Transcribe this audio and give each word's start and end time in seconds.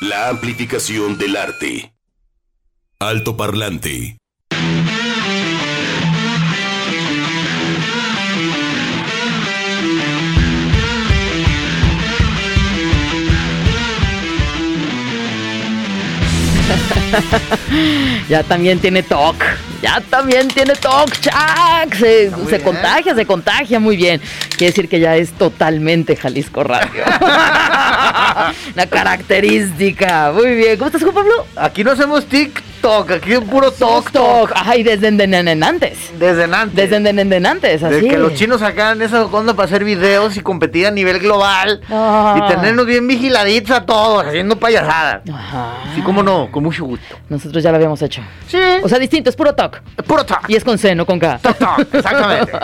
La 0.00 0.28
amplificación 0.28 1.16
del 1.18 1.36
arte. 1.36 1.94
Alto 2.98 3.36
parlante. 3.36 4.18
ya 18.28 18.42
también 18.42 18.78
tiene 18.80 19.02
TOC. 19.02 19.36
Ya 19.82 20.00
también 20.00 20.48
tiene 20.48 20.74
Chuck. 20.74 21.14
Se, 21.94 22.30
se 22.48 22.60
contagia, 22.60 23.14
se 23.14 23.26
contagia 23.26 23.78
muy 23.80 23.96
bien. 23.96 24.20
Quiere 24.56 24.70
decir 24.72 24.88
que 24.88 25.00
ya 25.00 25.16
es 25.16 25.32
totalmente 25.32 26.16
Jalisco 26.16 26.64
Radio. 26.64 27.04
Una 28.74 28.86
característica. 28.88 30.32
Muy 30.32 30.54
bien. 30.54 30.76
¿Cómo 30.76 30.86
estás, 30.86 31.02
Juan 31.02 31.14
Pablo? 31.14 31.46
Aquí 31.56 31.84
no 31.84 31.92
hacemos 31.92 32.26
TikTok, 32.84 33.10
aquí 33.12 33.32
es 33.32 33.40
puro 33.40 33.70
TOC. 33.70 34.10
TOC. 34.10 34.52
Ay, 34.54 34.82
desde 34.82 35.08
antes. 35.08 36.12
Desde 36.18 36.44
antes. 36.44 36.90
Desde 36.90 37.46
antes, 37.48 37.82
así. 37.82 37.94
Desde 37.94 38.08
que 38.08 38.18
los 38.18 38.34
chinos 38.34 38.60
sacaban 38.60 39.00
esa 39.00 39.24
onda 39.24 39.54
para 39.54 39.64
hacer 39.64 39.84
videos 39.84 40.36
y 40.36 40.40
competir 40.40 40.86
a 40.86 40.90
nivel 40.90 41.18
global. 41.18 41.80
Ah. 41.90 42.36
Y 42.36 42.52
tenernos 42.52 42.84
bien 42.84 43.06
vigiladitos 43.06 43.70
a 43.70 43.86
todos, 43.86 44.26
haciendo 44.26 44.58
payasadas. 44.58 45.22
Ajá. 45.32 45.76
Sí, 45.94 46.02
cómo 46.02 46.22
no, 46.22 46.50
con 46.50 46.62
mucho 46.62 46.84
gusto. 46.84 47.16
Nosotros 47.30 47.62
ya 47.62 47.70
lo 47.70 47.76
habíamos 47.76 48.02
hecho. 48.02 48.20
Sí. 48.48 48.58
O 48.82 48.88
sea, 48.88 48.98
distinto, 48.98 49.30
es 49.30 49.36
puro 49.36 49.54
TOC. 49.54 49.80
puro 50.06 50.26
TOC. 50.26 50.50
Y 50.50 50.56
es 50.56 50.62
con 50.62 50.76
C, 50.76 50.94
no 50.94 51.06
con 51.06 51.18
K. 51.18 51.38
TOC, 51.38 51.56
TOC, 51.56 51.94
exactamente. 51.94 52.52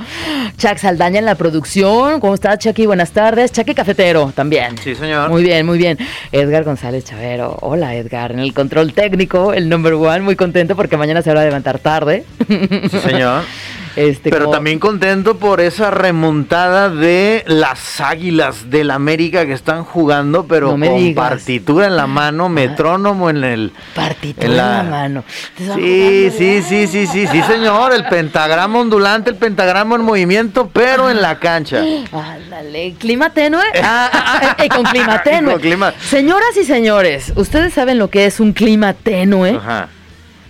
Chuck 0.56 0.78
Saldaña 0.78 1.18
en 1.18 1.26
la 1.26 1.34
producción. 1.34 2.20
¿Cómo 2.20 2.32
estás, 2.34 2.58
Chucky? 2.58 2.86
Buenas 2.86 3.10
tardes. 3.10 3.52
Chucky 3.52 3.74
Cafetero 3.74 4.32
también. 4.34 4.78
sí, 4.78 4.94
señor. 4.94 5.28
Muy 5.28 5.42
bien, 5.42 5.66
muy 5.66 5.76
bien. 5.76 5.98
Edgar 6.30 6.64
González 6.64 7.04
Chavero. 7.04 7.58
Hola, 7.60 7.94
Edgar. 7.94 8.32
En 8.32 8.38
el 8.38 8.54
control 8.54 8.94
técnico, 8.94 9.41
el 9.52 9.68
number 9.68 9.94
one. 9.94 10.20
Muy 10.20 10.36
contento 10.36 10.76
porque 10.76 10.96
mañana 10.96 11.22
se 11.22 11.34
va 11.34 11.40
a 11.40 11.44
levantar 11.44 11.78
tarde. 11.78 12.24
Sí, 12.46 12.98
señor. 13.00 13.42
Este, 13.96 14.30
Pero 14.30 14.46
como- 14.46 14.56
también 14.56 14.78
contento 14.78 15.36
por 15.38 15.60
esa 15.60 15.90
remontada 15.90 16.88
de 16.88 17.44
las 17.46 18.00
águilas 18.00 18.70
del 18.70 18.90
América 18.90 19.44
que 19.46 19.52
están 19.52 19.84
jugando, 19.84 20.46
pero 20.46 20.76
No 20.76 20.86
con 20.86 20.96
digas. 20.98 21.28
partitura 21.28 21.86
en 21.86 21.96
la 21.96 22.06
mano, 22.06 22.48
metrónomo 22.48 23.28
en 23.30 23.44
el. 23.44 23.72
Partitura 23.94 24.44
en 24.46 24.50
en 24.52 24.56
la- 24.56 24.82
mano. 24.84 25.24
Sí, 25.56 26.30
sí, 26.36 26.62
sí, 26.62 26.86
sí, 26.86 27.06
sí, 27.06 27.26
sí, 27.26 27.42
señor. 27.42 27.92
El 27.92 28.04
pentagrama 28.06 28.78
ondulante, 28.80 29.30
el 29.30 29.36
pentagrama 29.36 29.96
en 29.96 30.02
movimiento, 30.02 30.70
pero 30.72 31.10
en 31.10 31.20
la 31.20 31.38
cancha. 31.38 31.82
Ándale, 32.12 32.94
clima 32.98 33.30
tenue. 33.30 33.62
Ah, 33.84 34.08
ah, 34.12 34.40
ah, 34.42 34.56
eh, 34.64 34.68
con 34.68 34.84
clima 34.84 35.22
tenue. 35.24 35.52
Con 35.52 35.60
clima- 35.60 35.92
Señoras 36.00 36.56
y 36.60 36.64
señores, 36.64 37.32
¿ustedes 37.36 37.72
saben 37.74 37.98
lo 37.98 38.08
que 38.08 38.26
es 38.26 38.40
un 38.40 38.52
clima 38.52 38.92
tenue? 38.94 39.56
Ajá. 39.56 39.88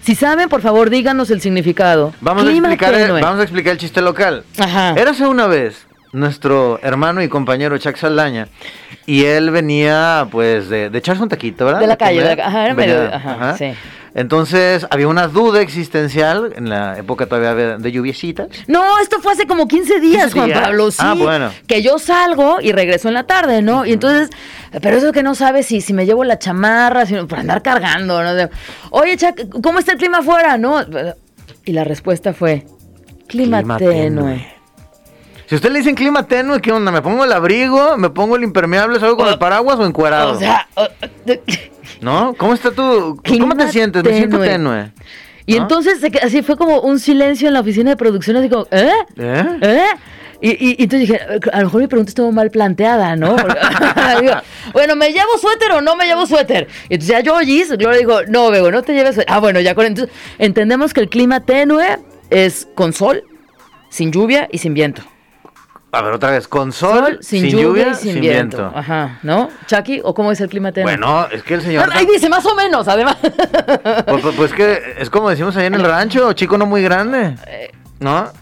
Si 0.03 0.14
saben, 0.17 0.48
por 0.48 0.62
favor, 0.62 0.91
díganos 0.91 1.31
el 1.31 1.41
significado. 1.41 2.12
Vamos 2.20 2.45
a, 2.45 2.50
explicar 2.50 2.95
el, 2.95 3.12
vamos 3.12 3.39
a 3.39 3.42
explicar 3.42 3.72
el 3.72 3.78
chiste 3.78 4.00
local. 4.00 4.44
Ajá. 4.59 4.94
Érase 4.97 5.27
una 5.27 5.47
vez 5.47 5.86
nuestro 6.13 6.79
hermano 6.83 7.23
y 7.23 7.29
compañero 7.29 7.77
Chuck 7.79 7.97
Saldaña 7.97 8.49
y 9.07 9.25
él 9.25 9.51
venía 9.51 10.29
pues 10.31 10.69
de, 10.69 10.91
de 10.91 10.99
echarse 10.99 11.23
un 11.23 11.29
taquito, 11.29 11.65
¿verdad? 11.67 11.81
De 11.81 11.87
la 11.87 11.97
calle, 11.97 12.23
de 12.23 12.37
la 12.37 12.47
ajá, 12.47 12.65
era 12.67 12.75
Venía- 12.75 12.95
medio- 12.97 13.15
ajá, 13.15 13.57
sí. 13.57 13.73
Entonces 14.15 14.87
había 14.91 15.09
una 15.09 15.27
duda 15.27 15.63
existencial 15.63 16.53
en 16.55 16.69
la 16.69 16.99
época 16.99 17.25
todavía 17.25 17.55
de, 17.79 17.93
lluviecitas. 17.93 18.49
No, 18.67 18.99
esto 19.01 19.21
fue 19.21 19.33
hace 19.33 19.47
como 19.47 19.67
15 19.67 20.01
días, 20.01 20.25
15 20.25 20.39
Juan 20.39 20.47
días. 20.49 20.61
Pablo. 20.61 20.91
Sí, 20.91 20.99
Ah, 21.01 21.15
bueno. 21.17 21.51
Que 21.67 21.81
yo 21.81 21.99
salgo 21.99 22.61
y 22.61 22.73
regreso 22.73 23.09
en 23.09 23.15
la 23.15 23.23
tarde, 23.25 23.63
¿no? 23.63 23.87
Y 23.87 23.95
entonces, 23.95 24.29
pero 24.83 24.99
eso 24.99 25.13
que 25.13 25.23
no 25.23 25.35
sabes 25.35 25.65
si, 25.65 25.81
si 25.81 25.95
me 25.95 26.05
llevo 26.05 26.25
la 26.25 26.39
chamarra, 26.39 27.07
si, 27.07 27.15
por 27.15 27.39
andar 27.39 27.63
cargando, 27.63 28.23
¿no? 28.23 28.51
Oye, 28.91 29.17
Chac, 29.17 29.49
¿cómo 29.63 29.79
está 29.79 29.93
el 29.93 29.99
clima 29.99 30.19
afuera, 30.19 30.59
no? 30.59 30.85
Y 31.65 31.73
la 31.73 31.85
respuesta 31.85 32.35
fue, 32.35 32.67
clima, 33.28 33.61
Clima 33.61 33.78
tenue. 33.78 33.95
tenue. 33.95 34.47
Si 35.53 35.57
usted 35.57 35.71
le 35.71 35.81
dicen 35.81 35.95
clima 35.95 36.27
tenue, 36.27 36.63
¿qué 36.63 36.73
onda? 36.73 36.91
¿Me 36.91 37.03
pongo 37.03 37.25
el 37.25 37.33
abrigo? 37.33 37.99
¿Me 37.99 38.09
pongo 38.09 38.37
el 38.37 38.43
impermeable? 38.43 38.99
¿Salgo 38.99 39.19
con 39.19 39.29
el 39.29 39.39
paraguas 39.39 39.79
o 39.79 39.85
encuadrado? 39.85 40.33
O 40.33 40.39
sea, 40.39 40.67
o- 40.77 40.89
¿No? 42.01 42.33
¿Cómo 42.39 42.55
está 42.55 42.71
tu... 42.71 43.21
¿Cómo 43.39 43.55
te 43.55 43.69
sientes? 43.69 44.03
Me 44.03 44.17
siento 44.17 44.39
tenue. 44.41 44.93
y 45.45 45.57
¿No? 45.57 45.61
entonces 45.61 45.99
así 46.23 46.41
fue 46.41 46.57
como 46.57 46.81
un 46.81 46.99
silencio 46.99 47.49
en 47.49 47.53
la 47.53 47.61
oficina 47.61 47.91
de 47.91 47.99
producción, 47.99 48.39
así 48.39 48.49
como, 48.49 48.67
¿eh? 48.71 48.93
¿Eh? 49.19 49.45
¿Eh? 49.61 49.85
Y, 50.41 50.51
y- 50.53 50.77
y 50.79 50.83
entonces 50.85 51.01
dije, 51.07 51.21
a 51.53 51.59
lo 51.59 51.65
mejor 51.67 51.83
mi 51.83 51.87
pregunta 51.87 52.09
estuvo 52.09 52.33
mal 52.33 52.51
planteada, 52.51 53.15
¿no? 53.17 53.37
Digo, 54.23 54.33
bueno, 54.73 54.97
¿me 54.97 55.11
llevo 55.13 55.37
suéter 55.39 55.73
o 55.73 55.83
no 55.83 55.97
me 55.97 56.07
llevo 56.07 56.25
suéter? 56.25 56.67
Y 56.89 56.95
entonces 56.95 57.15
ya 57.15 57.21
yo 57.21 57.34
oís, 57.37 57.69
Gloria 57.77 57.99
digo, 57.99 58.21
no, 58.27 58.51
Bego, 58.51 58.71
no 58.71 58.81
te 58.83 58.95
lleves 58.95 59.17
suéter. 59.17 59.31
Ah, 59.31 59.39
bueno, 59.39 59.61
ya 59.61 59.75
con 59.75 59.84
entonces 59.84 60.15
entendemos 60.39 60.95
que 60.95 61.01
el 61.01 61.11
clima 61.11 61.41
tenue 61.41 61.99
es 62.31 62.67
con 62.75 62.95
sol, 62.95 63.23
sin 63.91 64.13
lluvia 64.13 64.49
y 64.51 64.57
sin 64.57 64.73
viento. 64.73 65.03
A 65.94 66.00
ver, 66.00 66.14
otra 66.14 66.30
vez. 66.30 66.48
Con 66.48 66.72
sol, 66.72 67.19
sin, 67.20 67.50
lluvia, 67.50 67.91
y 67.91 67.94
sin, 67.94 68.20
viento. 68.20 68.72
Ajá, 68.75 69.19
¿no? 69.22 69.50
Chucky, 69.66 70.00
¿o 70.03 70.14
cómo 70.14 70.32
es 70.32 70.41
el 70.41 70.48
clima 70.48 70.72
tenue? 70.72 70.84
Bueno, 70.91 71.28
es 71.30 71.42
que 71.42 71.54
el 71.54 71.62
señor... 71.62 71.88
Ah, 71.92 71.98
Ahí 71.98 72.06
dice, 72.06 72.30
más 72.30 72.47
o 72.47 72.54
menos, 72.54 72.88
además. 72.88 73.19
Pues, 73.20 74.22
pues, 74.22 74.36
pues 74.36 74.53
que 74.54 74.94
es 74.98 75.10
como 75.10 75.28
decimos 75.28 75.54
allá 75.56 75.66
en 75.66 75.75
el 75.75 75.84
rancho, 75.84 76.32
chico 76.32 76.56
no 76.56 76.64
muy 76.64 76.82
grande. 76.82 77.36
¿No? 78.00 78.32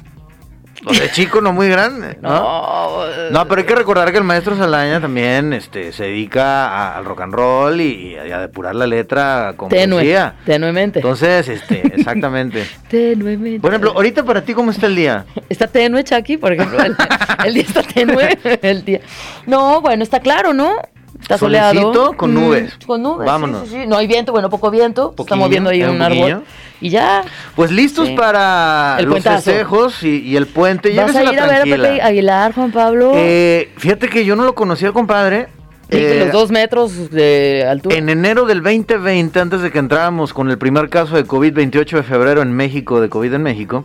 O 0.87 0.95
sea, 0.95 1.11
chico 1.11 1.41
no 1.41 1.53
muy 1.53 1.69
grande, 1.69 2.17
¿no? 2.23 2.31
No, 2.31 3.31
No, 3.31 3.49
pero 3.49 3.61
hay 3.61 3.67
que 3.67 3.75
recordar 3.75 4.11
que 4.13 4.19
el 4.19 4.25
maestro 4.25 4.57
Salaña 4.57 5.01
también 5.01 5.53
este, 5.53 5.93
se 5.93 6.05
dedica 6.05 6.69
a- 6.69 6.97
al 6.97 7.05
rock 7.05 7.21
and 7.21 7.35
roll 7.35 7.81
y, 7.81 8.15
y 8.15 8.17
a 8.33 8.41
depurar 8.41 8.75
la 8.75 8.87
letra 8.87 9.55
con 9.57 9.69
tenue, 9.69 9.99
poesía. 9.99 10.35
tenuemente. 10.47 11.01
Entonces, 11.01 11.49
este, 11.49 11.83
exactamente. 11.97 12.67
Tenuemente. 12.89 13.61
Por 13.61 13.71
ejemplo, 13.73 13.93
ahorita 13.95 14.25
para 14.25 14.43
ti, 14.43 14.55
¿cómo 14.55 14.71
está 14.71 14.87
el 14.87 14.97
día? 14.97 15.27
¿Está 15.49 15.67
tenue, 15.67 16.03
Chucky? 16.03 16.39
Por 16.39 16.53
ejemplo, 16.55 16.79
el, 16.83 16.97
el 17.45 17.55
día 17.55 17.63
está 17.63 17.83
tenue. 17.83 18.39
El 18.63 18.85
día. 18.85 19.01
No, 19.47 19.81
bueno, 19.83 20.03
está 20.03 20.21
claro, 20.21 20.53
¿no? 20.55 20.77
Está 21.21 21.39
soleado. 21.39 21.75
Solecito 21.75 22.13
con 22.17 22.33
Mm, 22.33 22.35
nubes. 22.35 22.79
con 22.87 23.03
nubes. 23.03 23.27
Vámonos. 23.27 23.63
Sí, 23.69 23.75
sí, 23.75 23.81
sí. 23.83 23.87
No 23.87 23.97
hay 23.97 24.07
viento, 24.07 24.33
bueno, 24.33 24.51
poco 24.51 24.71
viento. 24.71 25.13
Poquillo, 25.13 25.25
Estamos 25.25 25.49
viendo 25.51 25.71
ahí 25.71 25.83
un, 25.83 25.91
un 25.97 26.03
árbol. 26.03 26.45
Y 26.81 26.89
ya. 26.91 27.23
Pues 27.57 27.71
listos 27.71 28.09
para 28.11 28.97
El 28.99 29.07
los 29.07 29.23
festejos 29.23 30.03
y, 30.03 30.21
y 30.23 30.37
el 30.37 30.47
puente. 30.47 30.95
¿Vas 30.97 31.15
a 31.15 31.23
ir 31.23 31.39
a 31.39 31.47
ver 31.47 31.61
a. 31.61 31.65
Pepe 31.65 32.03
Aguilar, 32.03 32.55
Juan 32.55 32.73
Pablo? 32.73 33.13
Eh, 33.15 33.71
fíjate 33.77 34.09
que 34.09 34.25
yo 34.25 34.35
no 34.37 34.45
lo 34.45 34.55
conocía 34.55 34.93
compadre. 34.93 35.49
Eh, 35.93 36.21
los 36.25 36.33
dos 36.33 36.51
metros 36.53 37.11
de 37.11 37.67
altura. 37.69 37.97
En 37.97 38.09
enero 38.09 38.47
del 38.47 38.63
2020, 38.63 39.41
antes 39.41 39.61
de 39.61 39.73
que 39.73 39.79
entráramos 39.81 40.33
con 40.33 40.49
el 40.49 40.57
primer 40.57 40.89
caso 40.89 41.17
de 41.17 41.25
COVID, 41.25 41.53
28 41.53 41.97
de 41.97 42.03
febrero 42.05 42.43
en 42.43 42.53
México, 42.53 43.01
de 43.01 43.09
COVID 43.09 43.35
en 43.35 43.43
México, 43.43 43.85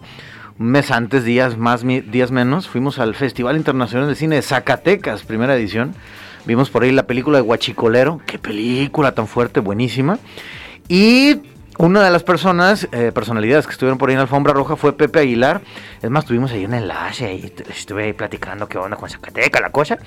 un 0.59 0.67
mes 0.67 0.91
antes, 0.91 1.23
días 1.23 1.57
más, 1.57 1.81
días 1.83 2.29
menos, 2.29 2.67
fuimos 2.67 2.99
al 2.99 3.15
Festival 3.15 3.57
Internacional 3.57 4.07
de 4.07 4.13
Cine 4.13 4.35
de 4.35 4.43
Zacatecas, 4.43 5.23
primera 5.23 5.55
edición. 5.55 5.95
Vimos 6.45 6.69
por 6.69 6.83
ahí 6.83 6.91
la 6.91 7.07
película 7.07 7.37
de 7.37 7.43
Guachicolero, 7.43 8.21
qué 8.25 8.37
película 8.37 9.13
tan 9.13 9.27
fuerte, 9.27 9.59
buenísima. 9.59 10.19
Y 10.87 11.41
una 11.77 12.03
de 12.03 12.11
las 12.11 12.23
personas, 12.23 12.87
eh, 12.91 13.11
personalidades 13.13 13.65
que 13.65 13.73
estuvieron 13.73 13.97
por 13.97 14.09
ahí 14.09 14.15
en 14.15 14.21
alfombra 14.21 14.53
roja 14.53 14.75
fue 14.75 14.93
Pepe 14.93 15.19
Aguilar. 15.19 15.61
Es 16.01 16.09
más, 16.09 16.25
tuvimos 16.25 16.51
ahí 16.51 16.63
un 16.65 16.73
enlace 16.73 17.33
y 17.33 17.53
estuve 17.69 18.05
ahí 18.05 18.13
platicando 18.13 18.67
qué 18.67 18.77
onda 18.77 18.95
con 18.95 19.09
Zacatecas, 19.09 19.61
la 19.61 19.71
cosa. 19.71 19.97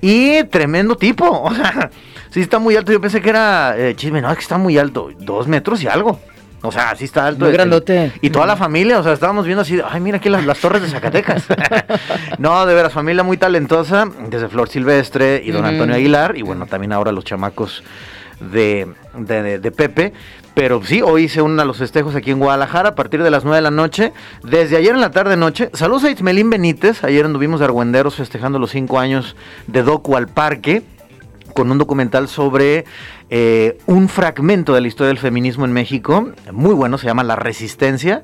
Y 0.00 0.44
tremendo 0.44 0.96
tipo, 0.96 1.28
o 1.42 1.54
sea, 1.54 1.90
sí 2.30 2.40
está 2.40 2.58
muy 2.58 2.76
alto. 2.76 2.92
Yo 2.92 3.00
pensé 3.00 3.20
que 3.20 3.30
era 3.30 3.74
eh, 3.76 3.96
chisme, 3.96 4.20
no, 4.20 4.30
es 4.30 4.36
que 4.36 4.42
está 4.42 4.58
muy 4.58 4.78
alto, 4.78 5.10
dos 5.18 5.48
metros 5.48 5.82
y 5.82 5.88
algo. 5.88 6.20
O 6.62 6.70
sea, 6.70 6.94
sí 6.94 7.04
está 7.04 7.26
alto. 7.26 7.40
Muy 7.40 7.50
el- 7.50 7.54
grandote. 7.54 8.12
Y 8.20 8.30
toda 8.30 8.46
la 8.46 8.56
familia, 8.56 8.98
o 8.98 9.02
sea, 9.02 9.12
estábamos 9.12 9.46
viendo 9.46 9.62
así, 9.62 9.80
ay, 9.88 10.00
mira 10.00 10.18
aquí 10.18 10.28
las, 10.28 10.44
las 10.44 10.58
torres 10.58 10.82
de 10.82 10.88
Zacatecas. 10.88 11.46
no, 12.38 12.66
de 12.66 12.74
veras, 12.74 12.92
familia 12.92 13.22
muy 13.22 13.36
talentosa, 13.36 14.06
desde 14.28 14.48
Flor 14.48 14.68
Silvestre 14.68 15.42
y 15.44 15.50
don. 15.52 15.64
Antonio 15.64 15.94
Aguilar, 15.94 16.36
y 16.36 16.42
bueno, 16.42 16.66
también 16.66 16.92
ahora 16.92 17.12
los 17.12 17.24
chamacos 17.24 17.82
de, 18.40 18.88
de, 19.14 19.70
Pepe. 19.70 20.12
Pero 20.54 20.82
sí, 20.84 21.00
hoy 21.00 21.28
se 21.28 21.42
unen 21.42 21.60
a 21.60 21.64
los 21.64 21.78
festejos 21.78 22.14
aquí 22.16 22.30
en 22.32 22.38
Guadalajara 22.38 22.90
a 22.90 22.94
partir 22.94 23.22
de 23.22 23.30
las 23.30 23.44
9 23.44 23.56
de 23.56 23.62
la 23.62 23.70
noche. 23.70 24.12
Desde 24.42 24.76
ayer 24.76 24.94
en 24.94 25.00
la 25.00 25.10
tarde 25.10 25.36
noche. 25.36 25.70
Saludos 25.74 26.04
a 26.04 26.10
Itzmelín 26.10 26.50
Benítez. 26.50 27.04
Ayer 27.04 27.24
anduvimos 27.24 27.60
de 27.60 27.66
argüenderos 27.66 28.16
festejando 28.16 28.58
los 28.58 28.70
5 28.70 28.98
años 28.98 29.36
de 29.66 29.82
Docu 29.82 30.16
al 30.16 30.26
Parque 30.28 30.82
con 31.60 31.70
un 31.70 31.76
documental 31.76 32.26
sobre 32.26 32.86
eh, 33.28 33.76
un 33.84 34.08
fragmento 34.08 34.72
de 34.72 34.80
la 34.80 34.88
historia 34.88 35.08
del 35.08 35.18
feminismo 35.18 35.66
en 35.66 35.74
México, 35.74 36.30
muy 36.52 36.72
bueno, 36.72 36.96
se 36.96 37.04
llama 37.04 37.22
La 37.22 37.36
Resistencia. 37.36 38.22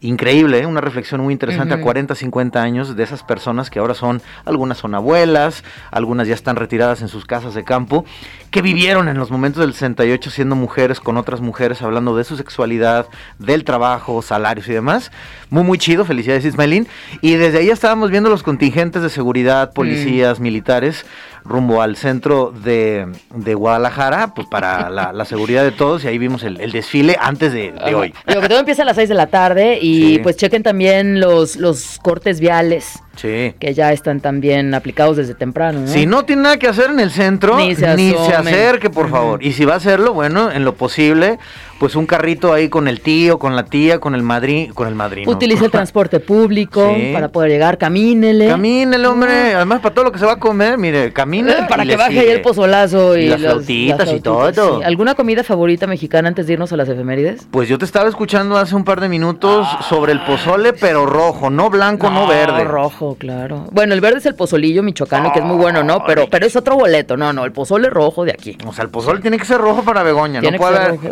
Increíble, 0.00 0.58
¿eh? 0.58 0.66
una 0.66 0.80
reflexión 0.80 1.20
muy 1.20 1.32
interesante 1.32 1.74
a 1.74 1.80
40, 1.80 2.16
50 2.16 2.60
años 2.60 2.96
de 2.96 3.04
esas 3.04 3.22
personas 3.22 3.70
que 3.70 3.78
ahora 3.78 3.94
son, 3.94 4.20
algunas 4.44 4.78
son 4.78 4.96
abuelas, 4.96 5.62
algunas 5.92 6.26
ya 6.26 6.34
están 6.34 6.56
retiradas 6.56 7.02
en 7.02 7.08
sus 7.08 7.24
casas 7.24 7.54
de 7.54 7.62
campo, 7.62 8.04
que 8.50 8.62
vivieron 8.62 9.06
en 9.06 9.16
los 9.16 9.30
momentos 9.30 9.60
del 9.60 9.74
68 9.74 10.28
siendo 10.30 10.56
mujeres 10.56 10.98
con 10.98 11.16
otras 11.18 11.40
mujeres, 11.40 11.82
hablando 11.82 12.16
de 12.16 12.24
su 12.24 12.36
sexualidad, 12.36 13.06
del 13.38 13.62
trabajo, 13.62 14.22
salarios 14.22 14.66
y 14.66 14.72
demás. 14.72 15.12
Muy, 15.50 15.62
muy 15.62 15.78
chido, 15.78 16.04
felicidades 16.04 16.44
Ismailín. 16.46 16.88
Y 17.20 17.34
desde 17.36 17.58
ahí 17.58 17.70
estábamos 17.70 18.10
viendo 18.10 18.28
los 18.28 18.42
contingentes 18.42 19.02
de 19.02 19.08
seguridad, 19.08 19.72
policías, 19.72 20.40
militares, 20.40 21.06
rumbo 21.44 21.82
al 21.82 21.96
centro 21.96 22.52
de, 22.52 23.06
de 23.34 23.54
Guadalajara, 23.54 24.32
pues 24.34 24.46
para 24.46 24.90
la, 24.90 25.12
la 25.12 25.24
seguridad 25.24 25.64
de 25.64 25.72
todos, 25.72 26.04
y 26.04 26.08
ahí 26.08 26.18
vimos 26.18 26.42
el, 26.44 26.60
el 26.60 26.70
desfile 26.72 27.16
antes 27.20 27.52
de, 27.52 27.72
hoy. 27.94 28.14
Digo 28.28 28.40
que 28.40 28.48
todo 28.48 28.60
empieza 28.60 28.82
a 28.82 28.84
las 28.84 28.96
6 28.96 29.08
de 29.08 29.14
la 29.14 29.26
tarde 29.26 29.78
y 29.80 30.02
Sí. 30.14 30.18
pues 30.22 30.36
chequen 30.36 30.62
también 30.62 31.20
los, 31.20 31.56
los 31.56 31.98
cortes 32.00 32.38
viales 32.40 33.00
Sí. 33.16 33.54
que 33.60 33.74
ya 33.74 33.92
están 33.92 34.20
también 34.20 34.72
aplicados 34.74 35.16
desde 35.18 35.34
temprano, 35.34 35.80
¿no? 35.80 35.86
Si 35.86 36.06
no 36.06 36.24
tiene 36.24 36.42
nada 36.42 36.56
que 36.56 36.66
hacer 36.68 36.90
en 36.90 36.98
el 37.00 37.10
centro, 37.10 37.56
Ni 37.58 37.68
ni 37.68 37.74
se 37.74 37.80
se, 37.82 37.86
asomen. 37.88 38.54
acerque, 38.54 38.88
por 38.88 39.10
favor. 39.10 39.42
Y 39.42 39.52
si 39.52 39.64
va 39.66 39.74
a 39.74 39.76
hacerlo, 39.76 40.14
bueno, 40.14 40.50
en 40.50 40.64
lo 40.64 40.74
posible, 40.76 41.38
pues 41.82 41.96
un 41.96 42.06
carrito 42.06 42.52
ahí 42.52 42.68
con 42.68 42.86
el 42.86 43.00
tío, 43.00 43.40
con 43.40 43.56
la 43.56 43.64
tía, 43.64 43.98
con 43.98 44.14
el 44.14 44.22
madrino, 44.22 44.72
con 44.72 44.86
el 44.86 44.94
madrino. 44.94 45.28
Utilice 45.28 45.64
el 45.64 45.70
transporte 45.72 46.20
público 46.20 46.94
Sí. 46.96 47.10
para 47.12 47.30
poder 47.30 47.50
llegar, 47.50 47.76
camínele. 47.76 48.46
Camínele, 48.46 49.04
hombre. 49.08 49.56
Además, 49.56 49.80
para 49.80 49.92
todo 49.92 50.04
lo 50.04 50.12
que 50.12 50.20
se 50.20 50.24
va 50.24 50.34
a 50.34 50.38
comer, 50.38 50.78
mire, 50.78 51.12
camine. 51.12 51.52
Para 51.68 51.84
y 51.84 51.88
que 51.88 51.96
baje 51.96 52.20
ahí 52.20 52.28
el 52.28 52.40
pozolazo 52.40 53.18
y, 53.18 53.22
Y 53.22 53.28
las 53.30 53.40
flautitas 53.40 54.12
y 54.12 54.20
todo. 54.20 54.78
sí. 54.78 54.84
¿Alguna 54.84 55.16
comida 55.16 55.42
favorita 55.42 55.88
mexicana 55.88 56.28
antes 56.28 56.46
de 56.46 56.52
irnos 56.52 56.72
a 56.72 56.76
las 56.76 56.88
efemérides? 56.88 57.48
Pues 57.50 57.68
yo 57.68 57.78
te 57.78 57.84
estaba 57.84 58.08
escuchando 58.08 58.56
hace 58.58 58.76
un 58.76 58.84
par 58.84 59.00
de 59.00 59.08
minutos 59.08 59.66
sobre 59.88 60.12
el 60.12 60.20
pozole, 60.24 60.74
pero 60.74 61.04
rojo, 61.04 61.50
no 61.50 61.68
blanco, 61.68 62.10
no, 62.10 62.28
verde. 62.28 62.62
rojo, 62.62 63.16
claro. 63.18 63.66
Bueno, 63.72 63.92
el 63.94 64.00
verde 64.00 64.18
es 64.18 64.26
el 64.26 64.36
pozolillo 64.36 64.84
michoacano, 64.84 65.32
que 65.32 65.40
es 65.40 65.44
muy 65.44 65.56
bueno, 65.56 65.82
¿no? 65.82 66.04
Pero, 66.06 66.28
pero 66.30 66.46
es 66.46 66.54
otro 66.54 66.76
boleto. 66.76 67.16
No, 67.16 67.32
no, 67.32 67.44
el 67.44 67.50
pozole 67.50 67.90
rojo 67.90 68.24
de 68.24 68.30
aquí. 68.30 68.56
O 68.68 68.72
sea, 68.72 68.84
el 68.84 68.90
pozole 68.90 69.18
tiene 69.20 69.36
que 69.36 69.46
ser 69.46 69.58
rojo 69.58 69.82
para 69.82 70.04
Begoña, 70.04 70.38
Tiene 70.40 70.58
no 70.58 70.62
puede 70.62 70.76
haber... 70.78 70.90
rojo. 70.92 71.08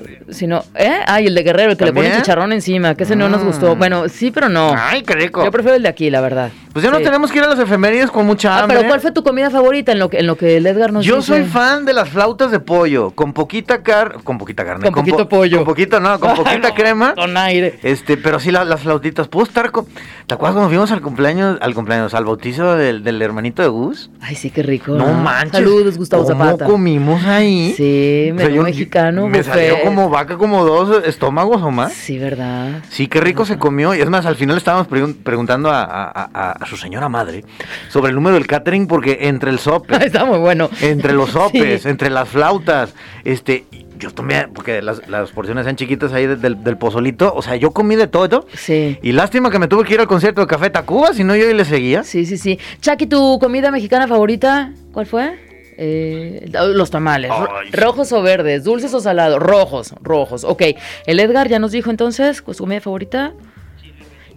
¿Eh? 0.75 1.01
Ah, 1.07 1.21
y 1.21 1.27
el 1.27 1.35
de 1.35 1.43
Guerrero, 1.43 1.73
el 1.73 1.77
que 1.77 1.85
le 1.85 1.93
pone 1.93 2.07
¿También? 2.09 2.23
chicharrón 2.23 2.53
encima, 2.53 2.95
que 2.95 3.05
ese 3.05 3.17
no 3.17 3.29
nos 3.29 3.43
gustó. 3.45 3.77
Bueno, 3.77 4.09
sí, 4.09 4.31
pero 4.31 4.49
no. 4.49 4.75
Ay, 4.77 5.03
qué 5.03 5.15
rico. 5.15 5.45
Yo 5.45 5.51
prefiero 5.51 5.77
el 5.77 5.83
de 5.83 5.89
aquí, 5.89 6.11
la 6.11 6.21
verdad. 6.21 6.51
Pues 6.73 6.85
ya 6.85 6.91
no 6.93 6.99
tenemos 7.01 7.33
que 7.33 7.39
ir 7.39 7.45
a 7.45 7.49
las 7.49 7.59
efemérides 7.59 8.13
con 8.13 8.25
mucha 8.27 8.55
Ah, 8.57 8.63
hambre. 8.63 8.77
pero 8.77 8.89
¿cuál 8.89 9.01
fue 9.01 9.11
tu 9.11 9.25
comida 9.25 9.51
favorita 9.51 9.91
en 9.91 9.99
lo 9.99 10.09
que, 10.09 10.19
en 10.21 10.27
lo 10.29 10.37
que 10.37 10.57
el 10.57 10.67
Edgar 10.67 10.93
nos 10.93 11.05
Yo 11.05 11.17
dice? 11.17 11.27
soy 11.27 11.45
fan 11.45 11.85
de 11.85 11.93
las 11.93 12.09
flautas 12.11 12.53
de 12.53 12.61
pollo, 12.61 13.11
con 13.11 13.33
poquita 13.33 13.83
carne, 13.83 14.23
con 14.23 14.39
poquita 14.39 14.65
carne, 14.65 14.85
Con 14.85 14.93
poquito 14.95 15.29
po- 15.29 15.39
pollo. 15.39 15.57
con 15.59 15.65
poquito 15.67 15.99
no, 15.99 16.21
con 16.21 16.35
poquita 16.37 16.69
No, 16.69 16.75
crema. 16.75 17.15
Con 17.17 17.37
aire. 17.37 17.81
Este, 17.83 18.17
pero 18.17 18.39
sí 18.39 18.53
la- 18.53 18.65
las 18.65 18.83
flautitas. 18.83 19.27
¿Puedo 19.27 19.47
estar 19.47 19.73
con... 19.73 19.87
¿Te 20.27 20.35
acuerdas 20.35 20.55
cuando 20.55 20.69
fuimos 20.69 20.93
al 20.93 21.01
cumpleaños, 21.01 21.59
al 21.61 21.75
cumpleaños, 21.75 22.15
al 22.15 22.25
bautizo 22.25 22.77
del, 22.77 23.03
del 23.03 23.21
hermanito 23.21 23.63
de 23.63 23.69
Gus? 23.69 24.11
Ay, 24.21 24.37
sí, 24.37 24.51
qué 24.51 24.63
rico. 24.63 24.93
No 24.93 25.07
manches. 25.13 25.51
Saludos, 25.53 25.99
Gustavo 25.99 26.23
¿Cómo 26.23 26.45
Zapata. 26.45 26.67
comimos 26.67 27.25
ahí? 27.25 27.75
Sí, 27.77 28.31
O 28.33 28.39
sea, 28.39 28.49
menú 28.49 28.63
mexicano, 28.63 29.27
Me 29.27 29.39
buffet. 29.39 29.53
salió 29.55 29.81
como 29.85 30.09
vaca, 30.09 30.37
como 30.41 30.65
dos 30.65 31.05
estómagos 31.07 31.63
o 31.63 31.71
más. 31.71 31.93
Sí, 31.93 32.19
¿verdad? 32.19 32.83
Sí, 32.89 33.07
qué 33.07 33.21
rico 33.21 33.45
se 33.47 33.59
comió. 33.59 33.95
Y 33.95 34.01
es 34.01 34.11
más, 34.11 34.27
al 34.27 34.35
final 34.35 34.57
estábamos 34.57 34.89
pregun- 34.89 35.15
preguntando 35.23 35.71
a, 35.71 35.83
a- 35.85 36.31
a- 36.35 36.53
a 36.53 36.67
su 36.67 36.77
señora 36.77 37.09
madre 37.09 37.45
sobre 37.89 38.09
el 38.09 38.17
número 38.17 38.35
del 38.35 38.49
catering, 38.49 38.89
porque 38.89 39.19
entre 39.23 39.51
el 39.51 39.61
sope, 39.61 39.95
Está 40.05 40.25
muy 40.25 40.39
bueno. 40.39 40.69
entre 40.81 41.13
los 41.13 41.31
sopes, 41.31 41.83
Sí. 41.83 41.89
entre 41.89 42.11
las 42.11 42.29
flautas, 42.29 42.93
este, 43.25 43.67
yo 43.99 44.11
tomé, 44.13 44.49
porque 44.49 44.81
las, 44.83 45.07
las 45.09 45.31
porciones 45.31 45.65
eran 45.67 45.77
chiquitas 45.77 46.13
ahí 46.13 46.27
de- 46.27 46.37
del, 46.37 46.65
del 46.65 46.77
pozolito, 46.79 47.33
o 47.35 47.43
sea, 47.43 47.55
yo 47.57 47.71
comí 47.73 47.95
de 47.97 48.07
todo. 48.09 48.47
Sí. 48.55 48.99
Y 49.03 49.13
lástima 49.13 49.51
que 49.51 49.59
me 49.59 49.69
tuve 49.69 49.85
que 49.85 49.95
ir 49.95 50.01
al 50.01 50.09
concierto 50.09 50.41
de 50.41 50.47
Café 50.47 50.71
Tacuba, 50.71 51.13
si 51.13 51.23
no 51.23 51.37
yo 51.37 51.47
ahí 51.47 51.55
le 51.55 51.65
seguía. 51.67 52.03
Sí, 52.03 52.25
sí, 52.25 52.39
sí. 52.39 52.59
Chucky, 52.81 53.07
¿tu 53.07 53.39
comida 53.39 53.71
mexicana 53.71 54.09
favorita? 54.09 54.73
¿Cuál 54.93 55.05
fue? 55.07 55.50
Eh, 55.83 56.51
los 56.75 56.91
tamales. 56.91 57.31
Ay. 57.33 57.71
¿Rojos 57.73 58.13
o 58.13 58.21
verdes? 58.21 58.65
¿Dulces 58.65 58.93
o 58.93 59.01
salados? 59.01 59.39
Rojos, 59.41 59.95
rojos. 60.03 60.45
Ok. 60.45 60.63
El 61.07 61.21
Edgar 61.21 61.49
ya 61.49 61.59
nos 61.59 61.73
dijo 61.73 61.89
entonces, 61.89 62.43
¿cu- 62.43 62.53
¿su 62.53 62.65
comida 62.65 62.83
favorita? 62.83 63.33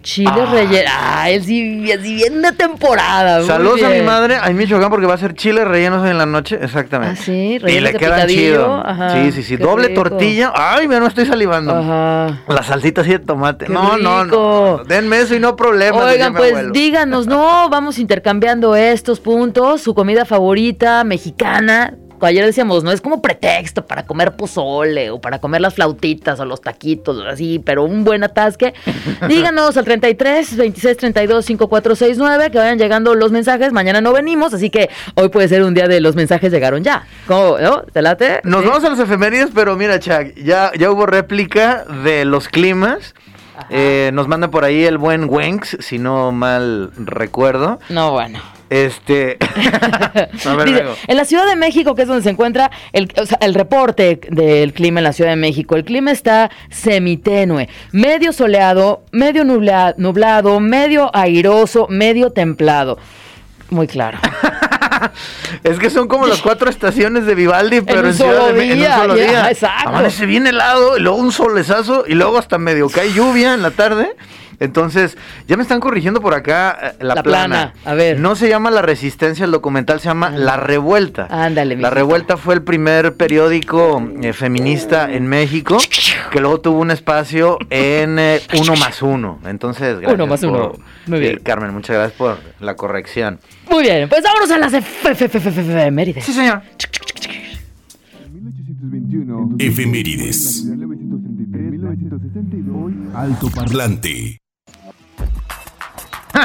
Chile 0.04 0.30
Ah. 0.36 0.48
relleno. 0.52 0.90
Ah, 0.94 1.30
él 1.30 1.42
sí, 1.42 1.90
así 1.90 2.14
bien 2.14 2.42
de 2.42 2.52
temporada. 2.52 3.42
Saludos 3.42 3.82
a 3.82 3.88
mi 3.88 4.02
madre, 4.02 4.36
a 4.36 4.50
Michoacán, 4.50 4.90
porque 4.90 5.06
va 5.06 5.14
a 5.14 5.18
ser 5.18 5.32
chile 5.34 5.64
rellenos 5.64 6.06
en 6.06 6.18
la 6.18 6.26
noche, 6.26 6.58
exactamente. 6.60 7.18
Ah, 7.18 7.24
sí, 7.24 7.32
Y 7.54 7.58
rellenos 7.58 7.82
le 7.84 7.92
de 7.92 7.98
quedan 7.98 8.28
chido. 8.28 8.74
ajá, 8.86 9.10
sí, 9.14 9.32
sí, 9.32 9.42
sí. 9.42 9.56
Doble 9.56 9.88
rico. 9.88 10.02
tortilla. 10.02 10.52
Ay, 10.54 10.86
mira, 10.86 11.00
no 11.00 11.06
estoy 11.06 11.24
salivando. 11.26 11.74
Ajá. 11.74 12.38
La 12.46 12.62
salsita 12.62 13.00
así 13.00 13.10
de 13.12 13.18
tomate. 13.20 13.66
No, 13.68 13.96
no, 13.96 14.24
no. 14.26 14.84
Denme 14.84 15.20
eso 15.20 15.34
y 15.34 15.40
no 15.40 15.56
problema. 15.56 16.04
Oigan, 16.04 16.34
pues 16.34 16.50
abuelo. 16.52 16.70
díganos, 16.72 17.26
no, 17.26 17.68
vamos 17.70 17.98
intercambiando 17.98 18.76
estos 18.76 19.20
puntos, 19.20 19.80
su 19.80 19.94
comida 19.94 20.24
favorita 20.26 21.02
mexicana. 21.04 21.94
Ayer 22.24 22.44
decíamos, 22.44 22.84
no 22.84 22.92
es 22.92 23.00
como 23.00 23.20
pretexto 23.22 23.86
para 23.86 24.04
comer 24.06 24.32
pozole 24.36 25.10
o 25.10 25.20
para 25.20 25.38
comer 25.40 25.60
las 25.60 25.74
flautitas 25.74 26.38
o 26.40 26.44
los 26.44 26.60
taquitos 26.60 27.18
o 27.18 27.28
así, 27.28 27.58
pero 27.64 27.84
un 27.84 28.04
buen 28.04 28.24
atasque. 28.24 28.74
Díganos 29.28 29.76
al 29.76 29.84
33 29.84 30.56
26 30.56 30.96
32 30.96 31.44
5469 31.44 32.50
que 32.50 32.58
vayan 32.58 32.78
llegando 32.78 33.14
los 33.14 33.30
mensajes. 33.32 33.72
Mañana 33.72 34.00
no 34.00 34.12
venimos, 34.12 34.54
así 34.54 34.70
que 34.70 34.90
hoy 35.14 35.28
puede 35.28 35.48
ser 35.48 35.62
un 35.62 35.74
día 35.74 35.88
de 35.88 36.00
los 36.00 36.14
mensajes 36.16 36.52
llegaron 36.52 36.82
ya. 36.82 37.06
¿Cómo? 37.26 37.58
¿No? 37.58 37.82
¿Te 37.82 38.02
late? 38.02 38.40
Nos 38.44 38.62
Sí. 38.62 38.68
vamos 38.68 38.84
a 38.84 38.90
las 38.90 38.98
efemérides, 38.98 39.50
pero 39.54 39.76
mira, 39.76 39.98
Chuck, 39.98 40.34
ya, 40.36 40.72
ya 40.78 40.90
hubo 40.90 41.06
réplica 41.06 41.84
de 42.04 42.24
los 42.24 42.48
climas. 42.48 43.14
Eh, 43.70 44.10
nos 44.12 44.26
manda 44.26 44.48
por 44.48 44.64
ahí 44.64 44.84
el 44.84 44.98
buen 44.98 45.28
Wenks, 45.28 45.76
si 45.80 45.98
no 45.98 46.32
mal 46.32 46.90
recuerdo. 46.96 47.78
No, 47.88 48.10
bueno. 48.12 48.40
Este. 48.74 49.38
a 50.46 50.54
ver, 50.54 50.66
Dice, 50.66 50.82
luego. 50.82 50.96
en 51.06 51.16
la 51.16 51.24
Ciudad 51.24 51.46
de 51.46 51.54
México, 51.56 51.94
que 51.94 52.02
es 52.02 52.08
donde 52.08 52.22
se 52.24 52.30
encuentra 52.30 52.70
el, 52.92 53.08
o 53.20 53.24
sea, 53.26 53.38
el 53.40 53.54
reporte 53.54 54.18
del 54.30 54.72
clima 54.72 55.00
en 55.00 55.04
la 55.04 55.12
Ciudad 55.12 55.30
de 55.30 55.36
México, 55.36 55.76
el 55.76 55.84
clima 55.84 56.10
está 56.10 56.50
semitenue, 56.70 57.68
medio 57.92 58.32
soleado, 58.32 59.04
medio 59.12 59.44
nubla- 59.44 59.94
nublado, 59.96 60.58
medio 60.60 61.10
airoso, 61.14 61.86
medio 61.88 62.30
templado. 62.30 62.98
Muy 63.70 63.86
claro. 63.86 64.18
Es 65.64 65.78
que 65.78 65.90
son 65.90 66.08
como 66.08 66.26
las 66.26 66.40
cuatro 66.40 66.70
estaciones 66.70 67.26
de 67.26 67.34
Vivaldi, 67.34 67.80
pero 67.86 68.00
un 68.00 68.06
en, 68.06 68.14
Ciudad 68.14 68.32
solo 68.38 68.46
de 68.46 68.52
Me- 68.54 68.72
en 68.72 68.78
un 68.80 68.86
solo 69.00 69.14
día. 69.14 69.50
exacto. 69.50 69.88
Amanece 69.88 70.24
bien 70.26 70.46
helado, 70.46 70.96
y 70.96 71.00
luego 71.00 71.16
un 71.18 71.32
solezazo, 71.32 72.04
y 72.06 72.14
luego 72.14 72.38
hasta 72.38 72.58
medio 72.58 72.88
cae 72.88 73.12
lluvia 73.12 73.54
en 73.54 73.62
la 73.62 73.70
tarde. 73.70 74.14
Entonces, 74.60 75.16
ya 75.48 75.56
me 75.56 75.62
están 75.62 75.80
corrigiendo 75.80 76.20
por 76.20 76.34
acá 76.34 76.78
eh, 76.82 76.92
la, 77.00 77.14
La 77.16 77.22
plana. 77.22 77.72
plana, 77.72 77.74
a 77.84 77.94
ver. 77.94 78.20
No 78.20 78.36
se 78.36 78.48
llama 78.48 78.70
La 78.70 78.82
Resistencia, 78.82 79.44
el 79.44 79.50
documental 79.50 80.00
se 80.00 80.08
llama 80.08 80.30
La 80.30 80.56
Revuelta. 80.56 81.26
Ándale, 81.30 81.76
La. 81.76 81.90
Revuelta 81.90 82.36
fue 82.36 82.54
el 82.54 82.62
primer 82.62 83.14
periódico 83.16 84.02
eh, 84.22 84.32
feminista 84.32 85.12
en 85.12 85.26
México, 85.26 85.78
que 86.30 86.40
luego 86.40 86.60
tuvo 86.60 86.78
un 86.80 86.90
espacio 86.90 87.58
en 87.70 88.18
eh, 88.18 88.40
Uno 88.60 88.76
más 88.76 89.02
Uno. 89.02 89.38
Entonces, 89.46 89.98
gracias 90.00 90.14
Uno 90.14 90.26
más 90.26 90.40
por- 90.40 90.48
uno. 90.50 90.72
Muy 91.06 91.18
Sí, 91.18 91.24
bien. 91.24 91.38
Carmen, 91.42 91.72
muchas 91.74 91.96
gracias 91.96 92.16
por 92.18 92.38
la 92.60 92.74
corrección. 92.76 93.38
Muy 93.70 93.82
bien, 93.82 94.08
pues 94.08 94.22
vámonos 94.22 94.50
a 94.50 94.58
las 94.58 94.72
efe- 94.72 94.84
efe- 95.14 95.28
efe- 95.30 95.40
efe- 95.52 95.60
efemérides. 95.60 96.24
Sí, 96.24 96.32
señor. 96.32 96.62
1821. 98.32 99.56
Efemérides. 99.58 100.64
1933, 100.64 101.70
1962. 101.72 102.92
Alto 103.14 103.50
parlante. 103.50 104.38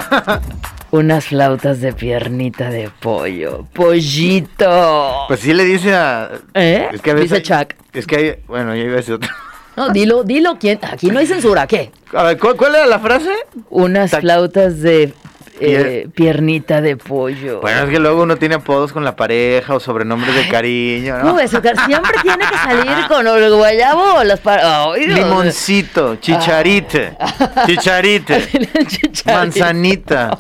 Unas 0.91 1.25
flautas 1.25 1.81
de 1.81 1.93
piernita 1.93 2.69
de 2.71 2.89
pollo. 2.99 3.65
Pollito. 3.73 5.25
Pues 5.27 5.39
sí 5.41 5.53
le 5.53 5.63
dice 5.65 5.93
a... 5.93 6.31
¿Eh? 6.53 6.87
Es 6.93 7.01
que 7.01 7.11
a 7.11 7.13
veces 7.13 7.29
Dice 7.29 7.41
Chuck. 7.43 7.73
Es 7.93 8.07
que 8.07 8.15
hay... 8.15 8.35
Bueno, 8.47 8.75
yo 8.75 8.83
iba 8.83 8.93
a 8.93 8.97
decir 8.97 9.15
otra. 9.15 9.29
No, 9.77 9.87
dilo, 9.91 10.25
dilo 10.25 10.57
quién. 10.59 10.77
Aquí 10.81 11.09
no 11.09 11.19
hay 11.19 11.25
censura, 11.27 11.65
¿qué? 11.65 11.89
A 12.13 12.23
ver, 12.23 12.37
¿cuál, 12.37 12.57
cuál 12.57 12.75
era 12.75 12.85
la 12.85 12.99
frase? 12.99 13.31
Unas 13.69 14.11
Ta- 14.11 14.19
flautas 14.19 14.81
de 14.81 15.13
eh, 15.61 16.07
piernita 16.13 16.81
de 16.81 16.97
pollo. 16.97 17.61
Bueno, 17.61 17.83
es 17.83 17.89
que 17.89 17.99
luego 17.99 18.23
uno 18.23 18.37
tiene 18.37 18.55
apodos 18.55 18.91
con 18.93 19.03
la 19.03 19.15
pareja 19.15 19.75
o 19.75 19.79
sobrenombres 19.79 20.35
de 20.35 20.47
cariño, 20.47 21.17
¿no? 21.19 21.33
Oscar, 21.35 21.75
siempre 21.85 22.11
tiene 22.21 22.45
que 22.49 22.57
salir 22.57 23.07
con 23.07 23.25
el 23.27 23.53
guayabo 23.55 24.15
o 24.15 24.23
las 24.23 24.39
Dios. 24.39 25.19
Limoncito, 25.19 26.15
chicharite, 26.17 27.17
chicharite, 27.65 28.47
Chicharito. 28.87 29.31
manzanita, 29.33 30.37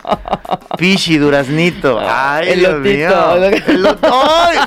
pichi, 0.77 1.17
duraznito. 1.17 1.99
Ay, 2.01 2.49
Elotito. 2.51 3.39
Dios 3.39 3.51
mío. 3.51 3.65
Elot- 3.67 3.97
¡Ay! 4.01 4.57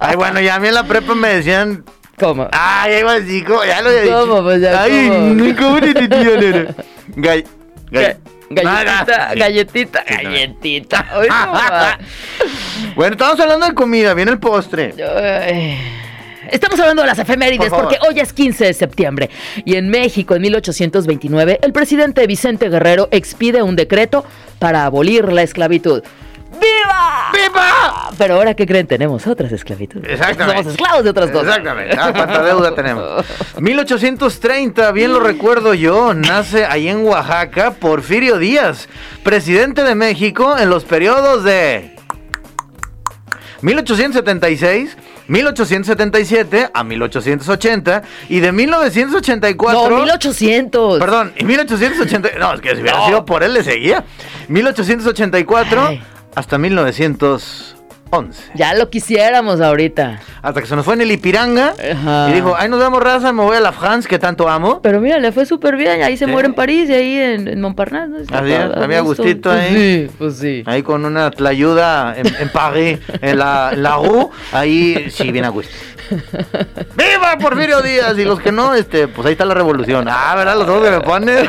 Ay, 0.00 0.16
bueno, 0.16 0.40
ya 0.40 0.54
a 0.56 0.60
mí 0.60 0.68
en 0.68 0.74
la 0.74 0.84
prepa 0.84 1.14
me 1.14 1.28
decían... 1.28 1.84
¿Cómo? 2.18 2.48
Ay, 2.50 2.94
ahí 2.94 3.02
va, 3.04 3.24
chico, 3.24 3.64
ya 3.64 3.80
lo 3.80 3.90
había 3.90 4.02
dicho. 4.02 4.20
¿Cómo, 4.26 4.42
pues, 4.42 4.60
ya, 4.60 4.82
Ay, 4.82 5.08
cómo? 5.08 5.54
¿cómo 5.56 5.80
te? 5.80 5.92
Gall... 6.08 6.64
Ga- 7.16 7.44
gall- 7.92 8.16
Galletita, 8.50 9.30
sí. 9.32 9.38
galletita, 9.38 10.04
no. 10.08 10.22
galletita. 10.22 11.06
Ay, 11.12 11.28
no, 11.28 11.52
ma. 11.52 11.98
Bueno, 12.94 13.12
estamos 13.12 13.40
hablando 13.40 13.66
de 13.66 13.74
comida, 13.74 14.14
viene 14.14 14.30
el 14.30 14.38
postre. 14.38 14.94
Estamos 16.50 16.80
hablando 16.80 17.02
de 17.02 17.08
las 17.08 17.18
efemérides 17.18 17.68
Por 17.68 17.82
porque 17.82 17.98
hoy 18.08 18.20
es 18.20 18.32
15 18.32 18.64
de 18.64 18.72
septiembre 18.72 19.28
y 19.66 19.76
en 19.76 19.90
México 19.90 20.34
en 20.34 20.42
1829 20.42 21.58
el 21.62 21.72
presidente 21.74 22.26
Vicente 22.26 22.70
Guerrero 22.70 23.08
expide 23.10 23.62
un 23.62 23.76
decreto 23.76 24.24
para 24.58 24.86
abolir 24.86 25.30
la 25.30 25.42
esclavitud. 25.42 26.02
¡Viva! 26.52 27.30
¡Viva! 27.32 28.10
Pero 28.16 28.34
ahora, 28.34 28.54
¿qué 28.54 28.66
creen? 28.66 28.86
Tenemos 28.86 29.26
otras 29.26 29.52
esclavitudes. 29.52 30.10
Exactamente. 30.10 30.62
Somos 30.62 30.72
esclavos 30.74 31.04
de 31.04 31.10
otras 31.10 31.30
cosas. 31.30 31.48
Exactamente. 31.48 31.96
Ah, 31.98 32.12
cuánta 32.14 32.42
deuda 32.42 32.74
tenemos. 32.74 33.24
1830, 33.60 34.90
bien 34.92 35.12
lo 35.12 35.20
recuerdo 35.20 35.74
yo, 35.74 36.14
nace 36.14 36.64
ahí 36.64 36.88
en 36.88 37.04
Oaxaca 37.06 37.72
Porfirio 37.72 38.38
Díaz, 38.38 38.88
presidente 39.22 39.82
de 39.84 39.94
México 39.94 40.56
en 40.58 40.70
los 40.70 40.84
periodos 40.84 41.44
de 41.44 41.94
1876, 43.62 44.96
1877 45.28 46.70
a 46.72 46.84
1880 46.84 48.02
y 48.28 48.40
de 48.40 48.52
1984... 48.52 49.90
No, 49.90 49.96
1800. 50.02 50.98
Perdón, 50.98 51.32
y 51.36 51.44
1880... 51.44 52.30
No, 52.38 52.54
es 52.54 52.60
que 52.60 52.74
si 52.74 52.82
hubiera 52.82 52.98
No. 52.98 53.06
sido 53.06 53.24
por 53.24 53.42
él 53.42 53.52
le 53.54 53.62
seguía. 53.62 54.04
1884 54.48 55.86
Ay. 55.88 56.02
Hasta 56.38 56.56
1911. 58.10 58.52
Ya 58.54 58.74
lo 58.74 58.90
quisiéramos 58.90 59.60
ahorita. 59.60 60.20
Hasta 60.42 60.60
que 60.60 60.66
se 60.66 60.76
nos 60.76 60.84
fue 60.84 60.94
en 60.94 61.02
el 61.02 61.12
Ipiranga 61.12 61.74
Ajá. 61.92 62.28
y 62.30 62.34
dijo, 62.34 62.54
ay, 62.58 62.68
nos 62.68 62.78
vemos 62.80 63.02
raza, 63.02 63.32
me 63.32 63.42
voy 63.42 63.56
a 63.56 63.60
la 63.60 63.72
France 63.72 64.08
que 64.08 64.18
tanto 64.18 64.48
amo. 64.48 64.80
Pero 64.82 65.00
mira, 65.00 65.18
le 65.18 65.32
fue 65.32 65.46
súper 65.46 65.76
bien. 65.76 66.02
Ahí 66.02 66.16
se 66.16 66.24
Sí. 66.26 66.30
muere 66.30 66.48
en 66.48 66.54
París 66.54 66.88
y 66.90 66.92
ahí 66.94 67.16
en, 67.18 67.48
en 67.48 67.60
Montparnasse. 67.60 68.08
¿no? 68.30 68.38
Así 68.38 68.52
es, 68.52 69.04
Pues 69.04 69.46
ahí. 69.46 69.74
Sí, 70.08 70.10
pues 70.18 70.36
sí. 70.38 70.62
Ahí 70.66 70.82
con 70.82 71.04
una 71.04 71.30
tlayuda 71.30 72.14
en, 72.16 72.26
en 72.26 72.48
París, 72.50 72.98
en 73.20 73.38
la, 73.38 73.72
la 73.74 73.96
Rue, 73.96 74.28
ahí 74.52 75.08
sí, 75.10 75.30
bien 75.32 75.44
a 75.44 75.48
gusto. 75.48 75.72
¡Viva 76.96 77.36
Porfirio 77.38 77.82
Díaz! 77.82 78.18
Y 78.18 78.24
los 78.24 78.40
que 78.40 78.50
no, 78.50 78.74
este, 78.74 79.08
pues 79.08 79.26
ahí 79.26 79.32
está 79.32 79.44
la 79.44 79.52
revolución. 79.54 80.06
Ah, 80.08 80.34
¿verdad? 80.36 80.56
Los 80.56 80.66
dos 80.66 80.82
que 80.82 80.90
me 80.90 81.00
ponen. 81.00 81.46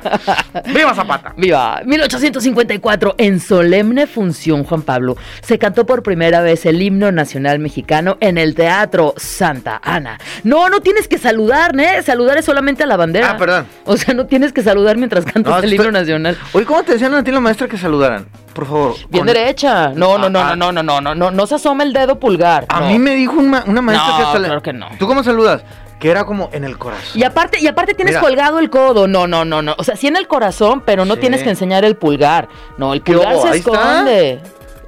¡Viva 0.74 0.94
Zapata! 0.94 1.34
Viva 1.36 1.82
1854, 1.84 3.14
en 3.18 3.38
solemne 3.40 4.06
función, 4.06 4.64
Juan 4.64 4.80
Pablo, 4.82 5.16
se 5.42 5.58
cantó 5.58 5.81
por 5.86 6.02
primera 6.02 6.40
vez 6.40 6.66
el 6.66 6.80
himno 6.82 7.12
nacional 7.12 7.58
mexicano 7.58 8.16
en 8.20 8.38
el 8.38 8.54
Teatro 8.54 9.14
Santa 9.16 9.80
Ana. 9.82 10.18
No, 10.44 10.68
no 10.68 10.80
tienes 10.80 11.08
que 11.08 11.18
saludar, 11.18 11.78
¿eh? 11.78 12.02
Saludar 12.02 12.38
es 12.38 12.44
solamente 12.44 12.82
a 12.82 12.86
la 12.86 12.96
bandera. 12.96 13.30
Ah, 13.32 13.36
perdón. 13.36 13.66
O 13.84 13.96
sea, 13.96 14.14
no 14.14 14.26
tienes 14.26 14.52
que 14.52 14.62
saludar 14.62 14.96
mientras 14.96 15.24
cantas 15.24 15.44
No, 15.52 15.58
el 15.58 15.64
estoy- 15.72 15.86
himno 15.86 15.98
nacional. 15.98 16.36
Oye, 16.52 16.64
¿cómo 16.66 16.82
te 16.82 16.92
decían 16.92 17.14
a 17.14 17.22
ti 17.24 17.30
la 17.30 17.40
maestra 17.40 17.68
que 17.68 17.76
saludaran? 17.78 18.26
Por 18.54 18.66
favor. 18.66 18.94
Bien 19.08 19.24
con- 19.24 19.26
derecha. 19.34 19.88
No, 19.94 20.18
no, 20.18 20.28
no, 20.28 20.40
Ah, 20.40 20.56
no, 20.56 20.72
no, 20.72 20.82
no, 20.82 21.00
no, 21.00 21.14
no, 21.14 21.30
no 21.30 21.46
se 21.46 21.54
asoma 21.54 21.82
el 21.84 21.92
dedo 21.92 22.18
pulgar. 22.18 22.66
A 22.68 22.80
no. 22.80 22.88
mí 22.88 22.98
me 22.98 23.14
dijo 23.14 23.34
una, 23.34 23.64
una 23.66 23.80
maestra 23.82 24.10
No, 24.10 24.16
que 24.18 24.22
hasta 24.24 24.38
claro 24.38 24.62
que 24.62 24.72
no. 24.72 24.88
¿Tú 24.98 25.06
cómo 25.06 25.22
saludas? 25.22 25.62
Que 25.98 26.10
era 26.10 26.24
como 26.24 26.50
en 26.52 26.64
el 26.64 26.78
corazón. 26.78 27.18
Y 27.18 27.22
aparte, 27.22 27.60
y 27.60 27.66
aparte 27.68 27.94
tienes 27.94 28.14
Mira. 28.14 28.20
colgado 28.26 28.58
el 28.58 28.70
codo. 28.70 29.06
No, 29.06 29.28
no, 29.28 29.44
no, 29.44 29.62
no. 29.62 29.76
O 29.78 29.84
sea, 29.84 29.94
sí 29.94 30.08
en 30.08 30.16
el 30.16 30.26
corazón, 30.26 30.82
pero 30.84 31.04
no 31.04 31.14
Sí. 31.14 31.20
tienes 31.20 31.44
que 31.44 31.50
enseñar 31.50 31.84
el 31.84 31.94
pulgar. 31.96 32.48
No, 32.76 32.92
el 32.92 33.02
¿Qué 33.02 33.12
pulgar 33.12 33.36
se 33.40 33.56
está. 33.58 34.04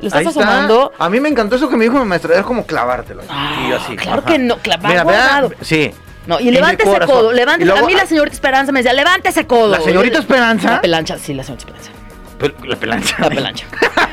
¿Le 0.05 0.09
estás 0.09 0.21
Ahí 0.21 0.27
está. 0.27 0.41
asomando? 0.41 0.93
A 0.99 1.09
mí 1.09 1.19
me 1.19 1.31
encantó 1.31 1.57
eso 1.57 1.67
que 1.71 1.77
me 1.79 1.85
dijo 1.85 1.99
mi 1.99 2.05
maestra. 2.05 2.35
Era 2.35 2.43
como 2.43 2.67
clavártelo. 2.67 3.23
Ah, 3.29 3.63
y 3.65 3.71
yo 3.71 3.77
así. 3.77 3.97
claro 3.97 4.23
que 4.23 4.39
no, 4.39 4.59
clavar 4.59 5.03
guardado. 5.03 5.51
Sí. 5.63 5.93
No, 6.27 6.39
y 6.41 6.49
En 6.49 6.57
el 6.57 7.07
codo, 7.07 7.33
levante. 7.33 7.65
Y 7.65 7.67
luego- 7.67 7.85
a 7.85 7.87
mí 7.89 7.95
la 7.95 8.05
señorita 8.05 8.35
Esperanza 8.35 8.71
me 8.71 8.81
decía, 8.81 8.93
levante 8.93 9.31
ese 9.31 9.47
codo. 9.47 9.69
¿La 9.69 9.81
señorita 9.81 10.19
Esperanza? 10.19 10.73
La 10.73 10.81
pelancha, 10.83 11.19
sí, 11.19 11.33
la 11.33 11.43
señorita 11.43 11.71
Esperanza. 11.73 11.91
La 12.67 12.77
pelancha. 12.77 13.17
La 13.21 13.29
pelancha. 13.31 13.67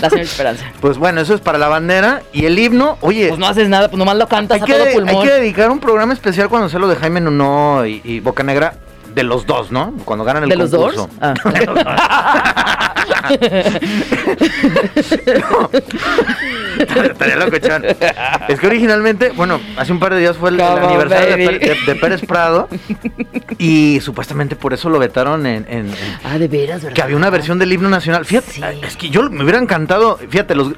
la 0.00 0.10
señorita 0.10 0.30
Esperanza. 0.32 0.64
Pues 0.80 0.98
bueno, 0.98 1.20
eso 1.20 1.34
es 1.34 1.40
para 1.40 1.56
la 1.58 1.68
bandera. 1.68 2.22
Y 2.32 2.46
el 2.46 2.58
himno, 2.58 2.98
oye. 3.00 3.28
Pues 3.28 3.38
no 3.38 3.46
haces 3.46 3.68
nada, 3.68 3.88
pues 3.88 3.98
nomás 3.98 4.16
lo 4.16 4.26
cantas 4.26 4.56
hay, 4.56 4.62
a 4.62 4.66
que, 4.66 4.72
todo 4.94 5.06
hay 5.06 5.22
que 5.26 5.32
dedicar 5.34 5.70
un 5.70 5.78
programa 5.78 6.12
especial 6.14 6.48
cuando 6.48 6.68
sea 6.68 6.80
lo 6.80 6.88
de 6.88 6.96
Jaime 6.96 7.20
Nuno 7.20 7.86
y, 7.86 8.00
y 8.02 8.18
Boca 8.20 8.42
Negra. 8.42 8.74
De 9.14 9.22
los 9.24 9.46
dos, 9.46 9.72
¿no? 9.72 9.94
Cuando 10.04 10.24
ganan 10.24 10.44
el 10.44 10.48
¿De 10.50 10.56
los 10.56 10.70
concurso. 10.70 11.08
dos? 11.08 11.16
Ah. 11.20 11.34
Estaría 16.78 17.36
locochón. 17.36 17.84
Es 18.48 18.60
que 18.60 18.66
originalmente, 18.66 19.30
bueno, 19.30 19.60
hace 19.76 19.92
un 19.92 19.98
par 19.98 20.14
de 20.14 20.20
días 20.20 20.36
fue 20.36 20.50
el, 20.50 20.60
aniversario 20.60 21.36
de. 21.36 21.46
Pérez- 21.46 21.60
de- 21.86 21.92
de 21.92 22.00
Pérez 22.00 22.20
Prado. 22.26 22.68
Y 23.58 24.00
supuestamente 24.00 24.56
por 24.56 24.72
eso 24.72 24.88
lo 24.88 24.98
vetaron 24.98 25.46
en- 25.46 25.66
en- 25.68 25.86
en, 25.88 25.94
ah, 26.24 26.38
de 26.38 26.48
veras, 26.48 26.82
¿verdad? 26.82 26.94
que 26.94 27.02
había 27.02 27.16
una 27.16 27.30
versión 27.30 27.58
del 27.58 27.72
himno 27.72 27.88
nacional. 27.88 28.24
Fíjate, 28.24 28.52
Sí. 28.52 28.62
es 28.86 28.96
que 28.96 29.10
yo 29.10 29.28
me 29.30 29.42
hubiera 29.42 29.58
encantado, 29.58 30.18
fíjate, 30.28 30.54
los 30.54 30.72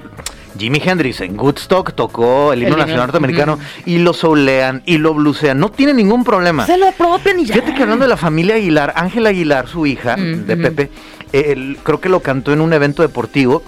Jimi 0.58 0.80
Hendrix 0.84 1.20
en 1.20 1.38
Woodstock 1.38 1.92
tocó 1.94 2.52
el 2.52 2.62
himno 2.62 2.76
nacional 2.76 3.02
norteamericano 3.06 3.58
y 3.86 3.98
lo 3.98 4.12
soulean 4.12 4.82
y 4.84 4.98
lo 4.98 5.14
blusean, 5.14 5.58
no 5.58 5.70
tiene 5.70 5.94
ningún 5.94 6.24
problema. 6.24 6.66
Se 6.66 6.76
lo 6.76 6.88
apropian 6.88 7.38
y 7.40 7.46
ya. 7.46 7.54
Fíjate 7.54 7.74
que 7.74 7.82
hablando 7.82 8.04
de 8.04 8.08
la 8.08 8.16
familia 8.16 8.56
Aguilar, 8.56 8.92
Ángela 8.96 9.30
Aguilar, 9.30 9.68
su 9.68 9.86
hija 9.86 10.16
Mm, 10.16 10.46
de. 10.46 10.56
Pepe, 10.56 10.90
creo 11.30 12.00
que 12.00 12.08
lo 12.08 12.20
cantó 12.20 12.52
en 12.52 12.60
un 12.60 12.72
evento 12.72 13.02
deportivo 13.02 13.62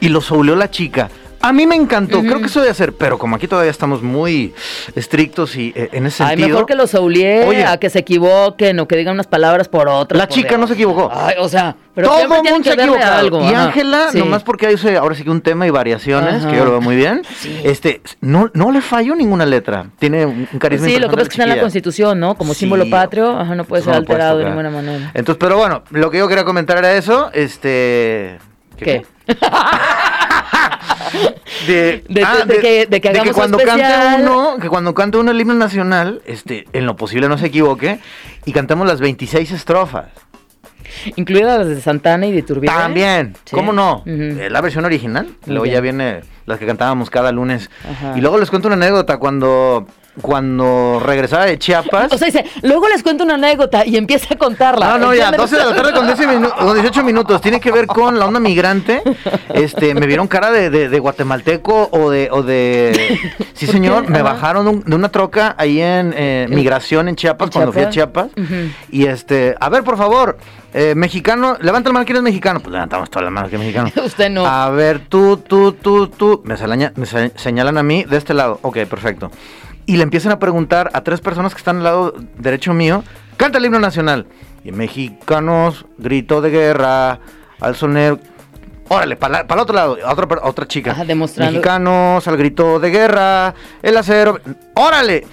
y 0.00 0.08
lo 0.08 0.20
souleó 0.20 0.56
la 0.56 0.70
chica. 0.70 1.10
A 1.40 1.52
mí 1.52 1.66
me 1.66 1.76
encantó, 1.76 2.20
creo 2.20 2.38
que 2.40 2.46
eso 2.46 2.60
debe 2.60 2.72
hacer, 2.72 2.94
pero 2.94 3.18
como 3.18 3.36
aquí 3.36 3.46
todavía 3.46 3.70
estamos 3.70 4.02
muy 4.02 4.52
estrictos 4.96 5.54
y 5.56 5.72
eh, 5.76 5.88
en 5.92 6.06
ese 6.06 6.22
Ay, 6.24 6.30
sentido. 6.30 6.48
mejor 6.48 6.66
que 6.66 6.74
lo 6.74 6.86
soulie 6.86 7.44
Oye. 7.44 7.64
a 7.64 7.76
que 7.78 7.90
se 7.90 8.00
equivoquen 8.00 8.80
o 8.80 8.88
que 8.88 8.96
digan 8.96 9.14
unas 9.14 9.28
palabras 9.28 9.68
por 9.68 9.88
otras. 9.88 10.18
La 10.18 10.26
por 10.26 10.34
chica 10.34 10.48
Dios. 10.50 10.60
no 10.60 10.66
se 10.66 10.74
equivocó. 10.74 11.10
Ay, 11.14 11.36
o 11.38 11.48
sea, 11.48 11.76
pero 11.94 12.08
Todo 12.08 12.22
el 12.22 12.28
mundo 12.28 12.50
se 12.64 13.02
algo. 13.02 13.42
Y. 13.48 13.54
Ángela, 13.54 14.08
Sí. 14.10 14.18
nomás 14.18 14.42
porque 14.42 14.66
hay 14.66 14.76
ahora 14.96 15.14
sí 15.14 15.22
que 15.24 15.30
un 15.30 15.40
tema 15.40 15.66
y 15.66 15.70
variaciones, 15.70 16.42
Ajá. 16.42 16.50
que 16.50 16.56
yo 16.56 16.64
lo 16.64 16.72
veo 16.72 16.80
muy 16.80 16.96
bien, 16.96 17.22
Sí. 17.38 17.60
este, 17.64 18.02
no, 18.20 18.50
no 18.54 18.72
le 18.72 18.80
falló 18.80 19.14
ninguna 19.14 19.46
letra. 19.46 19.86
Tiene 19.98 20.26
un 20.26 20.46
carisma 20.58 20.88
Sí, 20.88 20.98
lo 20.98 21.08
que 21.08 21.14
pasa 21.16 21.22
es 21.22 21.28
que 21.28 21.34
está 21.34 21.44
en 21.44 21.50
la 21.56 21.60
Constitución, 21.60 22.18
¿no? 22.18 22.36
Como 22.36 22.52
Sí. 22.54 22.60
símbolo 22.60 22.90
patrio, 22.90 23.38
ajá, 23.38 23.54
no 23.54 23.64
puede 23.64 23.82
ser 23.82 23.94
no 23.94 24.02
puedes 24.02 24.10
alterado 24.10 24.38
de 24.38 24.44
ninguna 24.46 24.70
manera. 24.70 25.10
Entonces, 25.14 25.38
pero 25.38 25.56
bueno, 25.56 25.82
lo 25.90 26.10
que 26.10 26.18
yo 26.18 26.26
quería 26.28 26.44
comentar 26.44 26.78
era 26.78 26.94
eso, 26.94 27.30
este... 27.32 28.38
¿Qué? 28.76 29.04
De, 31.66 31.74
De- 31.74 32.02
de- 32.08 32.44
de 32.46 32.60
que- 32.60 32.86
de 32.86 33.00
que 33.00 33.08
hagamos 33.08 33.34
cuando 33.34 33.58
especial. 33.58 33.90
cante 33.92 34.22
uno, 34.22 34.56
que 34.60 34.68
cuando 34.68 34.94
cante 34.94 35.18
uno 35.18 35.30
el 35.30 35.40
himno 35.40 35.54
nacional, 35.54 36.22
este, 36.26 36.66
en 36.72 36.86
lo 36.86 36.96
posible 36.96 37.28
no 37.28 37.38
se 37.38 37.46
equivoque, 37.46 37.98
y 38.44 38.52
cantemos 38.52 38.86
las 38.86 39.00
26 39.00 39.50
estrofas. 39.52 40.06
Incluidas 41.16 41.58
las 41.58 41.68
de 41.68 41.80
Santana 41.80 42.26
y 42.26 42.32
de 42.32 42.38
Iturbide. 42.38 42.72
También, 42.72 43.34
Sí. 43.44 43.54
¿cómo 43.54 43.72
no? 43.72 44.02
Eh, 44.06 44.48
La 44.50 44.60
versión 44.60 44.84
original. 44.84 45.28
Luego 45.46 45.66
ya 45.66 45.80
viene 45.80 46.20
las 46.46 46.58
que 46.58 46.66
cantábamos 46.66 47.10
cada 47.10 47.30
lunes. 47.30 47.70
Ajá. 47.88 48.14
Y 48.16 48.20
luego 48.20 48.38
les 48.38 48.48
cuento 48.50 48.68
una 48.68 48.76
anécdota 48.76 49.18
cuando, 49.18 49.86
cuando 50.20 51.00
regresaba 51.04 51.46
de 51.46 51.58
Chiapas. 51.58 52.12
O 52.12 52.18
sea, 52.18 52.26
dice, 52.26 52.44
luego 52.62 52.88
les 52.88 53.02
cuento 53.02 53.24
una 53.24 53.34
anécdota 53.34 53.84
y 53.86 53.96
empieza 53.96 54.34
a 54.34 54.38
contarla. 54.38 54.86
no, 54.86 54.98
no, 54.98 55.14
ya, 55.14 55.28
¿Entiendes? 55.28 55.50
12 55.50 55.56
de 55.56 55.64
la 55.70 55.76
tarde 55.76 55.92
con, 55.92 56.06
10 56.06 56.18
minu- 56.20 56.54
con 56.56 56.74
18 56.74 57.04
minutos. 57.04 57.40
Tiene 57.40 57.60
que 57.60 57.70
ver 57.72 57.86
con 57.86 58.18
la 58.18 58.26
onda 58.26 58.40
migrante. 58.40 59.02
Este, 59.54 59.94
me 59.94 60.06
vieron 60.06 60.26
cara 60.28 60.50
de, 60.50 60.70
de- 60.70 60.88
de 60.88 60.98
guatemalteco 60.98 61.88
o 61.92 62.10
de, 62.10 62.28
o 62.32 62.42
de... 62.42 63.18
Sí, 63.58 63.66
¿Por 63.66 63.74
señor, 63.74 64.08
me 64.08 64.22
bajaron 64.22 64.64
de 64.64 64.70
un- 64.70 64.84
de 64.84 64.94
una 64.94 65.08
troca 65.08 65.56
ahí 65.58 65.80
en 65.80 66.14
eh, 66.16 66.46
migración 66.48 67.08
en 67.08 67.16
Chiapas, 67.16 67.46
¿En 67.48 67.52
cuando 67.52 67.72
fui 67.72 67.82
a 67.82 67.90
Chiapas? 67.90 68.28
Y 68.90 69.06
este, 69.06 69.56
a 69.58 69.68
ver, 69.68 69.82
por 69.82 69.96
favor, 69.96 70.38
eh, 70.74 70.94
mexicano, 70.94 71.56
levanta 71.60 71.88
la 71.88 71.94
mano, 71.94 72.06
¿quién 72.06 72.18
es 72.18 72.22
mexicano? 72.22 72.60
Pues 72.60 72.72
levantamos 72.72 73.10
todas 73.10 73.24
las 73.24 73.32
manos 73.32 73.50
que 73.50 73.56
es 73.56 73.60
mexicano. 73.60 73.90
Usted 74.04 74.30
no. 74.30 74.46
A 74.46 74.70
ver, 74.70 75.00
tú, 75.08 75.38
tú, 75.38 75.72
tú, 75.72 76.06
tú. 76.06 76.40
Me, 76.44 76.56
señala- 76.56 76.92
me 76.94 77.04
se- 77.06 77.32
señalan 77.34 77.78
a 77.78 77.82
mí 77.82 78.04
de 78.04 78.16
este 78.16 78.32
lado. 78.32 78.60
Ok, 78.62 78.78
perfecto. 78.88 79.30
Y 79.88 79.96
le 79.96 80.02
empiezan 80.02 80.32
a 80.32 80.38
preguntar 80.38 80.90
a 80.92 81.00
tres 81.02 81.22
personas 81.22 81.54
que 81.54 81.58
están 81.58 81.78
al 81.78 81.84
lado 81.84 82.14
derecho 82.36 82.74
mío. 82.74 83.02
Canta 83.38 83.56
el 83.56 83.64
himno 83.64 83.78
nacional. 83.78 84.26
Y 84.62 84.70
mexicanos, 84.70 85.86
grito 85.96 86.42
de 86.42 86.50
guerra, 86.50 87.20
al 87.58 87.74
soner. 87.74 88.18
Órale, 88.88 89.16
para 89.16 89.40
el 89.48 89.58
otro 89.58 89.74
lado, 89.74 89.96
a 90.04 90.12
otra, 90.12 90.26
a 90.42 90.46
otra 90.46 90.68
chica. 90.68 90.90
Ajá, 90.90 91.04
demostrando- 91.06 91.52
Mexicanos, 91.52 92.28
al 92.28 92.36
grito 92.36 92.78
de 92.80 92.90
guerra, 92.90 93.54
el 93.82 93.96
acero. 93.96 94.38
¡Órale! 94.74 95.26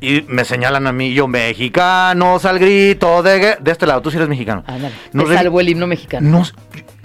Y 0.00 0.22
me 0.26 0.44
señalan 0.44 0.88
a 0.88 0.92
mí, 0.92 1.14
yo, 1.14 1.28
mexicanos, 1.28 2.44
al 2.44 2.58
grito 2.58 3.22
de 3.22 3.38
guerra. 3.38 3.58
De 3.60 3.70
este 3.70 3.86
lado, 3.86 4.02
tú 4.02 4.10
sí 4.10 4.16
eres 4.16 4.28
mexicano. 4.28 4.64
Ándale, 4.66 4.94
Nos 5.12 5.26
te 5.28 5.34
revi- 5.34 5.36
salvó 5.38 5.60
el 5.60 5.68
himno 5.68 5.86
mexicano. 5.86 6.28
nos- 6.28 6.54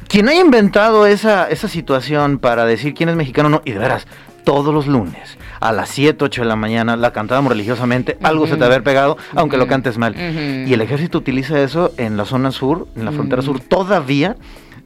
quien 0.08 0.30
haya 0.30 0.42
inventado 0.42 1.06
esa, 1.06 1.48
esa 1.48 1.68
situación 1.68 2.40
para 2.40 2.66
decir 2.66 2.96
quién 2.96 3.10
es 3.10 3.16
mexicano 3.16 3.48
o 3.50 3.52
no, 3.52 3.62
y 3.66 3.72
de 3.74 3.80
veras, 3.80 4.08
todos 4.48 4.74
los 4.74 4.88
lunes 4.88 5.38
a 5.60 5.74
las 5.74 5.90
7, 5.90 6.24
8 6.24 6.44
de 6.44 6.48
la 6.48 6.56
mañana 6.56 6.96
la 6.96 7.12
cantábamos 7.12 7.52
religiosamente, 7.52 8.18
algo 8.24 8.48
se 8.48 8.54
te 8.54 8.60
va 8.60 8.68
a 8.68 8.70
haber 8.70 8.82
pegado, 8.82 9.18
aunque 9.36 9.58
lo 9.58 9.68
cantes 9.68 9.98
mal. 9.98 10.16
Y 10.16 10.72
el 10.72 10.80
ejército 10.80 11.18
utiliza 11.18 11.60
eso 11.60 11.92
en 11.98 12.16
la 12.16 12.24
zona 12.24 12.52
sur, 12.52 12.88
en 12.96 13.04
la 13.04 13.12
frontera 13.12 13.42
sur, 13.42 13.60
todavía 13.60 14.38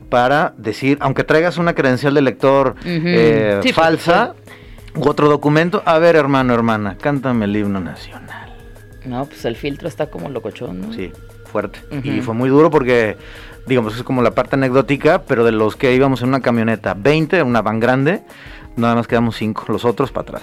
para 0.10 0.56
decir, 0.58 0.98
aunque 1.00 1.24
traigas 1.24 1.60
una 1.60 1.76
credencial 1.76 2.16
de 2.16 2.22
lector 2.24 2.76
eh, 2.84 3.60
Sí, 3.62 3.72
falsa 3.72 4.34
u 4.96 5.08
otro 5.08 5.30
documento, 5.30 5.84
a 5.86 6.00
ver 6.00 6.16
hermano, 6.16 6.56
hermana, 6.56 6.98
cántame 7.00 7.46
el 7.46 7.56
himno 7.56 7.80
nacional. 7.80 8.52
No, 9.06 9.26
pues 9.26 9.46
el 9.46 9.56
filtro 9.56 9.88
está 9.88 10.08
como 10.08 10.28
locochón, 10.30 10.82
¿no? 10.82 10.92
Sí, 10.92 11.12
fuerte. 11.46 11.80
Y 12.02 12.22
fue 12.22 12.34
muy 12.34 12.50
duro 12.50 12.72
porque, 12.72 13.16
digamos, 13.68 13.96
es 13.96 14.02
como 14.02 14.24
la 14.24 14.32
parte 14.32 14.56
anecdótica, 14.56 15.22
pero 15.22 15.46
de 15.46 15.52
los 15.52 15.76
que 15.76 15.94
íbamos 15.94 16.24
en 16.24 16.30
una 16.30 16.42
camioneta, 16.42 16.96
20, 16.96 17.44
una 17.44 17.62
van 17.62 17.80
grande, 17.80 18.24
nada 18.76 18.96
más 18.96 19.08
quedamos 19.08 19.36
5, 19.38 19.66
los 19.70 19.86
otros 19.86 20.12
para 20.12 20.24
atrás. 20.24 20.42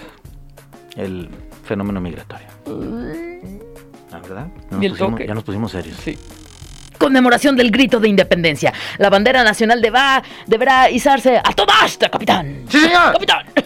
El 0.97 1.29
fenómeno 1.65 2.01
migratorio. 2.01 2.47
¿La 4.11 4.19
verdad? 4.21 4.47
Ya 4.71 4.77
nos, 4.79 4.91
pusimos, 4.91 4.99
toque. 5.13 5.27
ya 5.27 5.35
nos 5.35 5.45
pusimos 5.45 5.71
serios. 5.73 5.97
Sí. 6.03 6.19
Conmemoración 6.99 7.57
del 7.57 7.71
grito 7.71 8.01
de 8.01 8.09
independencia. 8.09 8.73
La 8.99 9.09
bandera 9.11 9.45
nacional 9.45 9.81
deba- 9.81 10.23
deberá 10.47 10.91
izarse 10.91 11.39
a 11.39 11.53
toda 11.53 11.73
asta, 11.83 12.09
capitán. 12.09 12.65
¡Sí, 12.69 12.81
señor! 12.81 13.13
Capitán. 13.13 13.47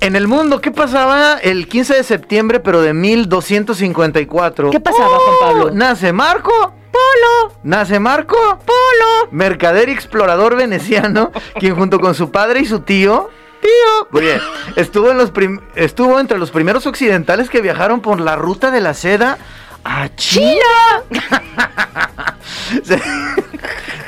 En 0.00 0.16
el 0.16 0.26
mundo, 0.26 0.60
¿qué 0.60 0.72
pasaba 0.72 1.36
el 1.42 1.68
15 1.68 1.94
de 1.94 2.02
septiembre, 2.02 2.58
pero 2.58 2.80
de 2.82 2.92
1254? 2.92 4.70
¿Qué 4.70 4.80
pasaba, 4.80 5.06
Juan 5.18 5.36
Pablo? 5.40 5.70
Nace 5.72 6.12
Marco 6.12 6.50
Polo. 6.90 7.54
Nace 7.62 8.00
Marco 8.00 8.36
Polo. 8.66 9.28
mercader 9.30 9.88
y 9.88 9.92
explorador 9.92 10.56
veneciano, 10.56 11.30
quien 11.60 11.76
junto 11.76 12.00
con 12.00 12.14
su 12.16 12.30
padre 12.32 12.60
y 12.60 12.64
su 12.64 12.80
tío, 12.80 13.30
tío, 13.62 14.08
muy 14.10 14.22
bien, 14.22 14.40
estuvo, 14.76 15.10
en 15.10 15.16
los 15.18 15.30
prim- 15.30 15.60
estuvo 15.74 16.20
entre 16.20 16.38
los 16.38 16.50
primeros 16.50 16.86
occidentales 16.86 17.48
que 17.48 17.60
viajaron 17.62 18.00
por 18.02 18.20
la 18.20 18.36
ruta 18.36 18.70
de 18.70 18.80
la 18.82 18.92
seda 18.94 19.38
a 19.84 20.08
China. 20.16 21.02
se, 22.84 23.00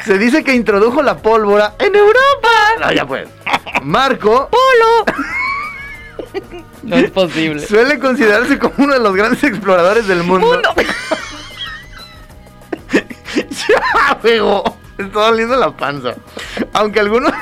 se 0.05 0.19
dice 0.19 0.45
que 0.45 0.53
introdujo 0.55 1.03
la 1.03 1.17
pólvora 1.19 1.75
en 1.79 1.95
Europa. 1.95 2.49
No, 2.81 2.93
ya 2.93 3.07
pues. 3.07 3.29
Marco 3.83 4.51
Polo. 4.51 5.05
No 6.83 6.97
es 6.97 7.11
posible. 7.11 7.67
suele 7.67 7.99
considerarse 7.99 8.59
como 8.59 8.75
uno 8.79 8.93
de 8.95 9.01
los 9.01 9.15
grandes 9.17 9.43
exploradores 9.45 10.07
del 10.07 10.23
mundo. 10.23 10.47
Mundo. 10.49 10.75
ya, 13.69 14.19
juego. 14.21 14.77
Me 14.99 15.07
está 15.07 15.21
doliendo 15.29 15.57
la 15.57 15.71
panza. 15.77 16.15
Aunque 16.73 17.01
algunos. 17.01 17.33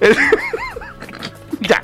ya. 1.60 1.82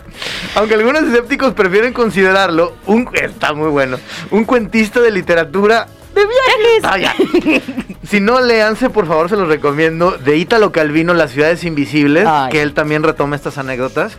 Aunque 0.54 0.74
algunos 0.74 1.02
escépticos 1.02 1.54
prefieren 1.54 1.92
considerarlo 1.92 2.76
un. 2.86 3.08
Está 3.12 3.52
muy 3.52 3.68
bueno. 3.68 3.98
Un 4.30 4.44
cuentista 4.44 5.00
de 5.00 5.10
literatura. 5.10 5.86
De 6.14 6.22
viajes. 6.26 6.82
Ah, 6.82 6.98
ya. 6.98 7.14
Si 8.06 8.20
no, 8.20 8.40
léanse, 8.40 8.88
por 8.88 9.06
favor, 9.06 9.28
se 9.28 9.36
los 9.36 9.48
recomiendo. 9.48 10.12
De 10.12 10.36
Ítalo 10.36 10.72
Calvino, 10.72 11.12
Las 11.12 11.32
ciudades 11.32 11.64
invisibles. 11.64 12.26
Ay. 12.26 12.50
Que 12.50 12.62
él 12.62 12.72
también 12.72 13.02
retoma 13.02 13.36
estas 13.36 13.58
anécdotas. 13.58 14.16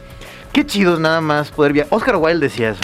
Qué 0.52 0.66
chido 0.66 0.96
es 0.96 1.00
nada 1.00 1.22
más 1.22 1.52
poder 1.52 1.74
viajar. 1.74 1.94
Oscar 1.94 2.18
Wilde 2.18 2.48
decía 2.48 2.72
eso 2.72 2.82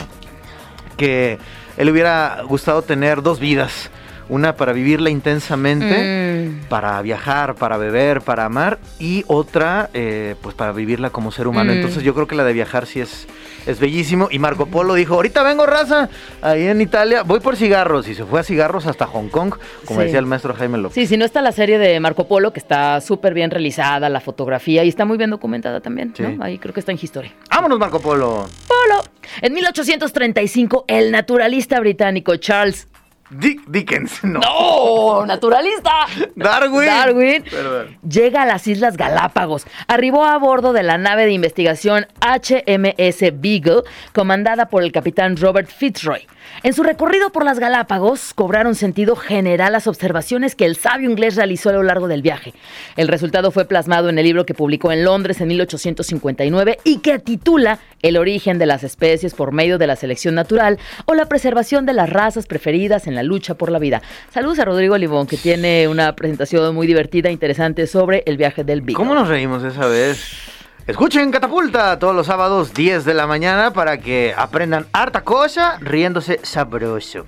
que 0.98 1.40
él 1.78 1.90
hubiera 1.90 2.42
gustado 2.44 2.82
tener 2.82 3.22
dos 3.22 3.40
vidas. 3.40 3.90
Una 4.30 4.56
para 4.56 4.74
vivirla 4.74 5.10
intensamente, 5.10 6.44
Mm. 6.44 6.68
para 6.70 7.02
viajar, 7.02 7.56
para 7.56 7.78
beber, 7.78 8.22
para 8.22 8.46
amar, 8.46 8.80
y 9.00 9.24
otra, 9.28 9.90
eh, 9.94 10.36
pues 10.42 10.56
para 10.56 10.72
vivirla 10.72 11.10
como 11.10 11.32
ser 11.32 11.48
humano. 11.48 11.72
Mm. 11.72 11.76
Entonces 11.76 12.04
yo 12.04 12.14
creo 12.14 12.28
que 12.28 12.36
la 12.36 12.44
de 12.44 12.54
viajar 12.54 12.86
sí 12.86 13.00
es, 13.02 13.28
es 13.66 13.80
bellísimo. 13.80 14.28
Y 14.32 14.40
Marco 14.40 14.66
Polo 14.66 14.94
dijo, 14.96 15.16
ahorita 15.16 15.44
vengo 15.44 15.66
raza, 15.66 16.10
ahí 16.42 16.64
en 16.68 16.82
Italia, 16.82 17.24
voy 17.24 17.40
por 17.40 17.56
cigarros. 17.56 18.08
Y 18.08 18.16
se 18.16 18.26
fue 18.26 18.40
a 18.40 18.44
cigarros 18.44 18.86
hasta 18.88 19.06
Hong 19.08 19.30
Kong, 19.30 19.54
como 19.86 20.00
Sí. 20.00 20.06
decía 20.06 20.20
el 20.20 20.26
maestro 20.26 20.54
Jaime 20.54 20.78
López. 20.78 20.96
Sí, 20.96 21.06
si 21.08 21.18
no 21.18 21.26
está 21.26 21.42
la 21.42 21.52
serie 21.52 21.78
de 21.78 22.00
Marco 22.00 22.28
Polo, 22.28 22.52
que 22.54 22.60
está 22.60 23.00
súper 23.02 23.34
bien 23.34 23.52
realizada, 23.52 24.10
la 24.10 24.20
fotografía, 24.22 24.84
y 24.84 24.90
está 24.90 25.06
muy 25.06 25.18
bien 25.18 25.30
documentada 25.30 25.80
también, 25.82 26.14
Sí. 26.16 26.24
¿no? 26.24 26.44
Ahí 26.44 26.58
creo 26.60 26.74
que 26.74 26.80
está 26.80 26.92
en 26.92 27.00
History. 27.02 27.32
Vámonos, 27.50 27.78
Marco 27.80 28.00
Polo. 28.00 28.46
Polo. 28.68 29.04
En 29.42 29.54
1835, 29.54 30.86
el 30.88 31.12
naturalista 31.12 31.80
británico 31.80 32.36
Charles... 32.38 32.88
Dick 33.36 33.62
Dickens, 33.68 34.24
no. 34.24 34.40
¡No! 34.40 35.26
¡Naturalista! 35.26 35.92
Darwin. 36.36 36.86
Darwin 36.86 37.44
Perdón. 37.44 37.98
llega 38.08 38.44
a 38.44 38.46
las 38.46 38.68
Islas 38.68 38.98
Galápagos. 38.98 39.66
Arribó 39.88 40.26
a 40.26 40.38
bordo 40.38 40.74
de 40.74 40.84
la 40.84 40.98
nave 40.98 41.26
de 41.26 41.32
investigación 41.32 42.06
HMS 42.22 43.20
Beagle, 43.42 43.84
comandada 44.14 44.70
por 44.70 44.84
el 44.84 44.92
capitán 44.92 45.38
Robert 45.38 45.70
Fitzroy. 45.70 46.28
En 46.64 46.74
su 46.74 46.84
recorrido 46.84 47.32
por 47.32 47.44
las 47.44 47.60
Galápagos, 47.60 48.34
cobraron 48.34 48.76
sentido 48.76 49.16
general 49.16 49.74
las 49.74 49.88
observaciones 49.88 50.56
que 50.56 50.66
el 50.66 50.76
sabio 50.76 51.10
inglés 51.10 51.36
realizó 51.36 51.70
a 51.70 51.74
lo 51.74 51.84
largo 51.84 52.08
del 52.08 52.22
viaje. 52.22 52.54
El 52.96 53.08
resultado 53.08 53.52
fue 53.52 53.66
plasmado 53.66 54.10
en 54.10 54.18
el 54.18 54.26
libro 54.26 54.46
que 54.46 54.54
publicó 54.54 54.92
en 54.92 55.04
Londres 55.04 55.42
en 55.42 55.50
1859 55.50 56.80
y 56.84 57.00
que 57.00 57.20
titula 57.20 57.80
El 58.02 58.18
origen 58.18 58.60
de 58.60 58.66
las 58.66 58.84
especies 58.84 59.34
por 59.34 59.52
medio 59.52 59.78
de 59.78 59.88
la 59.88 59.96
selección 59.96 60.36
natural 60.36 60.80
o 61.06 61.14
la 61.14 61.26
preservación 61.26 61.86
de 61.86 61.94
las 61.94 62.10
razas 62.10 62.46
preferidas 62.46 63.08
en 63.08 63.16
la 63.16 63.24
lucha 63.24 63.56
por 63.56 63.72
la 63.72 63.80
vida. 63.80 64.02
Saludos 64.34 64.60
a 64.60 64.66
Rodrigo 64.66 64.98
Libón, 64.98 65.28
que 65.28 65.38
tiene 65.38 65.88
una 65.88 66.16
presentación 66.16 66.74
muy 66.76 66.88
divertida 66.88 67.30
e 67.30 67.32
interesante 67.32 67.88
sobre 67.88 68.24
el 68.26 68.38
viaje 68.38 68.64
del 68.64 68.82
Beagle. 68.82 68.96
¿Cómo 68.96 69.16
nos 69.16 69.28
reímos 69.28 69.64
esa 69.64 69.88
vez? 69.88 70.63
Escuchen 70.86 71.32
Catapulta 71.32 71.98
todos 71.98 72.14
los 72.14 72.28
sábados 72.28 72.74
10 72.74 73.06
de 73.06 73.14
la 73.14 73.26
mañana 73.26 73.72
para 73.72 74.00
que 74.00 74.34
aprendan 74.36 74.86
harta 74.92 75.24
cosa 75.24 75.78
riéndose 75.80 76.42
sabroso. 76.44 77.26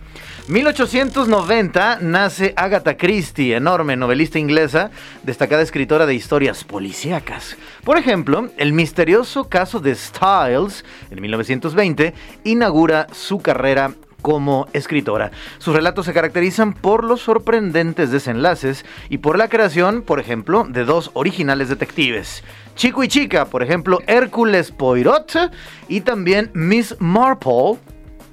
1890 0.50 2.00
nace 2.02 2.54
Agatha 2.58 2.98
Christie, 2.98 3.56
enorme 3.56 3.96
novelista 3.96 4.40
inglesa, 4.40 4.92
destacada 5.24 5.62
escritora 5.62 6.06
de 6.06 6.16
historias 6.16 6.66
policíacas. 6.66 7.56
Por 7.86 7.98
ejemplo, 7.98 8.50
el 8.58 8.74
misterioso 8.74 9.48
caso 9.48 9.80
de 9.80 9.96
Styles 9.96 10.84
en 11.10 11.22
1920 11.22 12.14
inaugura 12.44 13.08
su 13.14 13.40
carrera 13.40 13.94
como 14.26 14.68
escritora. 14.74 15.30
Sus 15.60 15.76
relatos 15.76 16.08
se 16.08 16.14
caracterizan 16.14 16.74
por 16.74 17.04
los 17.04 17.22
sorprendentes 17.22 18.10
desenlaces 18.10 18.84
y 19.08 19.20
por 19.20 19.38
la 19.38 19.50
creación, 19.50 20.02
por 20.02 20.20
ejemplo, 20.20 20.66
de 20.68 20.84
dos 20.84 21.12
originales 21.14 21.70
detectives. 21.70 22.44
Chico 22.76 23.04
y 23.04 23.08
Chica, 23.08 23.46
por 23.46 23.62
ejemplo, 23.62 24.00
Hércules 24.08 24.72
Poirot 24.72 25.52
y 25.88 26.02
también 26.02 26.50
Miss 26.56 26.96
Marple. 26.98 27.78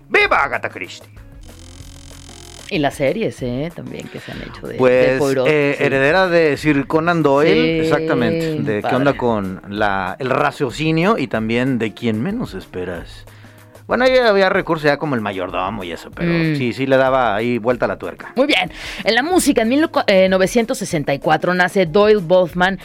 ¡Viva 0.08 0.42
Agatha 0.42 0.70
Christie! 0.70 1.10
Y 2.70 2.78
las 2.78 2.94
series, 2.94 3.42
¿eh? 3.42 3.70
También 3.76 4.08
que 4.08 4.18
se 4.18 4.32
han 4.32 4.38
hecho 4.40 4.66
de, 4.66 4.72
de 4.72 4.78
Pues 4.78 5.18
Poirot, 5.18 5.46
eh, 5.46 5.74
sí. 5.76 5.84
heredera 5.84 6.26
de 6.26 6.56
Sir 6.56 6.86
Conan 6.86 7.22
Doyle, 7.22 7.52
Sí, 7.52 7.80
exactamente, 7.80 8.62
de 8.62 8.82
qué 8.82 8.94
onda 8.94 9.12
con 9.18 9.60
la, 9.68 10.16
el 10.18 10.30
raciocinio 10.30 11.18
y 11.18 11.26
también 11.26 11.78
de 11.78 11.92
quien 11.92 12.22
menos 12.22 12.54
esperas. 12.54 13.26
Bueno, 13.86 14.04
ahí 14.04 14.16
había 14.16 14.48
recursos 14.48 14.84
ya 14.84 14.96
como 14.96 15.14
el 15.14 15.20
mayordomo 15.20 15.84
y 15.84 15.92
eso, 15.92 16.10
pero 16.10 16.30
Mm. 16.32 16.56
sí, 16.56 16.72
sí 16.72 16.86
le 16.86 16.96
daba 16.96 17.34
ahí 17.34 17.58
vuelta 17.58 17.84
a 17.84 17.88
la 17.88 17.98
tuerca. 17.98 18.32
Muy 18.36 18.46
bien. 18.46 18.70
En 19.04 19.14
la 19.14 19.22
música, 19.22 19.62
en 19.62 19.68
1964 19.68 21.54
nace 21.54 21.86
Doyle 21.86 22.20
Bothman 22.20 22.78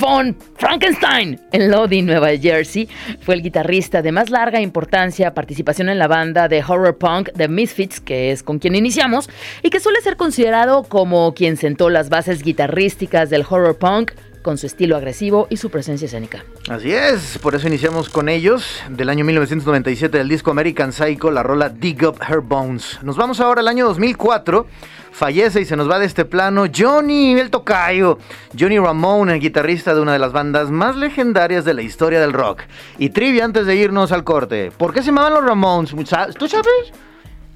von 0.00 0.36
Frankenstein 0.56 1.40
en 1.52 1.70
Lodi, 1.70 2.02
Nueva 2.02 2.28
Jersey. 2.36 2.88
Fue 3.20 3.34
el 3.34 3.42
guitarrista 3.42 4.02
de 4.02 4.12
más 4.12 4.30
larga 4.30 4.60
importancia, 4.60 5.34
participación 5.34 5.88
en 5.88 5.98
la 5.98 6.08
banda 6.08 6.48
de 6.48 6.62
horror 6.66 6.96
punk 6.96 7.30
The 7.36 7.48
Misfits, 7.48 8.00
que 8.00 8.30
es 8.32 8.42
con 8.42 8.58
quien 8.58 8.74
iniciamos, 8.74 9.28
y 9.62 9.70
que 9.70 9.80
suele 9.80 10.00
ser 10.00 10.16
considerado 10.16 10.84
como 10.84 11.34
quien 11.34 11.56
sentó 11.56 11.90
las 11.90 12.08
bases 12.08 12.42
guitarrísticas 12.42 13.30
del 13.30 13.44
horror 13.48 13.76
punk 13.78 14.12
con 14.46 14.58
su 14.58 14.66
estilo 14.66 14.96
agresivo 14.96 15.48
y 15.50 15.56
su 15.56 15.70
presencia 15.70 16.06
escénica. 16.06 16.44
Así 16.68 16.92
es, 16.92 17.36
por 17.38 17.56
eso 17.56 17.66
iniciamos 17.66 18.08
con 18.08 18.28
ellos 18.28 18.80
del 18.88 19.08
año 19.08 19.24
1997 19.24 20.18
del 20.18 20.28
disco 20.28 20.52
American 20.52 20.92
Psycho, 20.92 21.32
la 21.32 21.42
rola 21.42 21.68
Dig 21.68 22.06
Up 22.06 22.20
Her 22.22 22.42
Bones. 22.42 23.00
Nos 23.02 23.16
vamos 23.16 23.40
ahora 23.40 23.60
al 23.60 23.66
año 23.66 23.86
2004. 23.86 24.68
Fallece 25.10 25.62
y 25.62 25.64
se 25.64 25.74
nos 25.74 25.90
va 25.90 25.98
de 25.98 26.06
este 26.06 26.24
plano 26.24 26.66
Johnny 26.72 27.32
el 27.32 27.50
Tocayo. 27.50 28.18
Johnny 28.56 28.78
Ramone, 28.78 29.34
el 29.34 29.40
guitarrista 29.40 29.96
de 29.96 30.00
una 30.00 30.12
de 30.12 30.20
las 30.20 30.30
bandas 30.30 30.70
más 30.70 30.94
legendarias 30.94 31.64
de 31.64 31.74
la 31.74 31.82
historia 31.82 32.20
del 32.20 32.32
rock. 32.32 32.62
Y 32.98 33.10
trivia 33.10 33.44
antes 33.44 33.66
de 33.66 33.74
irnos 33.74 34.12
al 34.12 34.22
corte. 34.22 34.70
¿Por 34.70 34.94
qué 34.94 35.00
se 35.00 35.06
llamaban 35.06 35.34
los 35.34 35.44
Ramones? 35.44 35.90
¿Tú 35.90 36.06
sabes? 36.46 36.92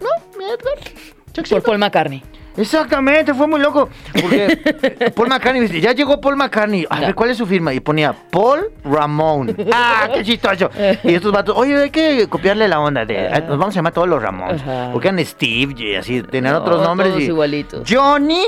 ¿No? 0.01 0.09
¿Mi 0.37 0.45
Edgar? 0.45 1.49
Por 1.49 1.63
Paul 1.63 1.79
McCartney. 1.79 2.25
Exactamente, 2.57 3.33
fue 3.35 3.47
muy 3.47 3.61
loco. 3.61 3.89
Porque 4.21 5.13
Paul 5.15 5.29
McCartney, 5.29 5.81
ya 5.81 5.93
llegó 5.93 6.21
Paul 6.21 6.37
McCartney. 6.37 6.87
A 6.91 7.01
ver, 7.01 7.15
¿cuál 7.15 7.31
es 7.31 7.37
su 7.39 7.47
firma? 7.47 7.73
Y 7.73 7.81
ponía 7.81 8.13
Paul 8.31 8.71
Ramón. 8.85 9.57
¡Ah, 9.73 10.09
qué 10.13 10.23
chistoso! 10.25 10.71
Y 11.05 11.15
estos 11.15 11.33
vatos, 11.33 11.55
oye, 11.57 11.77
hay 11.83 11.91
que 11.91 12.27
copiarle 12.29 12.69
la 12.69 12.81
onda. 12.81 13.05
De, 13.05 13.29
nos 13.49 13.59
vamos 13.59 13.75
a 13.75 13.79
llamar 13.79 13.93
todos 13.93 14.09
los 14.09 14.23
Ramones. 14.23 14.61
Ajá. 14.63 14.91
Porque 14.93 15.09
eran 15.09 15.25
Steve 15.25 15.75
y 15.77 15.95
así, 15.95 16.23
tenían 16.23 16.55
No, 16.55 16.61
otros 16.61 16.83
nombres. 16.83 17.11
todos 17.11 17.23
y- 17.23 17.27
igualitos. 17.27 17.89
Johnny. 17.91 18.43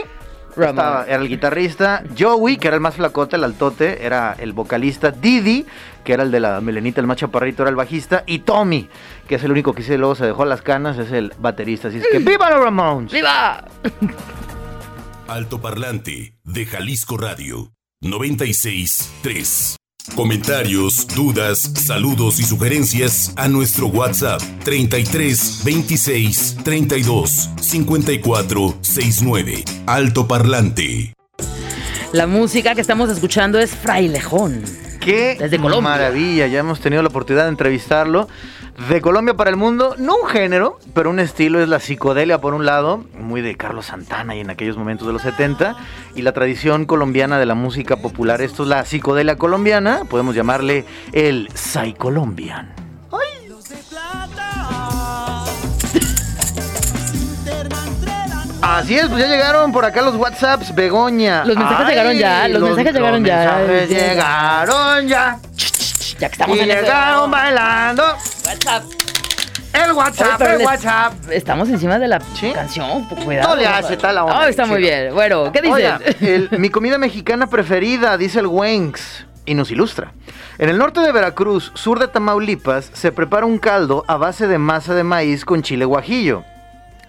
Estaba- 0.57 1.05
era 1.07 1.17
el 1.23 1.29
guitarrista. 1.29 2.03
Joey, 2.19 2.57
que 2.59 2.69
era 2.69 2.77
el 2.77 2.81
más 2.83 2.95
flacote, 2.97 3.37
el 3.37 3.45
altote, 3.45 4.05
era 4.05 4.35
el 4.39 4.53
vocalista. 4.53 5.11
Didi, 5.11 5.65
que 6.05 6.13
era 6.13 6.23
el 6.23 6.31
de 6.31 6.41
la 6.41 6.61
melenita, 6.61 7.01
el 7.01 7.07
más 7.07 7.17
chaparrito, 7.17 7.63
era 7.63 7.71
el 7.71 7.77
bajista. 7.77 8.23
Y 8.27 8.41
Tommy, 8.41 8.89
que 9.29 9.37
es 9.37 9.45
el 9.45 9.51
único 9.53 9.73
que 9.75 9.83
sí, 9.83 9.97
luego 9.97 10.15
se 10.15 10.27
dejó 10.27 10.45
las 10.45 10.63
canas, 10.63 10.99
es 10.99 11.11
el 11.13 11.33
baterista. 11.39 11.89
Así 11.89 11.99
es 11.99 12.07
que 12.11 12.19
¡Viva 12.19 12.51
los 12.51 12.63
Ramones! 12.65 13.13
¡Viva! 13.13 13.65
Altoparlante 15.29 16.37
de 16.45 16.67
Jalisco 16.67 17.17
Radio 17.17 17.73
96.3. 18.03 19.77
Comentarios, 20.11 21.07
dudas, 21.15 21.59
saludos 21.75 22.39
y 22.39 22.43
sugerencias 22.43 23.33
a 23.37 23.49
nuestro 23.49 23.87
WhatsApp 23.87 24.43
33 24.63 25.63
26 25.65 26.57
32 26.63 27.49
54 27.59 28.75
69. 28.83 29.65
Altoparlante. 29.87 31.15
La 32.13 32.27
música 32.27 32.75
que 32.75 32.83
estamos 32.83 33.09
escuchando 33.09 33.59
es 33.59 33.71
Frailejón. 33.71 34.63
Qué 35.01 35.37
Desde 35.39 35.57
Colombia. 35.59 35.93
maravilla, 35.93 36.47
ya 36.47 36.59
hemos 36.59 36.81
tenido 36.81 37.01
la 37.03 37.09
oportunidad 37.09 37.45
de 37.45 37.51
entrevistarlo. 37.51 38.29
De 38.89 39.01
Colombia 39.01 39.35
para 39.35 39.51
el 39.51 39.57
mundo, 39.57 39.95
no 39.99 40.17
un 40.17 40.29
género, 40.29 40.79
pero 40.95 41.11
un 41.11 41.21
estilo 41.21 41.63
es 41.63 41.69
la 41.69 41.79
psicodelia 41.79 42.41
por 42.41 42.55
un 42.55 42.67
lado, 42.67 43.05
muy 43.19 43.41
de 43.41 43.57
Carlos 43.57 43.87
Santana 43.87 44.35
y 44.35 44.41
en 44.41 44.51
aquellos 44.51 44.77
momentos 44.77 45.07
de 45.07 45.13
los 45.13 45.23
70, 45.23 45.77
y 46.15 46.23
la 46.23 46.33
tradición 46.33 46.85
colombiana 46.87 47.39
de 47.39 47.47
la 47.47 47.55
música 47.55 47.97
popular. 47.97 48.41
Esto 48.41 48.63
es 48.65 48.69
la 48.71 48.85
psicodelia 48.85 49.37
colombiana, 49.37 50.03
podemos 50.09 50.35
llamarle 50.35 50.85
el 51.13 51.49
Psycolombian. 51.55 52.75
Así 58.63 58.97
es, 58.97 59.07
pues 59.09 59.19
ya 59.21 59.27
llegaron 59.29 59.73
por 59.73 59.85
acá 59.85 60.03
los 60.03 60.15
WhatsApps, 60.17 60.75
Begoña. 60.75 61.45
Los 61.45 61.57
mensajes 61.57 61.89
llegaron 61.89 62.15
ya, 62.17 62.49
los 62.49 62.63
mensajes 62.63 62.95
llegaron 62.95 63.25
ya. 63.25 63.59
Los 63.59 63.69
mensajes 63.69 63.91
Ya. 63.91 64.09
llegaron 64.09 65.09
ya. 65.09 65.39
Ya 66.23 66.29
que 66.29 66.35
estamos 66.35 66.57
y 66.57 66.61
en 66.61 66.69
llegaron 66.69 67.33
bailando. 67.33 68.05
WhatsApp. 68.45 68.85
El 69.73 69.91
WhatsApp, 69.93 70.41
el 70.43 70.59
les- 70.59 70.67
WhatsApp. 70.69 71.13
Estamos 71.33 71.69
encima 71.69 71.99
de 71.99 72.07
la 72.07 72.21
Sí. 72.35 72.53
canción. 72.53 73.05
Cuidado. 73.07 73.49
No 73.49 73.57
le 73.57 73.67
hace 73.67 73.97
tal 73.97 74.15
la 74.15 74.25
onda, 74.25 74.39
Oh, 74.39 74.45
está 74.45 74.65
muy 74.65 74.79
bien. 74.81 75.13
Bueno, 75.15 75.51
¿qué 75.51 75.61
dices? 75.63 75.75
Oiga, 75.75 76.01
el- 76.21 76.49
mi 76.61 76.71
comida 76.71 76.97
mexicana 76.97 77.49
preferida, 77.49 78.17
dice 78.17 78.39
el 78.39 78.47
Wenks, 78.47 79.27
y 79.47 79.55
nos 79.55 79.73
ilustra. 79.73 80.13
En 80.59 80.69
el 80.69 80.79
norte 80.79 81.01
de 81.01 81.11
Veracruz, 81.11 81.73
sur 81.75 81.99
de 81.99 82.07
Tamaulipas, 82.07 82.89
se 82.93 83.11
prepara 83.11 83.45
un 83.45 83.59
caldo 83.59 84.05
a 84.07 84.17
base 84.17 84.47
de 84.47 84.59
masa 84.59 84.95
de 84.95 85.03
maíz 85.03 85.45
con 85.45 85.63
chile 85.63 85.85
guajillo. 85.87 86.45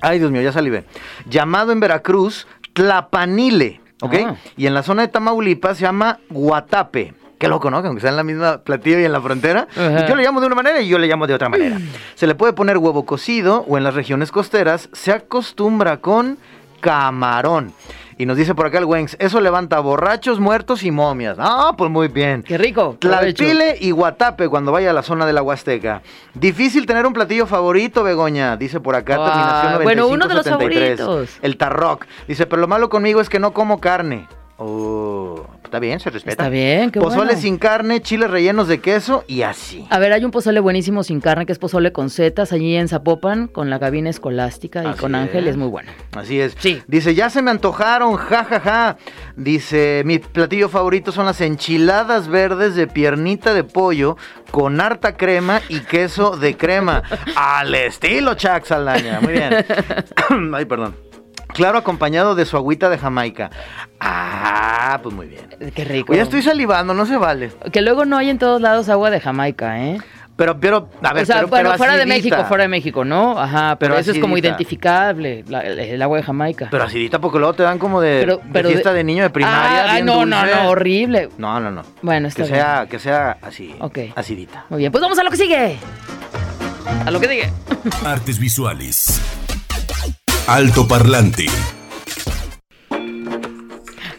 Ay, 0.02 0.18
Dios 0.18 0.32
mío, 0.32 0.42
ya 0.42 0.52
salivé. 0.52 0.86
Llamado 1.28 1.72
en 1.72 1.80
Veracruz 1.80 2.48
tlapanile, 2.74 3.80
¿ok? 4.02 4.16
Ah. 4.26 4.36
Y 4.58 4.66
en 4.66 4.74
la 4.74 4.82
zona 4.82 5.04
de 5.04 5.10
Tamaulipas 5.10 5.78
se 5.78 5.84
llama 5.84 6.18
guatape. 6.32 7.14
Qué 7.40 7.48
loco, 7.48 7.70
¿no? 7.70 7.82
Que 7.82 7.88
Aunque 7.88 8.02
sea 8.02 8.10
en 8.12 8.16
la 8.16 8.24
misma 8.24 8.60
platillo 8.60 9.00
y 9.00 9.06
en 9.06 9.12
la 9.12 9.20
frontera. 9.22 9.68
Ajá. 9.76 10.06
Yo 10.08 10.16
le 10.16 10.24
llamo 10.24 10.40
de 10.40 10.48
una 10.48 10.56
manera 10.56 10.80
y 10.82 10.88
yo 10.88 10.98
le 10.98 11.08
llamo 11.08 11.28
de 11.28 11.34
otra 11.34 11.50
manera. 11.50 11.78
Se 12.16 12.26
le 12.28 12.36
puede 12.36 12.54
poner 12.54 12.78
huevo 12.78 13.06
cocido 13.06 13.66
o 13.68 13.78
en 13.78 13.84
las 13.84 13.94
regiones 13.96 14.32
costeras 14.32 14.90
se 14.94 15.12
acostumbra 15.12 15.98
con 15.98 16.38
camarón. 16.80 17.74
Y 18.16 18.28
nos 18.28 18.38
dice 18.38 18.54
por 18.54 18.68
acá 18.68 18.78
el 18.78 18.86
Wengs, 18.86 19.18
eso 19.20 19.42
levanta 19.42 19.80
borrachos, 19.80 20.40
muertos 20.40 20.84
y 20.84 20.92
momias. 20.92 21.36
Ah, 21.40 21.74
pues 21.76 21.90
muy 21.90 22.08
bien. 22.10 22.44
Qué 22.44 22.60
rico. 22.60 22.96
Tlalpile 23.00 23.76
y 23.82 23.90
Guatape 23.90 24.50
cuando 24.50 24.72
vaya 24.72 24.92
a 24.92 24.94
la 24.94 25.02
zona 25.02 25.26
de 25.26 25.34
la 25.34 25.42
Huasteca. 25.42 26.04
Difícil 26.36 26.86
tener 26.86 27.08
un 27.08 27.14
platillo 27.14 27.48
favorito, 27.48 28.04
Begoña, 28.04 28.56
dice 28.56 28.80
por 28.80 28.96
acá, 28.96 29.16
Ah, 29.20 29.26
terminación 29.26 29.84
bueno, 29.84 30.08
uno 30.08 30.28
de 30.28 30.36
los 30.36 30.46
9573. 30.46 31.00
favoritos. 31.00 31.40
El 31.42 31.58
Tarroc. 31.58 32.06
Dice, 32.28 32.46
pero 32.46 32.62
lo 32.62 32.68
malo 32.68 32.88
conmigo 32.90 33.20
es 33.20 33.30
que 33.30 33.40
no 33.40 33.52
como 33.52 33.80
carne. 33.82 34.28
Oh, 34.58 35.44
está 35.74 35.80
bien, 35.80 36.00
se 36.00 36.12
respeta. 36.12 36.44
Está 36.44 36.50
bien, 36.50 36.92
qué 36.92 37.00
Pozole 37.00 37.26
bueno. 37.26 37.42
sin 37.42 37.58
carne, 37.58 38.00
chiles 38.00 38.30
rellenos 38.30 38.68
de 38.68 38.80
queso 38.80 39.24
y 39.28 39.42
así. 39.42 39.88
A 39.90 39.98
ver, 39.98 40.14
hay 40.14 40.24
un 40.24 40.30
pozole 40.30 40.60
buenísimo 40.60 41.02
sin 41.02 41.20
carne, 41.20 41.48
que 41.48 41.52
es 41.52 41.58
pozole 41.58 41.92
con 41.92 42.12
setas, 42.12 42.54
allí 42.54 42.76
en 42.76 42.88
Zapopan, 42.88 43.48
con 43.48 43.72
la 43.72 43.80
cabina 43.80 44.12
escolástica 44.12 44.84
y 44.84 44.86
Así 44.86 45.00
con 45.00 45.16
Ángel, 45.16 45.48
es. 45.48 45.58
muy 45.58 45.68
bueno. 45.68 45.92
Así 46.16 46.40
es. 46.40 46.56
Sí. 46.60 46.84
Dice, 46.86 47.16
ya 47.16 47.32
se 47.32 47.42
me 47.42 47.50
antojaron, 47.50 48.18
ja, 48.18 48.44
ja, 48.44 48.60
ja. 48.60 48.98
Dice, 49.36 50.04
mi 50.06 50.20
platillo 50.20 50.70
favorito 50.70 51.12
son 51.12 51.26
las 51.26 51.42
enchiladas 51.42 52.28
verdes 52.28 52.76
de 52.76 52.86
piernita 52.86 53.56
de 53.56 53.64
pollo 53.64 54.16
con 54.52 54.80
harta 54.80 55.18
crema 55.18 55.60
y 55.70 55.80
queso 55.80 56.38
de 56.38 56.56
crema. 56.56 57.02
Al 57.36 57.74
estilo 57.74 58.36
Chuck 58.36 58.66
Saldaña. 58.66 59.22
Muy 59.22 59.34
bien. 59.34 59.66
Ay, 60.54 60.66
perdón. 60.66 60.96
Claro, 61.54 61.78
acompañado 61.78 62.36
de 62.36 62.46
su 62.46 62.58
agüita 62.58 62.90
de 62.90 62.98
Jamaica. 62.98 63.50
Ah, 64.00 65.00
pues 65.02 65.14
muy 65.16 65.28
bien. 65.28 65.48
Qué 65.74 65.86
rico. 65.86 66.12
Oye, 66.14 66.22
estoy 66.22 66.42
salivando, 66.42 66.94
no 66.94 67.06
se 67.06 67.18
vale. 67.18 67.52
Que 67.72 67.82
luego 67.82 68.06
no 68.06 68.18
hay 68.18 68.30
en 68.30 68.38
todos 68.40 68.60
lados 68.62 68.90
agua 68.90 69.10
de 69.10 69.20
Jamaica, 69.20 69.80
¿eh? 69.82 69.98
Pero, 70.36 70.60
pero, 70.60 70.90
a 71.04 71.14
ver, 71.14 71.24
o 71.24 71.26
sea, 71.28 71.36
pero, 71.38 71.50
pero 71.52 71.74
fuera 71.78 71.96
de. 71.96 72.08
México, 72.08 72.44
fuera 72.46 72.64
de 72.64 72.68
México, 72.68 73.06
¿no? 73.06 73.40
Ajá, 73.40 73.76
pero, 73.80 73.92
Pero 73.94 74.02
eso 74.02 74.12
es 74.14 74.18
como 74.20 74.36
identificable, 74.36 75.46
la- 75.48 75.60
el, 75.62 75.78
el 75.78 76.02
agua 76.02 76.18
de 76.18 76.24
Jamaica. 76.24 76.70
Pero 76.72 76.86
acidita 76.86 77.20
porque 77.20 77.38
luego 77.38 77.54
te 77.54 77.62
dan 77.62 77.78
como 77.78 78.02
de, 78.02 78.18
Pero- 78.22 78.38
de 78.38 78.44
pero 78.52 78.68
de- 78.70 78.74
fiesta 78.74 78.94
de, 78.94 79.04
niño 79.04 79.22
de 79.22 79.30
primaria. 79.30 79.84
Ah, 79.84 79.86
ay, 79.90 80.02
bien 80.02 80.06
no, 80.08 80.26
no, 80.26 80.40
dulce. 80.40 80.56
no, 80.56 80.70
horrible. 80.70 81.30
No, 81.38 81.60
no, 81.60 81.70
no. 81.70 81.84
Bueno, 82.02 82.30
está 82.30 82.44
que 82.46 82.50
bien. 82.50 82.62
sea, 82.64 82.88
que 82.90 82.98
sea 82.98 83.38
así, 83.44 83.76
Ok. 83.80 84.00
acidita. 84.16 84.66
Muy 84.70 84.80
bien, 84.80 84.92
pues 84.92 85.04
vamos 85.04 85.20
a 85.20 85.24
lo 85.24 85.30
que 85.30 85.38
sigue. 85.38 85.78
A 87.06 87.12
lo 87.12 87.20
que 87.20 87.28
sigue. 87.28 87.52
Artes 88.04 88.40
visuales. 88.40 89.22
Alto 90.48 90.86
parlante. 90.86 91.46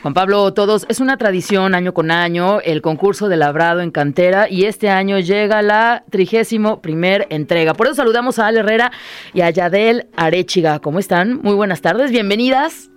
Juan 0.00 0.14
Pablo, 0.14 0.54
todos, 0.54 0.86
es 0.88 1.00
una 1.00 1.18
tradición 1.18 1.74
año 1.74 1.92
con 1.92 2.10
año 2.10 2.60
el 2.62 2.80
concurso 2.80 3.28
de 3.28 3.36
labrado 3.36 3.82
en 3.82 3.90
cantera 3.90 4.48
y 4.48 4.64
este 4.64 4.88
año 4.88 5.18
llega 5.18 5.60
la 5.60 6.02
trigésimo 6.10 6.80
primer 6.80 7.26
entrega. 7.28 7.74
Por 7.74 7.88
eso 7.88 7.96
saludamos 7.96 8.38
a 8.38 8.46
Ale 8.46 8.60
Herrera 8.60 8.90
y 9.34 9.42
a 9.42 9.50
Yadel 9.50 10.08
Arechiga. 10.16 10.78
¿Cómo 10.78 10.98
están? 10.98 11.42
Muy 11.42 11.54
buenas 11.54 11.82
tardes, 11.82 12.10
bienvenidas. 12.10 12.88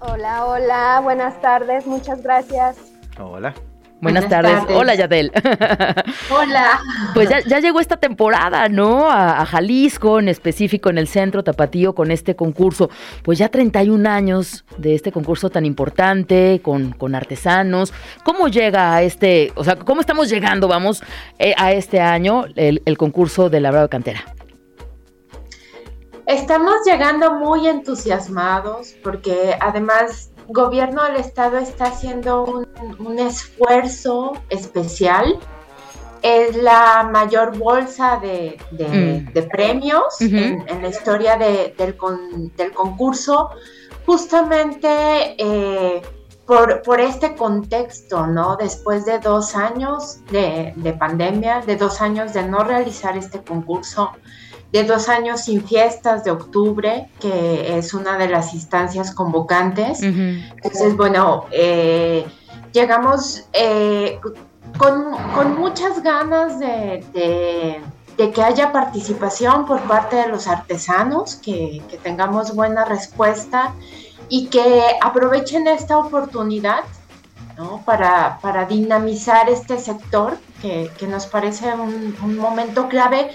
Hola, 0.00 0.44
hola, 0.44 1.00
buenas 1.04 1.40
tardes, 1.40 1.86
muchas 1.86 2.20
gracias. 2.20 2.78
Hola. 3.16 3.54
Buenas, 4.00 4.24
Buenas 4.24 4.42
tardes. 4.44 4.60
tardes. 4.60 4.76
Hola 4.76 4.94
Yadel. 4.94 5.32
Hola. 6.30 6.80
Pues 7.12 7.28
ya, 7.28 7.40
ya 7.40 7.60
llegó 7.60 7.80
esta 7.80 7.98
temporada, 7.98 8.68
¿no? 8.68 9.10
A, 9.10 9.42
a 9.42 9.46
Jalisco, 9.46 10.18
en 10.18 10.28
específico 10.28 10.88
en 10.88 10.96
el 10.96 11.06
centro 11.06 11.44
Tapatío, 11.44 11.94
con 11.94 12.10
este 12.10 12.34
concurso. 12.34 12.88
Pues 13.22 13.38
ya 13.38 13.50
31 13.50 14.08
años 14.08 14.64
de 14.78 14.94
este 14.94 15.12
concurso 15.12 15.50
tan 15.50 15.66
importante, 15.66 16.60
con, 16.62 16.92
con 16.92 17.14
artesanos. 17.14 17.92
¿Cómo 18.24 18.48
llega 18.48 18.94
a 18.94 19.02
este, 19.02 19.52
o 19.54 19.64
sea, 19.64 19.76
cómo 19.76 20.00
estamos 20.00 20.30
llegando, 20.30 20.66
vamos, 20.66 21.02
eh, 21.38 21.54
a 21.58 21.72
este 21.72 22.00
año 22.00 22.46
el, 22.56 22.82
el 22.86 22.96
concurso 22.96 23.50
de 23.50 23.60
labrado 23.60 23.86
de 23.86 23.90
cantera? 23.90 24.24
Estamos 26.26 26.74
llegando 26.86 27.34
muy 27.34 27.66
entusiasmados 27.66 28.94
porque 29.02 29.56
además 29.60 30.29
gobierno 30.52 31.02
del 31.04 31.16
estado 31.16 31.58
está 31.58 31.86
haciendo 31.86 32.44
un, 32.44 32.66
un 32.98 33.18
esfuerzo 33.18 34.32
especial. 34.48 35.38
Es 36.22 36.54
la 36.54 37.08
mayor 37.10 37.56
bolsa 37.58 38.18
de, 38.20 38.58
de- 38.72 39.24
Mm. 39.28 39.32
de 39.32 39.42
premios 39.44 40.20
en, 40.20 40.68
en 40.68 40.82
la 40.82 40.88
historia 40.88 41.36
de- 41.38 41.74
del, 41.78 41.96
con- 41.96 42.54
del 42.56 42.72
concurso, 42.72 43.50
justamente 44.04 44.88
eh, 45.38 46.02
por, 46.46 46.82
por 46.82 47.00
este 47.00 47.34
contexto, 47.36 48.26
¿no? 48.26 48.56
Después 48.56 49.04
de 49.06 49.18
dos 49.18 49.54
años 49.56 50.18
de, 50.30 50.72
de 50.76 50.92
pandemia, 50.92 51.60
de 51.60 51.76
dos 51.76 52.00
años 52.00 52.32
de 52.32 52.42
no 52.42 52.64
realizar 52.64 53.16
este 53.16 53.40
concurso, 53.42 54.10
de 54.72 54.84
dos 54.84 55.08
años 55.08 55.40
sin 55.42 55.64
fiestas 55.66 56.22
de 56.24 56.30
octubre, 56.30 57.08
que 57.20 57.76
es 57.78 57.92
una 57.94 58.16
de 58.18 58.28
las 58.28 58.54
instancias 58.54 59.12
convocantes. 59.12 60.00
Entonces, 60.02 60.96
bueno, 60.96 61.46
eh, 61.50 62.24
llegamos 62.72 63.44
eh, 63.52 64.18
con, 64.78 65.12
con 65.34 65.58
muchas 65.58 66.02
ganas 66.02 66.58
de, 66.58 67.04
de- 67.12 67.80
de 68.16 68.30
que 68.32 68.42
haya 68.42 68.70
participación 68.70 69.64
por 69.64 69.80
parte 69.82 70.16
de 70.16 70.28
los 70.28 70.46
artesanos, 70.46 71.36
que, 71.36 71.80
que 71.88 71.96
tengamos 71.96 72.54
buena 72.54 72.84
respuesta 72.84 73.72
y 74.28 74.48
que 74.48 74.82
aprovechen 75.02 75.66
esta 75.66 75.96
oportunidad 75.96 76.80
¿no? 77.56 77.82
para, 77.86 78.38
para 78.42 78.66
dinamizar 78.66 79.48
este 79.48 79.78
sector, 79.78 80.36
que, 80.60 80.90
que 80.98 81.06
nos 81.06 81.24
parece 81.26 81.72
un, 81.72 82.14
un 82.22 82.36
momento 82.36 82.88
clave 82.88 83.30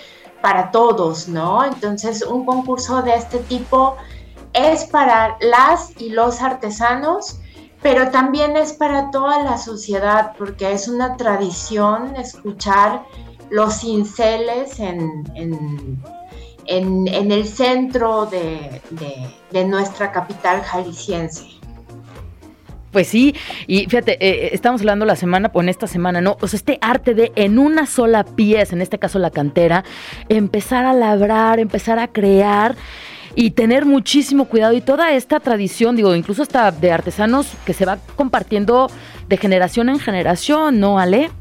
para 0.46 0.70
todos, 0.70 1.28
¿no? 1.28 1.66
Entonces, 1.66 2.22
un 2.22 2.46
concurso 2.46 3.02
de 3.02 3.16
este 3.16 3.40
tipo 3.40 3.96
es 4.54 4.84
para 4.84 5.38
las 5.42 6.00
y 6.00 6.12
los 6.12 6.40
artesanos, 6.40 7.40
pero 7.82 8.12
también 8.12 8.56
es 8.56 8.72
para 8.74 9.10
toda 9.10 9.42
la 9.42 9.58
sociedad, 9.58 10.34
porque 10.38 10.72
es 10.72 10.88
una 10.88 11.18
tradición 11.18 12.16
escuchar 12.16 13.04
los 13.50 13.80
cinceles 13.80 14.80
en, 14.80 15.24
en- 15.34 16.00
en- 16.68 17.32
el 17.32 17.48
centro 17.48 18.28
de, 18.28 18.84
de- 18.92 19.36
de 19.50 19.66
nuestra 19.66 20.12
capital 20.12 20.62
jalisciense. 20.62 21.55
Pues 22.96 23.10
sí, 23.10 23.36
y 23.68 23.88
fíjate, 23.88 24.16
eh, 24.26 24.52
estamos 24.54 24.80
hablando 24.80 25.04
la 25.04 25.18
semana, 25.18 25.52
o 25.54 25.62
en 25.62 25.68
esta 25.68 25.86
semana, 25.86 26.22
¿no? 26.22 26.38
O 26.40 26.48
sea, 26.48 26.56
este 26.56 26.78
arte 26.80 27.14
de 27.14 27.34
en 27.36 27.60
una 27.60 27.88
sola 27.88 28.24
pieza, 28.24 28.74
en 28.74 28.82
este 28.82 29.00
caso 29.00 29.20
la 29.20 29.32
cantera, 29.32 29.84
empezar 30.30 30.86
a 30.86 30.94
labrar, 30.94 31.60
empezar 31.60 32.00
a 32.00 32.08
crear 32.08 32.78
y 33.36 33.52
tener 33.52 33.86
muchísimo 33.86 34.46
cuidado 34.46 34.72
y 34.72 34.80
toda 34.80 35.12
esta 35.12 35.42
tradición, 35.42 35.98
digo, 35.98 36.16
incluso 36.16 36.42
hasta 36.42 36.72
de 36.72 36.94
artesanos 36.94 37.52
que 37.66 37.74
se 37.74 37.86
va 37.86 37.98
compartiendo 38.16 38.88
de 39.28 39.36
generación 39.36 39.90
en 39.90 40.00
generación, 40.00 40.80
¿no, 40.80 40.98
Ale? 40.98 41.32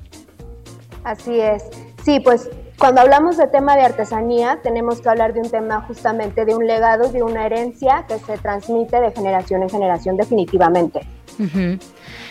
Así 1.04 1.38
es. 1.38 1.62
Sí, 2.04 2.18
pues 2.18 2.50
cuando 2.80 3.00
hablamos 3.00 3.36
de 3.36 3.46
tema 3.46 3.76
de 3.76 3.82
artesanía, 3.82 4.58
tenemos 4.60 5.00
que 5.00 5.08
hablar 5.08 5.32
de 5.34 5.38
un 5.38 5.50
tema 5.52 5.82
justamente 5.82 6.44
de 6.44 6.56
un 6.56 6.66
legado, 6.66 7.12
de 7.12 7.22
una 7.22 7.46
herencia 7.46 8.06
que 8.08 8.18
se 8.18 8.38
transmite 8.38 9.00
de 9.00 9.12
generación 9.12 9.62
en 9.62 9.70
generación 9.70 10.16
definitivamente. 10.16 11.02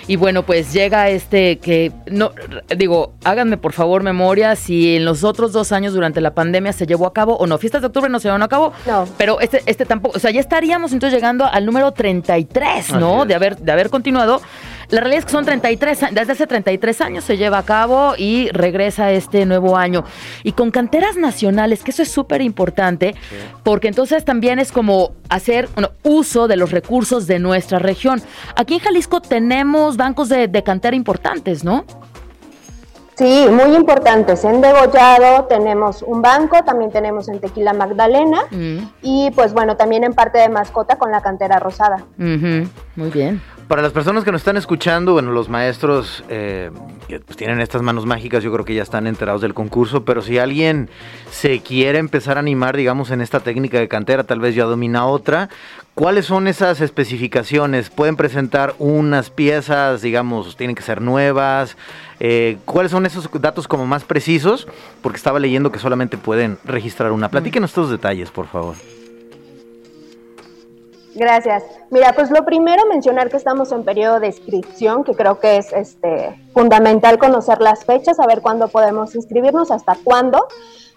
Y 0.07 0.17
bueno, 0.17 0.43
pues 0.43 0.73
llega 0.73 1.09
este 1.09 1.59
que, 1.59 1.91
no, 2.11 2.31
digo, 2.77 3.13
háganme 3.23 3.57
por 3.57 3.71
favor 3.71 4.03
memoria 4.03 4.55
si 4.57 4.97
en 4.97 5.05
los 5.05 5.23
otros 5.23 5.53
dos 5.53 5.71
años 5.71 5.93
durante 5.93 6.19
la 6.19 6.33
pandemia 6.33 6.73
se 6.73 6.85
llevó 6.85 7.07
a 7.07 7.13
cabo 7.13 7.37
o 7.37 7.47
no. 7.47 7.57
Fiestas 7.57 7.81
de 7.81 7.87
octubre 7.87 8.09
no 8.09 8.19
se 8.19 8.23
llevaron 8.27 8.43
a 8.43 8.49
cabo, 8.49 8.73
No. 8.85 9.07
pero 9.17 9.39
este, 9.39 9.61
este 9.65 9.85
tampoco, 9.85 10.17
o 10.17 10.19
sea, 10.19 10.31
ya 10.31 10.41
estaríamos 10.41 10.91
entonces 10.91 11.15
llegando 11.15 11.45
al 11.45 11.65
número 11.65 11.91
33, 11.93 12.69
Así 12.89 12.93
¿no? 12.93 13.25
De 13.25 13.33
haber, 13.35 13.57
de 13.57 13.71
haber 13.71 13.89
continuado. 13.89 14.41
La 14.93 14.99
realidad 15.01 15.19
es 15.19 15.25
que 15.25 15.31
son 15.31 15.43
33, 15.43 16.03
a- 16.03 16.09
desde 16.11 16.33
hace 16.33 16.45
33 16.45 17.01
años 17.01 17.23
se 17.23 17.35
lleva 17.35 17.57
a 17.57 17.63
cabo 17.63 18.13
y 18.15 18.49
regresa 18.51 19.11
este 19.11 19.45
nuevo 19.47 19.75
año. 19.75 20.03
Y 20.43 20.51
con 20.51 20.69
canteras 20.69 21.17
nacionales, 21.17 21.83
que 21.83 21.89
eso 21.89 22.03
es 22.03 22.11
súper 22.11 22.41
importante, 22.43 23.15
porque 23.63 23.87
entonces 23.87 24.23
también 24.23 24.59
es 24.59 24.71
como 24.71 25.13
hacer 25.29 25.67
bueno, 25.73 25.89
uso 26.03 26.47
de 26.47 26.57
los 26.57 26.69
recursos 26.71 27.25
de 27.25 27.39
nuestra 27.39 27.79
región. 27.79 28.21
Aquí 28.55 28.75
en 28.75 28.81
Jalisco 28.81 29.19
tenemos 29.19 29.97
bancos 29.97 30.29
de, 30.29 30.47
de 30.47 30.61
cantera 30.63 30.95
importantes, 30.95 31.63
¿no? 31.63 31.85
Sí, 33.15 33.47
muy 33.51 33.75
importantes. 33.75 34.43
En 34.43 34.61
Degollado 34.61 35.45
tenemos 35.45 36.01
un 36.01 36.21
banco, 36.21 36.63
también 36.63 36.91
tenemos 36.91 37.29
en 37.29 37.39
Tequila 37.39 37.73
Magdalena 37.73 38.43
Mm, 38.51 38.77
y 39.01 39.31
pues 39.31 39.53
bueno, 39.53 39.75
también 39.75 40.03
en 40.03 40.13
parte 40.13 40.37
de 40.37 40.49
mascota 40.49 40.97
con 40.97 41.11
la 41.11 41.21
cantera 41.21 41.59
rosada. 41.59 42.03
Muy 42.17 43.09
bien. 43.11 43.41
Para 43.67 43.81
las 43.81 43.93
personas 43.93 44.23
que 44.23 44.31
nos 44.31 44.41
están 44.41 44.57
escuchando, 44.57 45.13
bueno, 45.13 45.31
los 45.31 45.47
maestros 45.47 46.23
eh, 46.29 46.69
que 47.07 47.21
pues, 47.21 47.37
tienen 47.37 47.61
estas 47.61 47.81
manos 47.81 48.05
mágicas, 48.05 48.43
yo 48.43 48.51
creo 48.51 48.65
que 48.65 48.75
ya 48.75 48.83
están 48.83 49.07
enterados 49.07 49.41
del 49.41 49.53
concurso, 49.53 50.03
pero 50.03 50.21
si 50.21 50.37
alguien 50.37 50.89
se 51.31 51.61
quiere 51.61 51.97
empezar 51.97 52.37
a 52.37 52.41
animar, 52.41 52.75
digamos, 52.75 53.09
en 53.09 53.21
esta 53.21 53.39
técnica 53.39 53.79
de 53.79 53.87
cantera, 53.87 54.25
tal 54.25 54.41
vez 54.41 54.53
ya 54.53 54.65
domina 54.65 55.05
otra, 55.07 55.49
¿cuáles 55.95 56.25
son 56.25 56.47
esas 56.47 56.81
especificaciones? 56.81 57.89
¿Pueden 57.89 58.17
presentar 58.17 58.75
unas 58.79 59.29
piezas, 59.29 60.01
digamos, 60.01 60.57
tienen 60.57 60.75
que 60.75 60.83
ser 60.83 61.01
nuevas? 61.01 61.77
Eh, 62.25 62.57
¿Cuáles 62.63 62.89
son 62.89 63.05
esos 63.05 63.29
datos 63.41 63.67
como 63.67 63.85
más 63.85 64.05
precisos? 64.05 64.65
Porque 65.01 65.17
estaba 65.17 65.39
leyendo 65.39 65.73
que 65.73 65.77
solamente 65.77 66.17
pueden 66.17 66.57
registrar 66.63 67.11
una. 67.11 67.27
Platíquenos 67.27 67.71
estos 67.71 67.91
detalles, 67.91 68.31
por 68.31 68.47
favor. 68.47 68.75
Gracias. 71.15 71.63
Mira, 71.91 72.13
pues 72.13 72.31
lo 72.31 72.45
primero 72.45 72.85
mencionar 72.85 73.29
que 73.29 73.35
estamos 73.35 73.73
en 73.73 73.83
periodo 73.83 74.21
de 74.21 74.27
inscripción, 74.27 75.03
que 75.03 75.15
creo 75.15 75.41
que 75.41 75.57
es 75.57 75.73
este, 75.73 76.39
fundamental 76.53 77.19
conocer 77.19 77.59
las 77.59 77.83
fechas, 77.83 78.15
saber 78.15 78.39
cuándo 78.39 78.69
podemos 78.69 79.13
inscribirnos, 79.15 79.69
hasta 79.69 79.97
cuándo. 80.01 80.47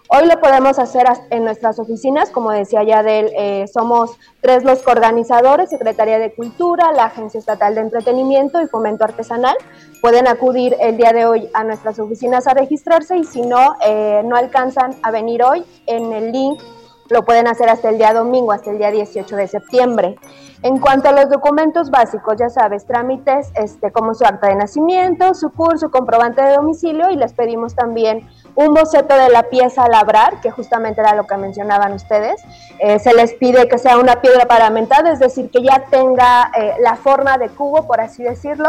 Hoy 0.09 0.25
lo 0.25 0.39
podemos 0.39 0.79
hacer 0.79 1.05
en 1.31 1.43
nuestras 1.43 1.79
oficinas, 1.79 2.29
como 2.29 2.51
decía 2.51 2.81
Yadel, 2.81 3.29
eh, 3.37 3.65
somos 3.67 4.17
tres 4.39 4.63
los 4.63 4.81
coorganizadores, 4.81 5.69
Secretaría 5.69 6.17
de 6.17 6.33
Cultura, 6.33 6.93
la 6.93 7.05
Agencia 7.05 7.39
Estatal 7.39 7.75
de 7.75 7.81
Entretenimiento 7.81 8.61
y 8.61 8.67
Fomento 8.67 9.03
Artesanal. 9.03 9.57
Pueden 10.01 10.29
acudir 10.29 10.77
el 10.79 10.95
día 10.95 11.11
de 11.11 11.25
hoy 11.25 11.49
a 11.53 11.65
nuestras 11.65 11.99
oficinas 11.99 12.47
a 12.47 12.53
registrarse 12.53 13.17
y 13.17 13.25
si 13.25 13.41
no, 13.41 13.75
eh, 13.85 14.21
no 14.23 14.37
alcanzan 14.37 14.95
a 15.03 15.11
venir 15.11 15.43
hoy, 15.43 15.65
en 15.87 16.13
el 16.13 16.31
link 16.31 16.61
lo 17.09 17.23
pueden 17.23 17.47
hacer 17.47 17.69
hasta 17.69 17.89
el 17.89 17.97
día 17.97 18.13
domingo, 18.13 18.51
hasta 18.51 18.71
el 18.71 18.77
día 18.77 18.91
18 18.91 19.35
de 19.35 19.47
septiembre. 19.47 20.15
En 20.63 20.79
cuanto 20.79 21.09
a 21.09 21.11
los 21.11 21.29
documentos 21.29 21.91
básicos, 21.91 22.35
ya 22.37 22.49
sabes, 22.49 22.85
trámites 22.85 23.51
este, 23.55 23.91
como 23.91 24.13
su 24.13 24.25
acta 24.25 24.47
de 24.47 24.55
nacimiento, 24.55 25.33
su 25.33 25.51
CUR, 25.51 25.77
su 25.77 25.91
comprobante 25.91 26.41
de 26.41 26.55
domicilio 26.55 27.09
y 27.09 27.15
les 27.15 27.33
pedimos 27.33 27.75
también 27.75 28.27
un 28.57 28.73
boceto 28.73 29.15
de 29.15 29.29
la 29.29 29.43
pieza 29.43 29.83
a 29.83 29.87
labrar, 29.87 30.41
que 30.41 30.49
justamente 30.49 30.99
era 30.99 31.13
lo 31.13 31.27
que 31.27 31.37
mencionaban 31.37 31.93
ustedes. 31.93 32.41
Eh, 32.79 32.97
se 32.97 33.13
les 33.13 33.33
pide 33.33 33.67
que 33.69 33.77
sea 33.77 33.99
una 33.99 34.19
piedra 34.19 34.47
paramentada, 34.47 35.11
es 35.11 35.19
decir, 35.19 35.51
que 35.51 35.61
ya 35.61 35.83
tenga 35.91 36.51
eh, 36.59 36.73
la 36.81 36.95
forma 36.95 37.37
de 37.37 37.49
cubo, 37.49 37.85
por 37.85 38.01
así 38.01 38.23
decirlo. 38.23 38.67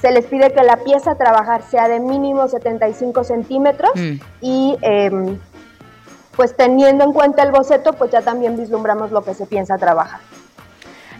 Se 0.00 0.10
les 0.10 0.24
pide 0.24 0.54
que 0.54 0.62
la 0.62 0.78
pieza 0.78 1.10
a 1.10 1.14
trabajar 1.16 1.60
sea 1.70 1.86
de 1.86 2.00
mínimo 2.00 2.48
75 2.48 3.22
centímetros 3.24 3.90
Mm. 3.94 4.20
y 4.40 4.78
em, 4.80 5.38
pues 6.34 6.56
teniendo 6.56 7.04
en 7.04 7.12
cuenta 7.12 7.42
el 7.42 7.50
boceto, 7.50 7.92
pues 7.92 8.10
ya 8.10 8.22
también 8.22 8.56
vislumbramos 8.56 9.10
lo 9.10 9.22
que 9.22 9.34
se 9.34 9.44
piensa 9.44 9.76
trabajar. 9.76 10.20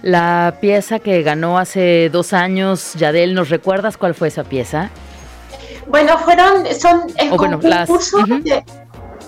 La 0.00 0.54
pieza 0.58 1.00
que 1.00 1.22
ganó 1.22 1.58
hace 1.58 2.08
dos 2.08 2.32
años, 2.32 2.94
Yadel, 2.94 3.34
¿nos 3.34 3.50
recuerdas 3.50 3.98
cuál 3.98 4.14
fue 4.14 4.28
esa 4.28 4.44
pieza? 4.44 4.88
Bueno, 5.90 6.18
fueron, 6.18 6.64
son 6.78 7.02
el 7.16 7.30
bueno, 7.30 7.58
las- 7.62 7.86
concurso, 7.88 8.18
de- 8.26 8.64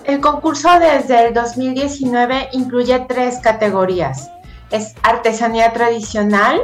el 0.04 0.20
concurso 0.20 0.68
desde 0.78 1.28
el 1.28 1.34
2019 1.34 2.48
incluye 2.52 2.98
tres 3.08 3.38
categorías. 3.40 4.30
Es 4.70 4.94
artesanía 5.02 5.72
tradicional, 5.72 6.60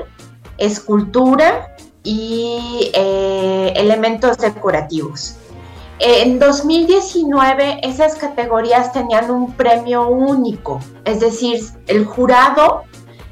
escultura 0.56 1.74
y 2.02 2.90
eh, 2.94 3.72
elementos 3.76 4.38
decorativos. 4.38 5.36
En 6.00 6.38
2019 6.38 7.80
esas 7.82 8.14
categorías 8.14 8.92
tenían 8.92 9.30
un 9.30 9.52
premio 9.52 10.08
único, 10.08 10.80
es 11.04 11.18
decir, 11.20 11.60
el 11.88 12.04
jurado 12.04 12.84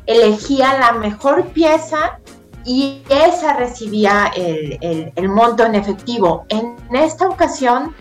elegía 0.07 0.77
la 0.79 0.93
mejor 0.93 1.45
pieza 1.47 2.19
y 2.67 3.03
esa 3.09 3.55
recibía 3.55 4.31
el, 4.35 4.77
el- 4.81 5.13
el 5.15 5.29
monto 5.29 5.65
en 5.65 5.75
efectivo. 5.77 6.45
En 6.49 6.77
esta 6.93 7.29
ocasión, 7.29 7.95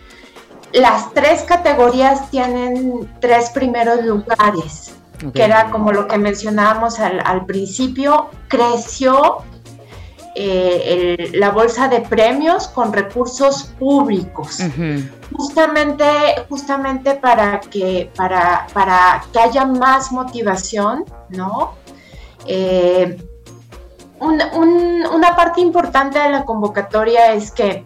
las 0.73 1.13
tres 1.13 1.43
categorías 1.43 2.29
tienen 2.31 3.07
tres 3.21 3.51
primeros 3.51 4.03
lugares, 4.03 4.93
que 5.33 5.43
era 5.43 5.69
como 5.69 5.91
lo 5.93 6.07
que 6.07 6.17
mencionábamos 6.17 6.99
al, 6.99 7.21
al 7.23 7.45
principio, 7.45 8.29
creció 8.49 9.37
eh, 10.35 11.15
el- 11.31 11.39
la 11.39 11.51
bolsa 11.51 11.87
de 11.87 12.01
premios 12.01 12.67
con 12.67 12.91
recursos 12.91 13.63
públicos 13.79 14.59
justamente, 15.31 16.05
justamente 16.49 17.13
para 17.15 17.61
que, 17.61 18.11
para, 18.17 18.67
para 18.73 19.23
que 19.31 19.39
haya 19.39 19.65
más 19.65 20.11
motivación, 20.11 21.05
¿no? 21.29 21.75
Eh, 22.45 23.17
un- 24.19 24.41
un- 24.53 25.05
una 25.13 25.35
parte 25.35 25.61
importante 25.61 26.19
de 26.19 26.29
la 26.29 26.45
convocatoria 26.45 27.33
es 27.33 27.51
que 27.51 27.83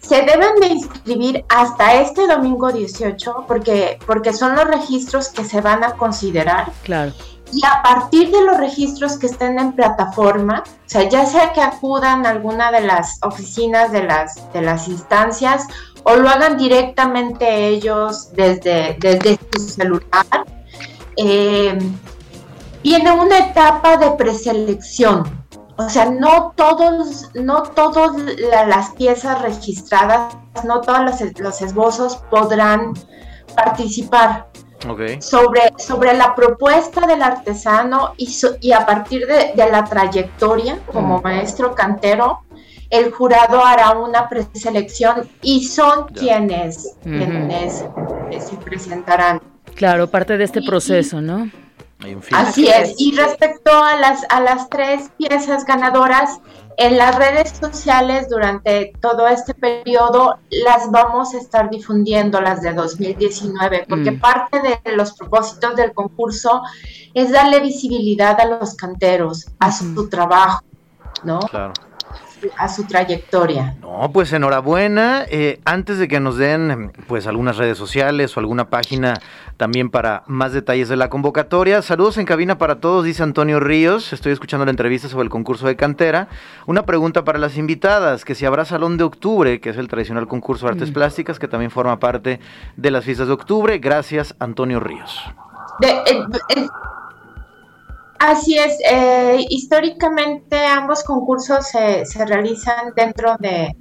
se 0.00 0.22
deben 0.22 0.54
de 0.60 0.68
inscribir 0.68 1.44
hasta 1.48 1.94
este 2.00 2.26
domingo 2.26 2.72
18 2.72 3.44
porque, 3.46 3.98
porque 4.06 4.32
son 4.32 4.54
los 4.56 4.64
registros 4.64 5.28
que 5.28 5.44
se 5.44 5.60
van 5.60 5.84
a 5.84 5.92
considerar 5.92 6.72
Claro. 6.82 7.12
y 7.52 7.60
a 7.66 7.82
partir 7.82 8.30
de 8.30 8.42
los 8.42 8.56
registros 8.56 9.18
que 9.18 9.26
estén 9.26 9.58
en 9.58 9.72
plataforma, 9.72 10.62
o 10.66 10.88
sea, 10.88 11.02
ya 11.08 11.26
sea 11.26 11.52
que 11.52 11.60
acudan 11.60 12.24
a 12.24 12.30
alguna 12.30 12.70
de 12.72 12.80
las 12.80 13.18
oficinas 13.22 13.92
de 13.92 14.04
las, 14.04 14.50
de 14.54 14.62
las 14.62 14.88
instancias 14.88 15.66
o 16.04 16.16
lo 16.16 16.30
hagan 16.30 16.56
directamente 16.56 17.66
ellos 17.68 18.32
desde, 18.32 18.96
desde 18.98 19.38
su 19.52 19.60
celular, 19.68 20.24
eh, 21.16 21.78
viene 22.82 23.10
una 23.12 23.38
etapa 23.38 23.96
de 23.96 24.10
preselección. 24.12 25.24
O 25.76 25.88
sea, 25.88 26.06
no 26.06 26.52
todos, 26.56 27.30
no 27.34 27.62
todas 27.62 28.12
las 28.66 28.90
piezas 28.90 29.40
registradas, 29.42 30.36
no 30.64 30.80
todos 30.80 31.00
los, 31.20 31.38
los 31.40 31.62
esbozos 31.62 32.16
podrán 32.30 32.94
participar 33.54 34.48
sobre, 35.20 35.72
sobre 35.78 36.14
la 36.14 36.34
propuesta 36.34 37.06
del 37.06 37.22
artesano 37.22 38.12
y, 38.16 38.26
so- 38.26 38.56
y 38.60 38.72
a 38.72 38.86
partir 38.86 39.26
de, 39.26 39.52
de 39.54 39.70
la 39.70 39.84
trayectoria 39.84 40.78
como 40.92 41.18
Mm. 41.18 41.22
maestro 41.22 41.74
cantero, 41.74 42.40
el 42.90 43.12
jurado 43.12 43.64
hará 43.64 43.90
una 43.98 44.28
preselección 44.28 45.28
y 45.42 45.64
son 45.64 46.06
quienes, 46.08 46.96
quienes 47.02 47.84
se 48.40 48.56
presentarán. 48.56 49.40
Claro, 49.74 50.08
parte 50.08 50.36
de 50.38 50.44
este 50.44 50.60
Y- 50.60 50.66
proceso, 50.66 51.20
¿no? 51.20 51.50
Hay 52.00 52.14
un 52.14 52.22
filtro. 52.22 52.38
Así 52.48 52.68
es. 52.68 52.94
Y 52.98 53.16
respecto 53.16 53.70
a 53.72 53.96
las, 53.96 54.24
a 54.30 54.40
las 54.40 54.68
tres 54.68 55.10
piezas 55.16 55.64
ganadoras, 55.64 56.38
en 56.76 56.96
las 56.96 57.16
redes 57.16 57.54
sociales 57.60 58.28
durante 58.28 58.92
todo 59.00 59.26
este 59.26 59.52
periodo 59.52 60.36
las 60.50 60.92
vamos 60.92 61.34
a 61.34 61.38
estar 61.38 61.68
difundiendo, 61.70 62.40
las 62.40 62.62
de 62.62 62.72
2019, 62.72 63.84
porque 63.88 64.12
Mm. 64.12 64.20
parte 64.20 64.60
de 64.62 64.96
los 64.96 65.12
propósitos 65.14 65.74
del 65.74 65.92
concurso 65.92 66.62
es 67.14 67.32
darle 67.32 67.58
visibilidad 67.58 68.40
a 68.40 68.44
los 68.44 68.74
canteros, 68.76 69.48
a 69.58 69.72
su 69.72 69.86
Ujú. 69.90 70.08
trabajo, 70.08 70.62
¿no? 71.24 71.40
Claro. 71.40 71.72
A 72.58 72.68
su 72.68 72.84
trayectoria. 72.86 73.76
No, 73.80 74.10
pues 74.12 74.32
enhorabuena. 74.32 75.24
Eh, 75.28 75.60
antes 75.64 75.98
de 75.98 76.08
que 76.08 76.20
nos 76.20 76.36
den 76.36 76.92
pues 77.06 77.26
algunas 77.26 77.56
redes 77.56 77.78
sociales 77.78 78.36
o 78.36 78.40
alguna 78.40 78.68
página 78.70 79.14
también 79.56 79.90
para 79.90 80.22
más 80.28 80.52
detalles 80.52 80.88
de 80.88 80.96
la 80.96 81.08
convocatoria, 81.10 81.82
saludos 81.82 82.16
en 82.18 82.26
cabina 82.26 82.58
para 82.58 82.76
todos, 82.80 83.04
dice 83.04 83.22
Antonio 83.24 83.58
Ríos. 83.58 84.12
Estoy 84.12 84.32
escuchando 84.32 84.64
la 84.64 84.70
entrevista 84.70 85.08
sobre 85.08 85.24
el 85.24 85.30
concurso 85.30 85.66
de 85.66 85.74
cantera. 85.76 86.28
Una 86.66 86.84
pregunta 86.84 87.24
para 87.24 87.38
las 87.38 87.56
invitadas, 87.56 88.24
que 88.24 88.34
si 88.36 88.46
habrá 88.46 88.64
Salón 88.64 88.96
de 88.98 89.04
Octubre, 89.04 89.60
que 89.60 89.70
es 89.70 89.76
el 89.76 89.88
tradicional 89.88 90.28
concurso 90.28 90.66
de 90.66 90.72
artes 90.72 90.90
Mm. 90.90 90.94
plásticas, 90.94 91.38
que 91.38 91.48
también 91.48 91.70
forma 91.72 91.98
parte 91.98 92.38
de 92.76 92.90
las 92.90 93.04
fiestas 93.04 93.26
de 93.26 93.32
octubre. 93.34 93.78
Gracias, 93.78 94.34
Antonio 94.38 94.78
Ríos. 94.80 95.20
De- 95.80 95.88
eh, 95.88 96.24
eh, 96.56 96.66
así 98.18 98.58
es, 98.58 98.78
eh, 98.90 99.44
históricamente 99.48 100.56
ambos 100.66 101.02
concursos 101.04 101.68
se, 101.68 102.04
se 102.06 102.24
realizan 102.26 102.92
dentro 102.96 103.36
de, 103.38 103.76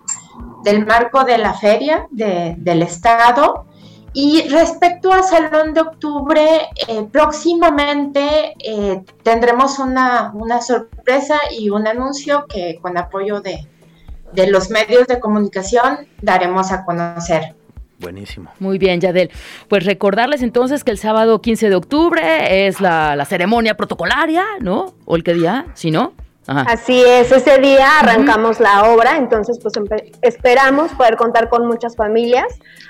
del 0.64 0.86
marco 0.86 1.24
de 1.24 1.38
la 1.38 1.54
feria 1.54 2.08
de- 2.12 2.56
del 2.58 2.82
Estado 2.84 3.66
Y 4.14 4.48
respecto 4.50 5.12
a 5.14 5.22
Salón 5.22 5.74
de 5.76 5.82
Octubre, 5.82 6.42
eh, 6.88 7.04
próximamente 7.12 8.56
eh, 8.64 9.04
tendremos 9.22 9.78
una, 9.80 10.32
una 10.34 10.60
sorpresa 10.62 11.36
y 11.52 11.70
un 11.70 11.86
anuncio 11.88 12.46
que 12.50 12.80
con 12.82 12.98
apoyo 12.98 13.42
de, 13.42 13.68
de 14.34 14.48
los 14.48 14.72
medios 14.72 15.06
de 15.08 15.20
comunicación 15.20 16.08
daremos 16.22 16.72
a 16.72 16.84
conocer. 16.84 17.57
Buenísimo. 18.00 18.52
Muy 18.60 18.78
bien, 18.78 19.02
Yadel. 19.02 19.32
Pues 19.68 19.86
recordarles 19.86 20.44
entonces 20.44 20.84
que 20.84 20.92
el 20.92 20.98
sábado 20.98 21.42
15 21.42 21.70
de 21.70 21.76
octubre 21.76 22.68
es 22.68 22.80
la, 22.80 23.16
la 23.16 23.26
ceremonia 23.26 23.76
protocolaria, 23.76 24.46
¿no? 24.62 24.94
¿O 25.06 25.16
el 25.16 25.24
qué 25.24 25.34
día? 25.34 25.66
Si 25.74 25.90
no. 25.90 26.14
Ajá. 26.48 26.62
Así 26.62 27.04
es, 27.06 27.32
ese 27.32 27.60
día 27.60 28.00
arrancamos 28.00 28.60
la 28.60 28.84
obra, 28.92 29.18
entonces 29.18 29.60
pues 29.62 29.74
empe- 29.76 30.12
esperamos 30.22 30.92
poder 30.94 31.18
contar 31.18 31.50
con 31.50 31.68
muchas 31.68 31.96
familias 31.96 32.46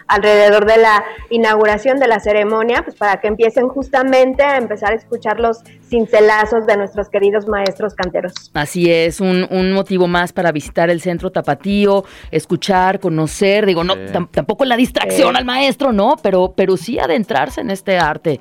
alrededor 0.08 0.66
de 0.66 0.78
la 0.78 1.04
inauguración 1.30 2.00
de 2.00 2.08
la 2.08 2.20
ceremonia, 2.20 2.84
pues 2.84 2.96
para 2.96 3.20
que 3.20 3.28
empiecen 3.28 3.68
justamente 3.68 4.44
a 4.44 4.58
empezar 4.58 4.92
a 4.94 4.96
escuchar 4.96 5.40
los 5.40 5.58
cincelazos 5.90 6.66
de 6.66 6.78
nuestros 6.78 7.10
queridos 7.10 7.48
maestros 7.48 7.94
canteros. 7.96 8.34
Así 8.54 8.92
es, 8.92 9.20
un, 9.20 9.48
un 9.50 9.74
motivo 9.74 10.08
más 10.08 10.32
para 10.34 10.52
visitar 10.52 10.90
el 10.90 11.02
centro 11.02 11.32
tapatío, 11.32 12.06
escuchar, 12.32 13.00
conocer, 13.00 13.66
digo, 13.66 13.84
no, 13.84 13.96
tampoco 14.32 14.66
la 14.66 14.78
distracción 14.78 15.32
Sí. 15.32 15.38
al 15.38 15.46
maestro, 15.46 15.92
¿no, 15.92 16.16
pero, 16.22 16.54
pero 16.56 16.78
sí 16.78 17.00
adentrarse 17.00 17.62
en 17.62 17.72
este 17.72 17.98
arte 17.98 18.40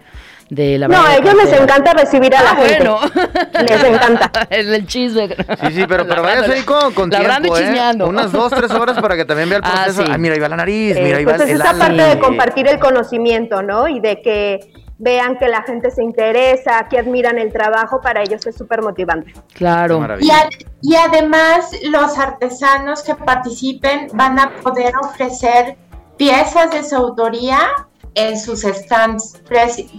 de 0.49 0.79
la 0.79 0.87
No, 0.89 1.03
a 1.05 1.17
ellos 1.17 1.35
les 1.35 1.53
encanta 1.61 1.93
recibir 1.93 2.35
a 2.37 2.43
la 2.43 2.51
Ah, 2.53 2.57
gente. 2.57 2.89
bueno. 2.89 2.99
Les 3.67 3.85
encanta. 3.85 4.31
el, 4.51 4.75
el 4.75 4.87
chisme. 4.87 5.29
Sí, 5.29 5.73
sí, 5.73 5.85
pero, 5.89 6.07
pero 6.07 6.23
Brando- 6.23 6.53
ahí 6.53 6.63
con, 6.63 6.93
con 6.95 7.11
tiempo, 7.11 7.57
¿eh? 7.57 7.63
chismeando. 7.63 8.07
Unas 8.09 8.31
dos, 8.33 8.53
tres 8.53 8.71
horas 8.71 9.01
para 9.01 9.17
que 9.17 9.25
también 9.25 9.49
vea 9.49 9.59
el 9.59 9.65
Ah, 9.65 9.73
proceso. 9.85 10.05
sí. 10.07 10.11
Ah, 10.13 10.19
mira, 10.19 10.35
ahí 10.35 10.41
va 10.41 10.49
la 10.49 10.57
nariz, 10.57 10.97
Eh, 10.97 11.03
mira, 11.03 11.19
ahí 11.19 11.25
va 11.25 11.33
pues 11.35 11.43
es 11.49 11.51
el 11.55 11.61
esa 11.61 11.71
ala. 11.71 11.79
parte 11.87 12.03
de 12.03 12.19
compartir 12.21 12.69
el 12.69 12.79
conocimiento, 12.79 13.63
¿no? 13.63 13.89
Y 13.89 13.99
de 14.01 14.23
que 14.23 14.61
vean 14.99 15.37
que 15.37 15.49
la 15.49 15.63
gente 15.63 15.91
se 15.91 16.03
interesa, 16.03 16.87
que 16.89 16.99
admiran 16.99 17.39
el 17.39 17.53
trabajo, 17.53 18.01
para 18.01 18.23
ellos 18.23 18.47
es 18.47 18.57
súper 18.57 18.83
motivante. 18.83 19.35
Claro. 19.53 19.97
Y, 19.97 20.01
maravilla. 20.01 20.39
ad- 20.43 20.49
y 20.81 20.95
además 20.95 21.71
los 21.91 22.17
artesanos 22.19 23.03
que 23.03 23.15
participen 23.15 24.09
van 24.15 24.39
a 24.39 24.51
poder 24.63 24.95
ofrecer 25.03 25.77
piezas 26.17 26.71
de 26.71 26.83
su 26.83 26.97
autoría 26.97 27.59
en 28.17 28.39
sus 28.41 28.63
stands, 28.63 29.41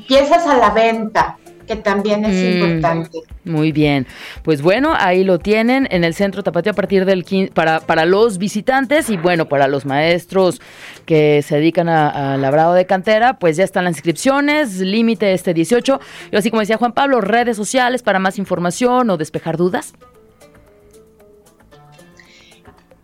piezas 0.08 0.46
a 0.46 0.58
la 0.58 0.72
venta, 0.72 1.38
que 1.68 1.76
también 1.76 2.24
es 2.26 2.34
Mm. 2.34 2.48
importante. 2.62 3.20
Muy 3.44 3.72
bien. 3.74 4.08
Pues 4.44 4.62
bueno, 4.62 4.94
ahí 4.98 5.24
lo 5.26 5.38
tienen 5.38 5.88
en 5.92 6.04
el 6.04 6.14
centro 6.14 6.42
Tapatío 6.42 6.72
a 6.72 6.76
partir 6.76 7.04
del 7.06 7.24
15, 7.26 7.52
para, 7.54 7.80
para 7.82 8.06
los 8.06 8.38
visitantes 8.38 9.10
y 9.10 9.18
bueno, 9.18 9.48
para 9.50 9.68
los 9.68 9.86
maestros 9.86 10.62
que 11.06 11.42
se 11.42 11.56
dedican 11.56 11.90
a, 11.90 12.34
a 12.34 12.38
labrado 12.38 12.74
de 12.74 12.86
cantera, 12.86 13.38
pues 13.38 13.58
ya 13.58 13.64
están 13.66 13.84
las 13.84 13.96
inscripciones, 13.96 14.78
límite 14.80 15.34
este 15.34 15.54
18. 15.54 16.00
Y 16.32 16.36
así 16.38 16.50
como 16.50 16.62
decía 16.62 16.78
Juan 16.78 16.94
Pablo, 16.94 17.20
redes 17.22 17.56
sociales 17.58 18.02
para 18.02 18.20
más 18.20 18.38
información 18.40 19.10
o 19.10 19.18
despejar 19.18 19.58
dudas. 19.58 19.94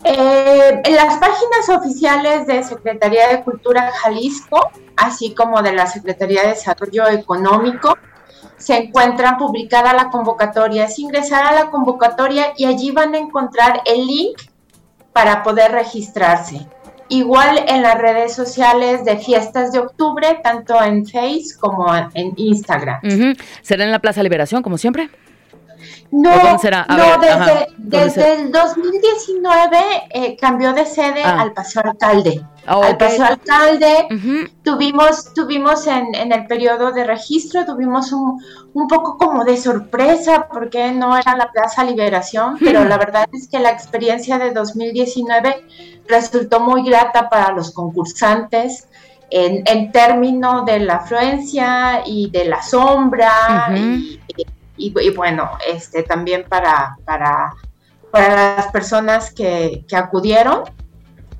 Eh, 0.05 0.81
en 0.83 0.95
las 0.95 1.17
páginas 1.17 1.69
oficiales 1.69 2.45
de 2.45 2.63
Secretaría 2.63 3.29
de 3.29 3.43
Cultura 3.43 3.91
Jalisco, 3.91 4.71
así 4.97 5.33
como 5.33 5.61
de 5.61 5.73
la 5.73 5.87
Secretaría 5.87 6.43
de 6.43 6.49
Desarrollo 6.49 7.07
Económico, 7.07 7.97
se 8.57 8.77
encuentra 8.77 9.37
publicada 9.37 9.93
la 9.93 10.09
convocatoria. 10.09 10.85
Es 10.85 10.99
ingresar 10.99 11.45
a 11.45 11.53
la 11.53 11.69
convocatoria 11.69 12.53
y 12.57 12.65
allí 12.65 12.91
van 12.91 13.13
a 13.15 13.17
encontrar 13.17 13.81
el 13.85 14.05
link 14.05 14.41
para 15.13 15.43
poder 15.43 15.71
registrarse. 15.71 16.67
Igual 17.09 17.65
en 17.67 17.81
las 17.81 17.97
redes 17.97 18.33
sociales 18.33 19.05
de 19.05 19.17
Fiestas 19.17 19.71
de 19.71 19.79
Octubre, 19.79 20.39
tanto 20.43 20.81
en 20.81 21.05
Face 21.05 21.57
como 21.59 21.93
en 22.13 22.33
Instagram. 22.37 23.01
¿Será 23.61 23.83
en 23.83 23.91
la 23.91 23.99
Plaza 23.99 24.23
Liberación, 24.23 24.63
como 24.63 24.77
siempre? 24.77 25.09
No, 26.11 26.31
¿O 26.31 26.39
dónde 26.39 26.59
será? 26.59 26.85
A 26.87 26.97
no 26.97 27.03
ver, 27.19 27.19
desde, 27.19 27.31
ajá, 27.31 27.65
¿dónde 27.77 28.05
desde 28.05 28.09
será? 28.11 28.33
el 28.33 28.51
2019 28.51 29.77
eh, 30.11 30.37
cambió 30.39 30.73
de 30.73 30.85
sede 30.85 31.23
Ah. 31.23 31.41
al 31.41 31.53
Paseo 31.53 31.83
Alcalde. 31.85 32.41
Ah, 32.65 32.79
Al 32.81 32.93
ok. 32.93 32.97
Paseo 32.97 33.25
Alcalde 33.25 34.07
tuvimos, 34.63 35.33
tuvimos 35.33 35.85
en, 35.87 36.13
en 36.15 36.31
el 36.31 36.47
periodo 36.47 36.91
de 36.91 37.03
registro, 37.03 37.65
tuvimos 37.65 38.11
un, 38.11 38.39
un 38.73 38.87
poco 38.87 39.17
como 39.17 39.43
de 39.43 39.57
sorpresa 39.57 40.47
porque 40.51 40.91
no 40.91 41.17
era 41.17 41.35
la 41.35 41.51
Plaza 41.51 41.83
Liberación, 41.83 42.57
pero 42.59 42.85
la 42.85 42.97
verdad 42.97 43.25
es 43.33 43.47
que 43.49 43.59
la 43.59 43.69
experiencia 43.71 44.37
de 44.39 44.51
2019 44.51 45.65
resultó 46.07 46.59
muy 46.61 46.83
grata 46.87 47.29
para 47.29 47.51
los 47.53 47.71
concursantes 47.71 48.87
en, 49.29 49.63
en 49.65 49.91
términos 49.91 50.65
de 50.65 50.79
la 50.79 50.95
afluencia 50.95 52.03
y 52.05 52.29
de 52.29 52.45
la 52.45 52.61
sombra 52.61 53.31
y, 53.75 54.19
y- 54.77 54.93
y 55.01 55.09
bueno, 55.11 55.51
este 55.71 56.03
también 56.03 56.45
para, 56.49 56.95
para, 57.05 57.53
para 58.11 58.55
las 58.57 58.67
personas 58.67 59.33
que, 59.33 59.85
que 59.87 59.95
acudieron. 59.95 60.61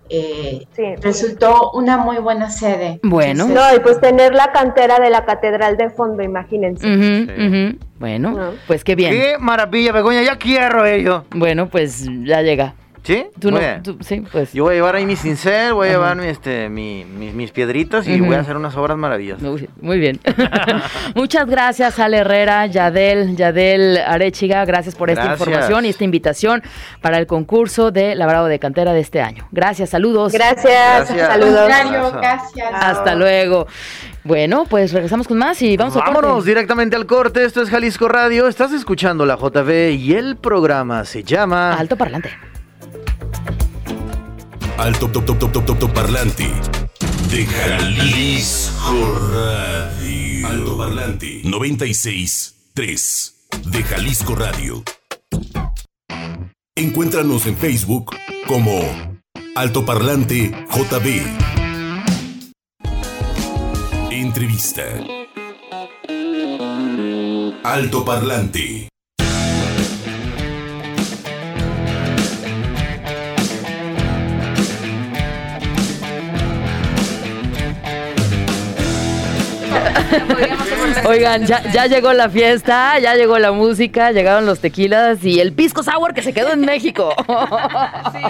eh, 0.10 0.68
Sí. 0.76 0.84
resultó 1.02 1.72
una 1.72 1.98
muy 1.98 2.18
buena 2.18 2.50
sede. 2.52 3.00
Bueno. 3.04 3.46
Entonces, 3.46 3.56
No, 3.56 3.76
y 3.76 3.80
pues 3.80 4.00
tener 4.00 4.36
la 4.36 4.52
cantera 4.52 5.00
de 5.00 5.10
la 5.10 5.26
catedral 5.26 5.76
de 5.78 5.90
fondo, 5.90 6.22
imagínense. 6.22 6.86
Sí. 6.86 7.80
Bueno, 7.98 8.32
No. 8.32 8.52
pues 8.68 8.84
qué 8.84 8.94
bien. 8.96 9.12
Qué 9.14 9.36
maravilla, 9.40 9.92
Begoña, 9.92 10.22
ya 10.22 10.38
quiero 10.38 10.86
ello. 10.86 11.26
Bueno, 11.32 11.68
pues 11.70 12.06
ya 12.26 12.42
llega. 12.42 12.76
¿Sí? 13.04 13.26
Tú 13.38 13.50
Muy 13.52 13.56
no, 13.56 13.60
bien. 13.60 13.84
tú- 13.84 13.98
sí, 14.00 14.24
pues. 14.32 14.54
Yo 14.54 14.64
voy 14.64 14.72
a 14.72 14.76
llevar 14.76 14.96
ahí 14.96 15.06
mi 15.06 15.18
cincel, 15.18 15.74
voy 15.74 15.88
a 15.88 15.92
Ajá. 15.92 15.98
llevar 16.00 16.18
mi, 16.18 16.28
este, 16.28 16.70
mi- 16.70 17.04
mi- 17.04 17.32
mis 17.32 17.52
piedritas 17.52 18.08
y 18.08 18.16
Ujú. 18.16 18.28
voy 18.28 18.36
a 18.36 18.40
hacer 18.40 18.56
unas 18.56 18.78
obras 18.78 18.98
maravillosas. 18.98 19.44
Muy, 19.44 19.68
muy 19.82 20.00
bien. 20.00 20.22
Muchas 21.16 21.46
gracias, 21.48 22.00
Ale 22.00 22.20
Herrera, 22.20 22.66
Yadel, 22.68 23.36
Yadel 23.36 23.98
Arechiga. 23.98 24.64
Gracias 24.66 24.96
por 24.96 25.10
esta 25.10 25.24
Gracias. 25.26 25.40
información 25.48 25.86
y 25.86 25.90
esta 25.90 26.04
invitación 26.06 26.64
para 27.02 27.18
el 27.18 27.28
concurso 27.28 27.92
de 27.92 28.16
labrado 28.16 28.46
de 28.48 28.58
cantera 28.60 28.94
de 28.94 29.02
este 29.02 29.22
año. 29.22 29.48
Gracias, 29.52 29.90
saludos. 29.90 30.32
Gracias, 30.32 30.64
Gracias. 30.64 31.30
al 31.30 31.42
saludos. 31.42 31.60
contrario, 31.60 31.98
Abrazo. 32.06 32.18
gracias. 32.20 32.70
Hasta 32.74 33.16
luego. 33.16 33.68
Bueno, 34.24 34.64
pues 34.70 34.94
regresamos 34.94 35.28
con 35.28 35.38
más 35.38 35.62
y 35.62 35.76
vamos 35.76 35.98
a 35.98 36.00
Vámonos 36.00 36.46
directamente 36.46 36.96
al 36.96 37.06
corte. 37.06 37.44
Esto 37.44 37.62
es 37.62 37.70
Jalisco 37.70 38.08
Radio. 38.08 38.48
Estás 38.48 38.72
escuchando 38.72 39.26
la 39.26 39.36
JV 39.36 39.92
y 39.92 40.14
el 40.14 40.38
programa 40.38 41.04
se 41.04 41.24
llama 41.24 41.74
Alto 41.74 41.98
parlante. 41.98 42.30
Alto 44.78 45.10
top 45.10 45.26
top 45.26 45.40
top 45.40 45.66
top 45.66 45.80
top 45.80 45.94
parlante 45.94 46.50
de 47.30 47.46
Jalisco 47.46 49.20
Radio. 49.32 50.48
Alto 50.48 50.78
parlante 50.78 51.42
96 51.44 52.56
3 52.74 53.36
de 53.66 53.84
Jalisco 53.84 54.36
Radio. 54.36 54.84
Encuéntranos 56.76 57.46
en 57.46 57.56
Facebook 57.56 58.16
como 58.48 58.82
Alto 59.56 59.86
Parlante 59.86 60.52
JB. 60.70 61.22
Entrevista. 64.12 64.84
Alto 67.64 68.04
Oigan, 81.06 81.46
ya, 81.46 81.64
ya 81.72 81.88
llegó 81.88 82.14
la 82.14 82.30
fiesta, 82.30 82.98
ya 83.00 83.16
llegó 83.16 83.40
la 83.40 83.52
música, 83.52 84.12
llegaron 84.12 84.46
los 84.46 84.60
tequilas 84.60 85.24
y 85.24 85.40
el 85.40 85.54
pisco 85.54 85.84
sour 85.84 86.14
que 86.14 86.22
se 86.22 86.34
quedó 86.34 86.52
en 86.52 86.62
México. 86.62 87.14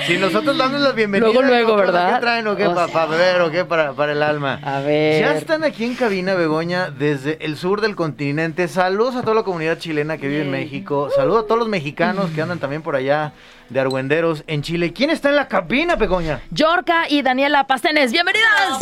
Si 0.07 0.17
nosotros 0.17 0.57
damos 0.57 0.81
la 0.81 0.91
bienvenida. 0.91 1.31
Luego, 1.31 1.47
luego. 1.47 1.75
¿verdad? 1.75 2.15
¿Qué 2.15 2.21
traen 2.21 2.47
o 2.47 2.55
qué 2.55 2.67
O 2.67 2.73
para 2.73 3.05
beber 3.05 3.41
o 3.41 3.51
qué 3.51 3.65
para, 3.65 3.93
para 3.93 4.11
el 4.13 4.23
alma? 4.23 4.59
A 4.63 4.79
ver. 4.81 5.21
Ya 5.21 5.35
están 5.35 5.63
aquí 5.63 5.85
en 5.85 5.95
cabina, 5.95 6.33
Begoña, 6.33 6.89
desde 6.89 7.43
el 7.45 7.57
sur 7.57 7.81
del 7.81 7.95
continente. 7.95 8.67
Saludos 8.67 9.15
a 9.15 9.21
toda 9.21 9.35
la 9.35 9.43
comunidad 9.43 9.77
chilena 9.77 10.17
que 10.17 10.27
vive 10.27 10.41
en 10.41 10.51
México. 10.51 11.09
Saludos 11.15 11.43
a 11.43 11.47
todos 11.47 11.59
los 11.59 11.67
mexicanos 11.67 12.31
que 12.31 12.41
andan 12.41 12.59
también 12.59 12.81
por 12.81 12.95
allá 12.95 13.33
de 13.69 13.79
Argüenderos 13.79 14.43
en 14.47 14.61
Chile. 14.61 14.93
¿Quién 14.93 15.09
está 15.09 15.29
en 15.29 15.35
la 15.35 15.47
cabina, 15.47 15.95
Begoña? 15.95 16.41
Yorka 16.51 17.05
y 17.09 17.21
Daniela 17.21 17.65
Pastenes, 17.65 18.11
bienvenidas. 18.11 18.79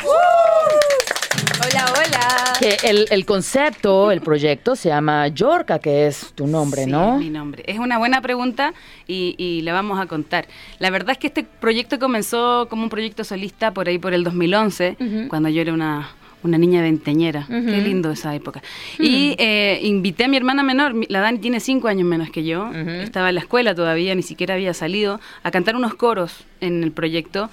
Hola, 1.63 1.85
hola. 1.93 2.53
Que 2.59 2.77
el, 2.89 3.07
el 3.11 3.25
concepto, 3.25 4.11
el 4.11 4.21
proyecto 4.21 4.75
se 4.75 4.89
llama 4.89 5.27
Yorka, 5.27 5.79
que 5.79 6.07
es 6.07 6.31
tu 6.33 6.47
nombre, 6.47 6.85
Sí, 6.85 6.91
¿no? 6.91 7.17
mi 7.17 7.29
nombre. 7.29 7.63
Es 7.67 7.79
una 7.79 7.97
buena 7.97 8.21
pregunta 8.21 8.73
y, 9.07 9.35
y 9.37 9.61
la 9.61 9.73
vamos 9.73 9.99
a 9.99 10.05
contar. 10.05 10.47
La 10.79 10.89
verdad 10.89 11.11
es 11.11 11.17
que 11.17 11.27
este 11.27 11.43
proyecto 11.43 11.99
comenzó 11.99 12.67
como 12.69 12.83
un 12.83 12.89
proyecto 12.89 13.23
solista 13.23 13.71
por 13.73 13.87
ahí 13.87 13.97
por 13.97 14.13
el 14.13 14.23
2011, 14.23 14.97
Ujú. 14.99 15.27
cuando 15.29 15.49
yo 15.49 15.61
era 15.61 15.73
una, 15.73 16.09
una 16.43 16.57
niña 16.57 16.81
veinteñera. 16.81 17.41
Ujú. 17.49 17.65
Qué 17.65 17.77
lindo 17.81 18.11
esa 18.11 18.33
época. 18.35 18.61
Y 18.99 19.35
eh, 19.39 19.79
invité 19.83 20.25
a 20.25 20.27
mi 20.27 20.37
hermana 20.37 20.61
menor, 20.63 20.93
la 21.09 21.21
Dani 21.21 21.39
tiene 21.39 21.59
cinco 21.59 21.87
años 21.87 22.07
menos 22.07 22.29
que 22.29 22.43
yo, 22.43 22.71
estaba 22.73 23.29
en 23.29 23.35
la 23.35 23.41
escuela 23.41 23.73
todavía, 23.75 24.13
ni 24.15 24.23
siquiera 24.23 24.53
había 24.53 24.73
salido, 24.73 25.19
a 25.43 25.51
cantar 25.51 25.75
unos 25.75 25.95
coros 25.95 26.43
en 26.59 26.83
el 26.83 26.91
proyecto 26.91 27.49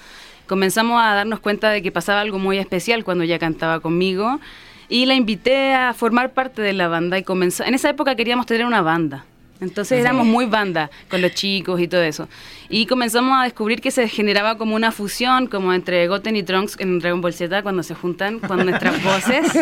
comenzamos 0.49 0.99
a 1.01 1.13
darnos 1.13 1.39
cuenta 1.39 1.69
de 1.69 1.81
que 1.81 1.91
pasaba 1.91 2.19
algo 2.19 2.39
muy 2.39 2.57
especial 2.57 3.05
cuando 3.05 3.23
ella 3.23 3.39
cantaba 3.39 3.79
conmigo 3.79 4.39
y 4.89 5.05
la 5.05 5.13
invité 5.13 5.73
a 5.75 5.93
formar 5.93 6.33
parte 6.33 6.63
de 6.63 6.73
la 6.73 6.87
banda 6.87 7.19
y 7.19 7.23
comenzó, 7.23 7.63
en 7.63 7.75
esa 7.75 7.91
época 7.91 8.15
queríamos 8.15 8.47
tener 8.47 8.65
una 8.65 8.81
banda. 8.81 9.25
Entonces 9.61 9.99
éramos 9.99 10.25
muy 10.25 10.45
banda 10.45 10.89
con 11.09 11.21
los 11.21 11.33
chicos 11.33 11.81
y 11.81 11.87
todo 11.87 12.01
eso. 12.01 12.29
Y 12.69 12.85
comenzamos 12.85 13.37
a 13.39 13.43
descubrir 13.43 13.81
que 13.81 13.91
se 13.91 14.07
generaba 14.07 14.57
como 14.57 14.75
una 14.75 14.91
fusión, 14.91 15.47
como 15.47 15.73
entre 15.73 16.07
Goten 16.07 16.35
y 16.35 16.43
Trunks 16.43 16.79
en 16.79 16.99
Dragon 16.99 17.19
Ball 17.19 17.33
Z 17.33 17.61
cuando 17.63 17.83
se 17.83 17.95
juntan 17.95 18.39
con 18.39 18.65
nuestras 18.65 19.03
voces. 19.03 19.55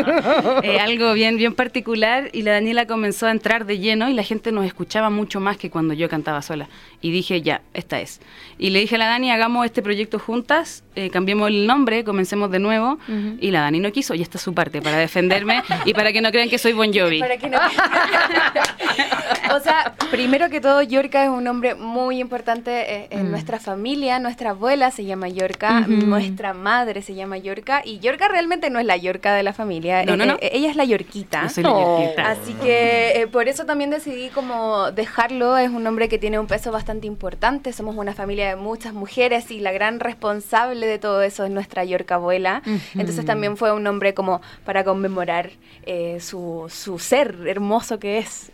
Eh, 0.64 0.80
algo 0.80 1.14
bien, 1.14 1.38
bien 1.38 1.56
particular. 1.56 2.30
Y 2.34 2.42
la 2.44 2.52
Daniela 2.52 2.86
comenzó 2.86 3.28
a 3.28 3.32
entrar 3.32 3.66
de 3.66 3.80
lleno 3.80 4.10
y 4.10 4.14
la 4.14 4.24
gente 4.24 4.52
nos 4.52 4.66
escuchaba 4.66 5.10
mucho 5.10 5.40
más 5.40 5.58
que 5.58 5.70
cuando 5.70 5.94
yo 5.94 6.10
cantaba 6.10 6.42
sola. 6.42 6.68
Y 7.02 7.12
dije, 7.12 7.42
ya, 7.42 7.62
esta 7.74 8.00
es. 8.00 8.20
Y 8.58 8.70
le 8.70 8.80
dije 8.80 8.96
a 8.96 9.00
la 9.00 9.08
Dani, 9.08 9.32
hagamos 9.32 9.66
este 9.66 9.82
proyecto 9.82 10.20
juntas, 10.20 10.84
eh, 10.98 11.10
cambiemos 11.10 11.48
el 11.50 11.68
nombre, 11.68 12.04
comencemos 12.04 12.52
de 12.52 12.60
nuevo. 12.60 12.98
Y 13.40 13.52
la 13.52 13.62
Dani 13.62 13.80
no 13.80 13.92
quiso, 13.92 14.14
y 14.16 14.22
esta 14.22 14.38
es 14.38 14.42
su 14.44 14.54
parte, 14.54 14.82
para 14.82 14.98
defenderme 14.98 15.62
y 15.86 15.94
para 15.94 16.12
que 16.12 16.22
no 16.22 16.32
crean 16.32 16.50
que 16.50 16.58
soy 16.58 16.74
Bon 16.74 16.92
Jovi. 16.94 17.20
Para 17.20 17.38
que 17.38 17.50
no- 17.50 17.58
o 19.56 19.60
sea, 19.60 19.94
primero 20.12 20.50
que 20.50 20.62
todo, 20.62 20.82
Yorka 20.82 21.24
es 21.24 21.30
un 21.30 21.44
nombre 21.44 21.76
muy 21.76 22.20
importante 22.20 22.72
eh, 22.96 23.08
en 23.12 23.32
nuestra 23.32 23.60
familia. 23.60 24.20
Nuestra 24.20 24.52
abuela 24.52 24.92
se 24.92 25.06
llama 25.06 25.28
Yorka, 25.30 25.82
nuestra 25.82 26.54
madre 26.54 27.02
se 27.02 27.14
llama 27.16 27.38
Yorka, 27.38 27.82
y 27.86 28.00
Yorka 28.00 28.28
realmente 28.28 28.70
no 28.70 28.80
es 28.80 28.86
la 28.86 28.98
Yorka 28.98 29.34
de 29.36 29.44
la 29.44 29.54
familia. 29.54 30.04
No, 30.06 30.16
no, 30.18 30.24
eh, 30.24 30.28
no. 30.28 30.38
ella 30.42 30.70
es 30.70 30.76
la 30.76 30.86
Yorquita. 30.86 31.44
Yo 31.44 31.50
soy 31.50 31.64
la 31.64 31.72
Oh. 31.72 32.00
Yorquita. 32.02 32.32
Así 32.32 32.54
que 32.54 33.22
eh, 33.22 33.28
por 33.28 33.48
eso 33.48 33.66
también 33.66 33.90
decidí 33.90 34.30
como 34.30 34.92
dejarlo. 34.92 35.58
Es 35.58 35.70
un 35.70 35.84
nombre 35.84 36.10
que 36.10 36.18
tiene 36.18 36.40
un 36.40 36.48
peso 36.48 36.72
bastante 36.72 37.08
importante. 37.08 37.74
Somos 37.74 37.96
una 37.96 38.14
familia 38.14 38.50
de 38.50 38.56
muchas 38.56 38.94
mujeres 38.94 39.52
y 39.52 39.60
la 39.60 39.72
gran 39.72 40.00
responsable 40.00 40.87
de 40.88 41.00
todo 41.00 41.22
eso 41.22 41.44
es 41.46 41.52
nuestra 41.52 41.84
Yorka 41.84 42.16
abuela. 42.16 42.62
Entonces 42.96 43.26
también 43.26 43.58
fue 43.58 43.72
un 43.72 43.84
nombre 43.84 44.14
como 44.14 44.42
para 44.66 44.84
conmemorar 44.84 45.52
eh, 45.84 46.20
su, 46.20 46.66
su 46.70 47.00
ser 47.00 47.38
hermoso 47.48 48.00
que 48.00 48.18
es. 48.20 48.52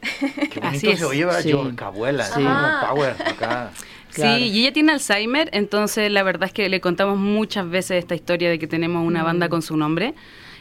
Qué 0.51 0.59
Así 0.61 0.89
es. 0.89 0.99
se 0.99 1.05
oye. 1.05 1.25
Sí. 1.41 1.49
Yorka, 1.49 1.87
abuela. 1.87 2.25
Sí. 2.25 2.33
Como 2.43 2.87
power 2.89 3.15
acá. 3.25 3.71
Claro. 4.13 4.37
Sí, 4.37 4.43
y 4.49 4.61
ella 4.61 4.71
tiene 4.73 4.91
Alzheimer, 4.91 5.49
entonces 5.53 6.11
la 6.11 6.21
verdad 6.21 6.43
es 6.47 6.53
que 6.53 6.69
le 6.69 6.79
contamos 6.79 7.17
muchas 7.17 7.67
veces 7.67 7.97
esta 7.97 8.13
historia 8.13 8.47
de 8.47 8.59
que 8.59 8.67
tenemos 8.67 9.03
una 9.07 9.23
banda 9.23 9.49
con 9.49 9.63
su 9.63 9.75
nombre 9.75 10.13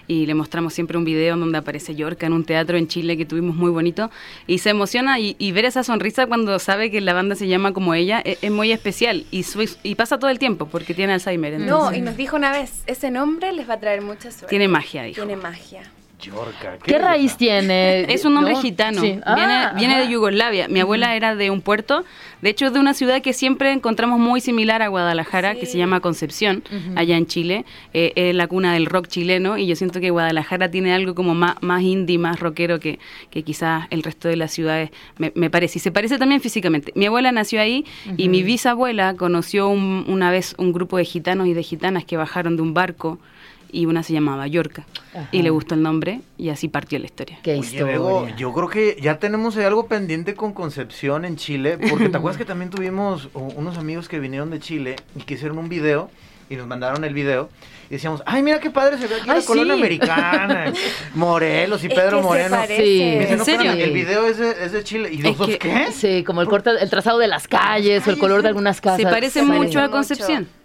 y 0.08 0.26
le 0.26 0.34
mostramos 0.34 0.74
siempre 0.74 0.98
un 0.98 1.04
video 1.04 1.34
en 1.34 1.40
donde 1.40 1.58
aparece 1.58 1.94
Yorka 1.94 2.26
en 2.26 2.32
un 2.32 2.44
teatro 2.44 2.76
en 2.76 2.88
Chile 2.88 3.16
que 3.16 3.24
tuvimos 3.24 3.56
muy 3.56 3.70
bonito 3.70 4.10
y 4.46 4.58
se 4.58 4.70
emociona 4.70 5.18
y, 5.18 5.36
y 5.38 5.52
ver 5.52 5.64
esa 5.64 5.82
sonrisa 5.84 6.26
cuando 6.26 6.58
sabe 6.58 6.90
que 6.90 7.00
la 7.00 7.12
banda 7.12 7.34
se 7.34 7.46
llama 7.48 7.72
como 7.72 7.94
ella 7.94 8.20
e- 8.24 8.38
es, 8.42 8.50
muy 8.50 8.72
especial 8.72 9.24
y, 9.30 9.42
su- 9.44 9.68
y 9.82 9.94
pasa 9.94 10.18
todo 10.18 10.30
el 10.30 10.38
tiempo 10.38 10.66
porque 10.66 10.94
tiene 10.94 11.12
Alzheimer. 11.12 11.58
No, 11.60 11.92
y 11.94 12.00
nos 12.00 12.16
dijo 12.16 12.36
una 12.36 12.52
vez, 12.52 12.82
ese 12.86 13.10
nombre 13.10 13.52
les 13.52 13.68
va 13.68 13.74
a 13.74 13.80
traer 13.80 14.02
mucha 14.02 14.30
suerte. 14.30 14.46
Tiene 14.48 14.68
magia, 14.68 15.02
dijo. 15.04 15.24
Tiene 15.24 15.40
magia. 15.40 15.82
¿Qué 16.84 16.98
raíz 16.98 17.36
tiene? 17.36 18.02
Es 18.12 18.24
un 18.24 18.34
nombre 18.34 18.54
¿No? 18.54 18.60
gitano. 18.62 19.00
Sí. 19.00 19.08
Viene, 19.08 19.22
Ah, 19.24 19.74
viene 19.76 19.98
de. 19.98 20.08
Yugoslavia. 20.08 20.68
Mi 20.68 20.80
abuela 20.80 21.16
era 21.16 21.34
de 21.34 21.50
un 21.50 21.60
puerto, 21.62 22.04
de 22.42 22.50
hecho 22.50 22.66
es 22.66 22.72
de 22.72 22.80
una 22.80 22.92
ciudad 22.94 23.22
que 23.22 23.32
siempre 23.32 23.72
encontramos 23.72 24.18
muy 24.18 24.40
similar 24.40 24.82
a 24.82 24.88
Guadalajara, 24.88 25.54
que 25.54 25.66
se 25.66 25.78
llama 25.78 26.00
Concepción, 26.00 26.62
allá 26.96 27.16
en 27.16 27.26
Chile. 27.26 27.64
Eh, 27.94 28.12
es 28.16 28.34
la 28.34 28.46
cuna 28.46 28.74
del 28.74 28.86
rock 28.86 29.06
chileno 29.08 29.56
y 29.58 29.66
yo 29.66 29.76
siento 29.76 30.00
que 30.00 30.10
Guadalajara 30.10 30.70
tiene 30.70 30.92
algo 30.92 31.14
como 31.14 31.34
más, 31.34 31.56
más 31.60 31.82
indie, 31.82 32.18
más 32.18 32.38
rockero 32.40 32.78
que, 32.80 32.98
que 33.30 33.42
quizás 33.42 33.86
el 33.90 34.02
resto 34.02 34.28
de 34.28 34.36
las 34.36 34.52
ciudades 34.52 34.90
me, 35.18 35.32
me 35.34 35.50
parece. 35.50 35.78
Y 35.78 35.80
se 35.80 35.92
parece 35.92 36.18
también 36.18 36.40
físicamente. 36.40 36.92
Mi 36.94 37.06
abuela 37.06 37.32
nació 37.32 37.60
ahí 37.60 37.84
y 38.16 38.28
mi 38.28 38.42
bisabuela 38.42 39.14
conoció 39.16 39.68
un- 39.68 40.04
una 40.08 40.30
vez 40.30 40.54
un 40.58 40.72
grupo 40.72 40.96
de 40.98 41.04
gitanos 41.04 41.46
y 41.46 41.54
de 41.54 41.62
gitanas 41.62 42.04
que 42.04 42.16
bajaron 42.16 42.56
de 42.56 42.62
un 42.62 42.74
barco 42.74 43.18
y 43.72 43.86
una 43.86 44.02
se 44.02 44.12
llamaba 44.12 44.46
Yorka. 44.46 44.84
Y 45.32 45.42
le 45.42 45.50
gustó 45.50 45.74
el 45.74 45.82
nombre 45.82 46.20
y 46.38 46.50
así 46.50 46.68
partió 46.68 46.98
la 46.98 47.06
historia. 47.06 47.38
Qué 47.42 47.52
Oye, 47.52 47.60
historia. 47.60 47.84
Bego, 47.86 48.28
yo 48.36 48.52
creo 48.52 48.68
que 48.68 48.96
ya 49.00 49.18
tenemos 49.18 49.56
ahí 49.56 49.64
algo 49.64 49.86
pendiente 49.86 50.34
con 50.34 50.52
Concepción 50.52 51.24
en 51.24 51.36
Chile, 51.36 51.78
porque 51.90 52.08
te 52.08 52.16
acuerdas 52.16 52.38
que 52.38 52.44
también 52.44 52.70
tuvimos 52.70 53.28
unos 53.34 53.78
amigos 53.78 54.08
que 54.08 54.20
vinieron 54.20 54.50
de 54.50 54.60
Chile 54.60 54.96
y 55.16 55.22
que 55.22 55.34
hicieron 55.34 55.58
un 55.58 55.68
video 55.68 56.10
y 56.50 56.56
nos 56.56 56.66
mandaron 56.66 57.02
el 57.04 57.14
video 57.14 57.48
y 57.88 57.94
decíamos, 57.94 58.22
ay, 58.26 58.42
mira 58.42 58.60
qué 58.60 58.70
padre 58.70 58.98
se 58.98 59.06
ve 59.06 59.14
aquí 59.16 59.30
Ay, 59.30 59.40
la 59.40 59.46
colonia 59.46 59.72
americana, 59.74 60.72
Morelos 61.14 61.82
y 61.84 61.86
Es 61.88 61.94
Pedro 61.94 62.22
Moreno. 62.22 62.56
Sí. 62.66 62.72
Me 62.76 63.18
dicen, 63.20 63.32
¿En 63.32 63.38
"No, 63.38 63.44
serio? 63.44 63.70
espérame, 63.70 63.80
el 63.88 63.92
video 63.92 64.26
es 64.26 64.38
de, 64.38 64.50
es 64.64 64.72
de 64.72 64.84
Chile. 64.84 65.08
¿Y 65.12 65.16
Es 65.18 65.24
nosotros 65.24 65.48
que- 65.48 65.58
qué? 65.58 65.92
Sí, 65.92 66.24
como 66.24 66.40
el 66.42 66.48
corte, 66.48 66.70
el 66.80 66.90
trazado 66.90 67.18
de 67.18 67.28
las 67.28 67.48
calles 67.48 68.06
o 68.06 68.10
el 68.10 68.18
color 68.18 68.42
de 68.42 68.48
algunas 68.48 68.80
casas. 68.80 68.98
Se 68.98 69.04
parece 69.04 69.40
Se 69.40 69.42
mucho 69.46 69.58
parece 69.74 69.78
a. 69.78 69.88
Concepción, 69.90 70.38
mucho. 70.42 70.61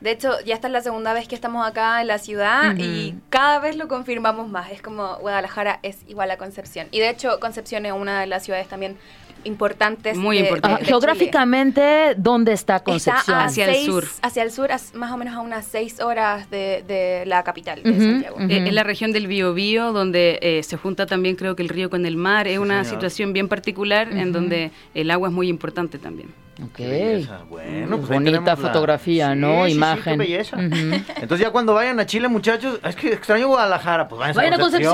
De 0.00 0.10
hecho, 0.10 0.32
ya 0.44 0.54
esta 0.54 0.68
es 0.68 0.72
la 0.72 0.80
segunda 0.80 1.12
vez 1.12 1.28
que 1.28 1.34
estamos 1.34 1.66
acá 1.66 2.00
en 2.00 2.06
la 2.08 2.18
ciudad 2.18 2.76
y 2.76 3.14
cada 3.30 3.58
vez 3.60 3.76
lo 3.76 3.88
confirmamos 3.88 4.48
más. 4.48 4.70
Es 4.72 4.82
como 4.82 5.16
Guadalajara 5.18 5.80
es 5.82 5.98
igual 6.08 6.30
a 6.30 6.36
Concepción. 6.36 6.88
Y 6.90 7.00
de 7.00 7.10
hecho, 7.10 7.38
Concepción 7.40 7.86
es 7.86 7.92
una 7.92 8.20
de 8.20 8.26
las 8.26 8.44
ciudades 8.44 8.68
también 8.68 8.96
importantes. 9.44 10.16
Muy 10.16 10.38
geográficamente, 10.82 12.14
¿dónde 12.16 12.52
está. 12.52 12.80
Concepción? 12.80 13.18
Está 13.20 13.44
Hacia 13.44 13.70
el 13.70 13.84
sur. 13.84 14.04
Hacia 14.22 14.42
el 14.42 14.50
sur, 14.50 14.70
más 14.94 15.12
o 15.12 15.16
menos 15.16 15.34
a 15.34 15.40
unas 15.40 15.66
seis 15.66 16.00
horas 16.00 16.50
de, 16.50 16.82
de 16.86 17.24
la 17.26 17.42
capital 17.44 17.82
de 17.82 17.98
Santiago. 17.98 18.36
ujú. 18.36 18.46
Eh, 18.50 18.64
Es 18.66 18.72
la 18.72 18.82
región 18.82 19.12
del 19.12 19.26
Biobío, 19.26 19.92
donde 19.92 20.38
eh, 20.42 20.62
se 20.62 20.76
junta 20.76 21.06
también 21.06 21.36
creo 21.36 21.56
que 21.56 21.62
el 21.62 21.68
río 21.68 21.90
con 21.90 22.06
el 22.06 22.16
mar. 22.16 22.48
Es 22.48 22.58
una 22.58 22.84
señor. 22.84 22.96
situación 22.96 23.32
bien 23.32 23.48
particular 23.48 24.08
en 24.10 24.32
donde 24.32 24.70
el 24.94 25.10
agua 25.10 25.28
es 25.28 25.34
muy 25.34 25.48
importante 25.48 25.98
también. 25.98 26.32
Ok. 26.62 26.70
Qué 26.76 26.86
belleza. 26.88 27.38
Bueno, 27.48 27.96
pues 27.96 28.08
Bonita 28.10 28.30
tenemos 28.38 28.46
la- 28.46 28.56
fotografía, 28.56 29.32
Sí, 29.32 29.38
¿no? 29.40 29.64
sí, 29.64 29.70
sí, 29.72 29.76
Imagen. 29.76 30.02
qué 30.04 30.16
belleza. 30.16 30.56
Ujú. 30.56 31.02
Entonces 31.20 31.40
ya 31.40 31.50
cuando 31.50 31.74
vayan 31.74 31.98
a 31.98 32.06
Chile, 32.06 32.28
muchachos, 32.28 32.78
es 32.84 32.94
que 32.94 33.08
extraño 33.12 33.48
Guadalajara, 33.48 34.06
pues 34.06 34.20
vayan, 34.20 34.36
Vayan 34.36 34.52
a 34.60 34.64
a 34.64 34.70
seis 34.70 34.86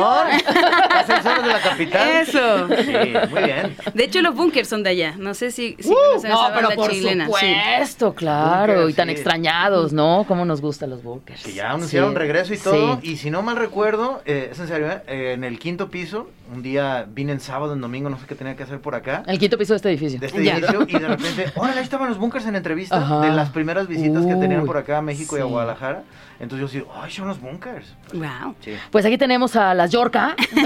horas 1.27 1.43
de 1.43 1.49
la 1.49 1.61
capital. 1.61 2.09
Eso. 2.09 2.69
Sí, 2.83 3.13
muy 3.31 3.43
bien. 3.43 3.77
De 3.93 4.05
hecho, 4.05 4.23
los 4.23 4.35
bunkers 4.35 4.69
son 4.69 4.83
de 4.83 4.91
allá. 4.91 5.15
No 5.19 5.35
sé 5.35 5.51
si, 5.51 5.77
si 5.79 5.89
Uh, 5.91 5.95
conocen 5.95 6.31
esa 6.33 6.49
banda 6.49 6.89
chilena. 6.89 7.27
Sí. 7.27 7.33
supuesto, 7.33 8.15
claro. 8.15 8.73
Bunkers, 8.75 8.91
y 8.91 8.95
tan 8.95 9.09
sí. 9.09 9.13
extrañados, 9.15 9.93
¿no? 9.93 10.25
Cómo 10.27 10.45
nos 10.47 10.61
gustan 10.61 10.91
los 10.91 11.03
bunkers. 11.03 11.43
Que 11.43 11.53
ya 11.53 11.71
anunciaron 11.73 12.13
Sí, 12.13 12.17
regreso 12.19 12.55
y 12.55 12.59
todo. 12.59 13.01
sí. 13.03 13.11
Y 13.13 13.17
si 13.19 13.31
no 13.31 13.43
mal 13.43 13.57
recuerdo, 13.57 14.23
eh, 14.25 14.49
es 14.53 14.59
en 14.61 14.67
serio, 14.69 14.91
¿eh? 14.91 15.03
Eh, 15.07 15.33
en 15.35 15.45
el 15.45 15.59
quinto 15.59 15.91
piso, 15.91 16.29
un 16.53 16.63
día 16.63 17.07
vine 17.09 17.33
en 17.33 17.41
sábado, 17.41 17.73
en 17.75 17.81
domingo, 17.81 18.11
no 18.11 18.19
sé 18.19 18.27
qué 18.27 18.35
tenía 18.35 18.57
que 18.57 18.63
hacer 18.65 18.81
por 18.81 18.95
acá. 18.95 19.23
El 19.27 19.39
quinto 19.39 19.57
piso 19.57 19.73
de 19.73 19.77
este 19.77 19.89
edificio. 19.91 20.19
De 20.19 20.27
este 20.27 20.45
Ya. 20.45 20.55
edificio, 20.57 20.83
y 20.89 20.93
de 20.99 21.09
repente, 21.09 21.47
órale, 21.55 21.79
ahí 21.79 21.85
estaban 21.85 22.09
los 22.09 22.19
bunkers 22.19 22.47
en 22.47 22.57
entrevista 22.57 22.97
Ajá. 22.97 23.21
de 23.21 23.31
las 23.31 23.51
primeras 23.51 23.87
visitas 23.87 24.27
que 24.27 24.35
tenían 24.35 24.65
por 24.67 24.77
acá 24.77 24.99
a 24.99 25.03
México 25.03 25.37
y 25.39 25.41
a. 25.41 25.45
Guadalajara. 25.45 26.03
Entonces 26.41 26.73
yo 26.73 26.79
digo, 26.81 26.93
ay, 27.01 27.11
son 27.11 27.29
los 27.29 27.39
bunkers. 27.39 27.87
Wow. 28.15 28.55
Sí. 28.65 28.73
Pues 28.91 29.05
aquí 29.05 29.19
tenemos 29.19 29.55
a 29.57 29.75
las 29.75 29.91
Yorca. 29.91 30.35
Me 30.55 30.63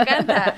encanta. 0.00 0.54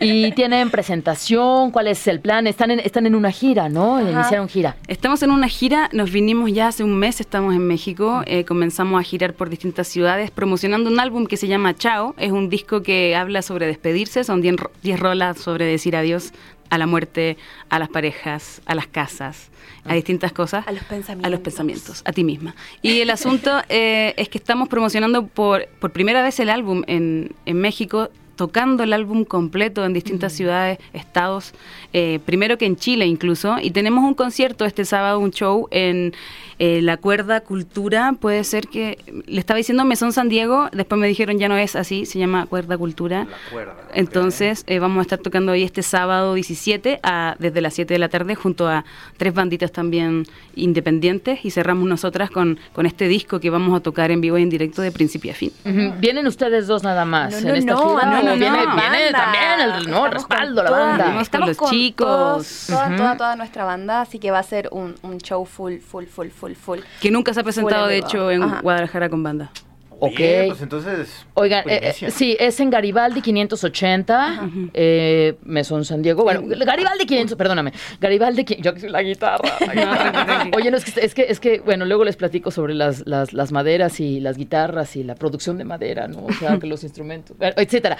y 0.00 0.32
tienen 0.32 0.70
presentación. 0.70 1.70
¿Cuál 1.70 1.88
es 1.88 2.06
el 2.06 2.20
plan? 2.20 2.46
Están 2.46 2.70
en, 2.72 2.80
están 2.80 3.06
en 3.06 3.14
una 3.14 3.30
gira, 3.30 3.68
¿no? 3.70 3.96
Ajá. 3.96 4.10
Iniciaron 4.10 4.48
gira. 4.48 4.76
Estamos 4.86 5.22
en 5.22 5.30
una 5.30 5.48
gira, 5.48 5.88
nos 5.92 6.12
vinimos 6.12 6.52
ya 6.52 6.68
hace 6.68 6.84
un 6.84 6.94
mes, 6.98 7.20
estamos 7.20 7.54
en 7.54 7.66
México, 7.66 8.22
eh, 8.26 8.44
comenzamos 8.44 9.00
a 9.00 9.02
girar 9.02 9.32
por 9.32 9.48
distintas 9.48 9.88
ciudades 9.88 10.30
promocionando 10.30 10.90
un 10.90 11.00
álbum 11.00 11.26
que 11.26 11.36
se 11.38 11.48
llama 11.48 11.74
Chao, 11.74 12.14
es 12.18 12.32
un 12.32 12.48
disco 12.50 12.82
que 12.82 13.16
habla 13.16 13.40
sobre 13.42 13.66
despedirse, 13.66 14.24
son 14.24 14.42
10 14.42 14.56
ro- 14.56 14.70
10 14.82 15.00
rolas 15.00 15.38
sobre 15.38 15.64
decir 15.64 15.96
adiós 15.96 16.32
a 16.70 16.78
la 16.78 16.86
muerte, 16.86 17.36
a 17.68 17.78
las 17.78 17.88
parejas, 17.88 18.60
a 18.66 18.74
las 18.74 18.86
casas, 18.86 19.50
a 19.84 19.94
distintas 19.94 20.32
cosas. 20.32 20.66
A 20.66 20.72
los 20.72 20.84
pensamientos. 20.84 21.26
A 21.26 21.30
los 21.30 21.40
pensamientos, 21.40 22.02
a 22.04 22.12
ti 22.12 22.24
misma. 22.24 22.54
Y 22.82 23.00
el 23.00 23.10
asunto 23.10 23.50
eh, 23.68 24.14
es 24.16 24.28
que 24.28 24.38
estamos 24.38 24.68
promocionando 24.68 25.26
por, 25.26 25.66
por 25.80 25.92
primera 25.92 26.22
vez 26.22 26.40
el 26.40 26.50
álbum 26.50 26.82
en, 26.86 27.34
en 27.46 27.60
México, 27.60 28.10
tocando 28.36 28.82
el 28.82 28.92
álbum 28.92 29.24
completo 29.24 29.84
en 29.84 29.92
distintas 29.92 30.32
ciudades, 30.32 30.78
estados, 30.92 31.52
eh, 31.92 32.20
primero 32.24 32.58
que 32.58 32.66
en 32.66 32.76
Chile 32.76 33.06
incluso, 33.06 33.56
y 33.60 33.70
tenemos 33.70 34.04
un 34.04 34.14
concierto 34.14 34.64
este 34.64 34.84
sábado, 34.84 35.18
un 35.18 35.30
show 35.30 35.66
en 35.70 36.12
eh, 36.58 36.80
La 36.82 36.96
Cuerda 36.96 37.40
Cultura, 37.40 38.14
puede 38.20 38.44
ser 38.44 38.68
que, 38.68 38.98
le 39.26 39.38
estaba 39.40 39.56
diciendo 39.58 39.84
Mesón 39.84 40.12
San 40.12 40.28
Diego, 40.28 40.68
después 40.72 40.98
me 41.00 41.06
dijeron 41.08 41.38
ya 41.38 41.48
no 41.48 41.56
es 41.56 41.76
así, 41.76 42.06
se 42.06 42.18
llama 42.18 42.46
Cuerda 42.46 42.78
Cultura. 42.78 43.26
La 43.30 43.50
cuerda. 43.52 43.74
Entonces 43.94 44.64
eh, 44.66 44.78
vamos 44.78 44.98
a 44.98 45.02
estar 45.02 45.18
tocando 45.18 45.52
ahí 45.52 45.62
este 45.62 45.82
sábado 45.82 46.34
17 46.34 47.00
a- 47.02 47.36
desde 47.38 47.60
las 47.60 47.74
7 47.74 47.92
de 47.94 47.98
la 47.98 48.08
tarde 48.08 48.34
junto 48.34 48.68
a 48.68 48.84
tres 49.16 49.34
banditas 49.34 49.72
también 49.72 50.24
independientes 50.54 51.44
y 51.44 51.50
cerramos 51.50 51.88
nosotras 51.88 52.30
con, 52.30 52.58
con 52.72 52.86
este 52.86 53.08
disco 53.08 53.40
que 53.40 53.50
vamos 53.50 53.76
a 53.78 53.80
tocar 53.82 54.10
en 54.10 54.20
vivo 54.20 54.36
y 54.38 54.42
en 54.42 54.50
directo 54.50 54.82
de 54.82 54.90
principio 54.92 55.32
a 55.32 55.34
fin. 55.34 55.52
¿Vienen 56.00 56.26
ustedes 56.26 56.66
dos 56.66 56.82
nada 56.82 57.04
más 57.04 57.32
No, 57.32 57.38
en 57.38 57.44
no, 57.48 57.54
esta 57.54 57.72
no, 57.72 57.88
gira? 57.98 58.06
No, 58.26 58.32
¿O 58.32 58.36
no, 58.36 58.76
viene, 58.76 59.12
también 59.12 59.60
el 59.60 59.90
no, 59.90 60.06
respaldo, 60.08 60.62
la 60.62 60.68
toda- 60.68 60.86
banda. 60.86 61.04
Con 61.06 61.18
Estamos 61.20 61.48
los 61.48 61.56
con 61.56 61.70
chicos. 61.70 62.06
todos, 62.06 62.64
toda, 62.68 62.96
toda, 62.96 63.16
toda 63.16 63.36
nuestra 63.36 63.64
banda, 63.64 64.00
así 64.02 64.18
que 64.18 64.30
va 64.30 64.38
a 64.38 64.42
ser 64.42 64.68
un, 64.72 64.94
un 65.02 65.18
show 65.18 65.44
full, 65.44 65.78
full, 65.78 66.04
full, 66.06 66.28
full, 66.28 66.52
full. 66.52 66.78
Que 67.00 67.10
nunca 67.10 67.32
se 67.34 67.40
ha 67.40 67.42
presentado, 67.42 67.86
de 67.86 67.98
hecho, 67.98 68.30
en 68.30 68.42
Ajá. 68.42 68.60
Guadalajara 68.62 69.08
con 69.08 69.22
banda. 69.22 69.50
Ok. 69.98 70.20
Pues 70.48 70.62
entonces. 70.62 71.26
Oigan, 71.34 71.68
eh, 71.68 71.94
eh, 72.00 72.10
sí, 72.10 72.36
es 72.38 72.60
en 72.60 72.70
Garibaldi 72.70 73.22
580, 73.22 74.50
eh, 74.74 75.36
Mesón 75.42 75.84
San 75.84 76.02
Diego. 76.02 76.22
Bueno, 76.22 76.42
Garibaldi 76.46 77.06
500, 77.06 77.36
perdóname. 77.36 77.72
Garibaldi, 78.00 78.44
yo 78.60 78.74
que 78.74 78.80
soy 78.80 78.90
la 78.90 79.02
guitarra. 79.02 79.48
la 79.66 79.74
guitarra. 79.74 80.50
Oye, 80.54 80.70
no, 80.70 80.76
es 80.76 80.84
que, 80.84 81.00
es 81.00 81.14
que, 81.14 81.22
es 81.22 81.40
que, 81.40 81.60
bueno, 81.60 81.86
luego 81.86 82.04
les 82.04 82.16
platico 82.16 82.50
sobre 82.50 82.74
las, 82.74 83.06
las, 83.06 83.32
las 83.32 83.52
maderas 83.52 83.98
y 84.00 84.20
las 84.20 84.36
guitarras 84.36 84.96
y 84.96 85.02
la 85.02 85.14
producción 85.14 85.56
de 85.56 85.64
madera, 85.64 86.08
¿no? 86.08 86.26
O 86.26 86.32
sea, 86.32 86.58
que 86.58 86.66
los 86.66 86.82
instrumentos, 86.84 87.36
etcétera. 87.40 87.96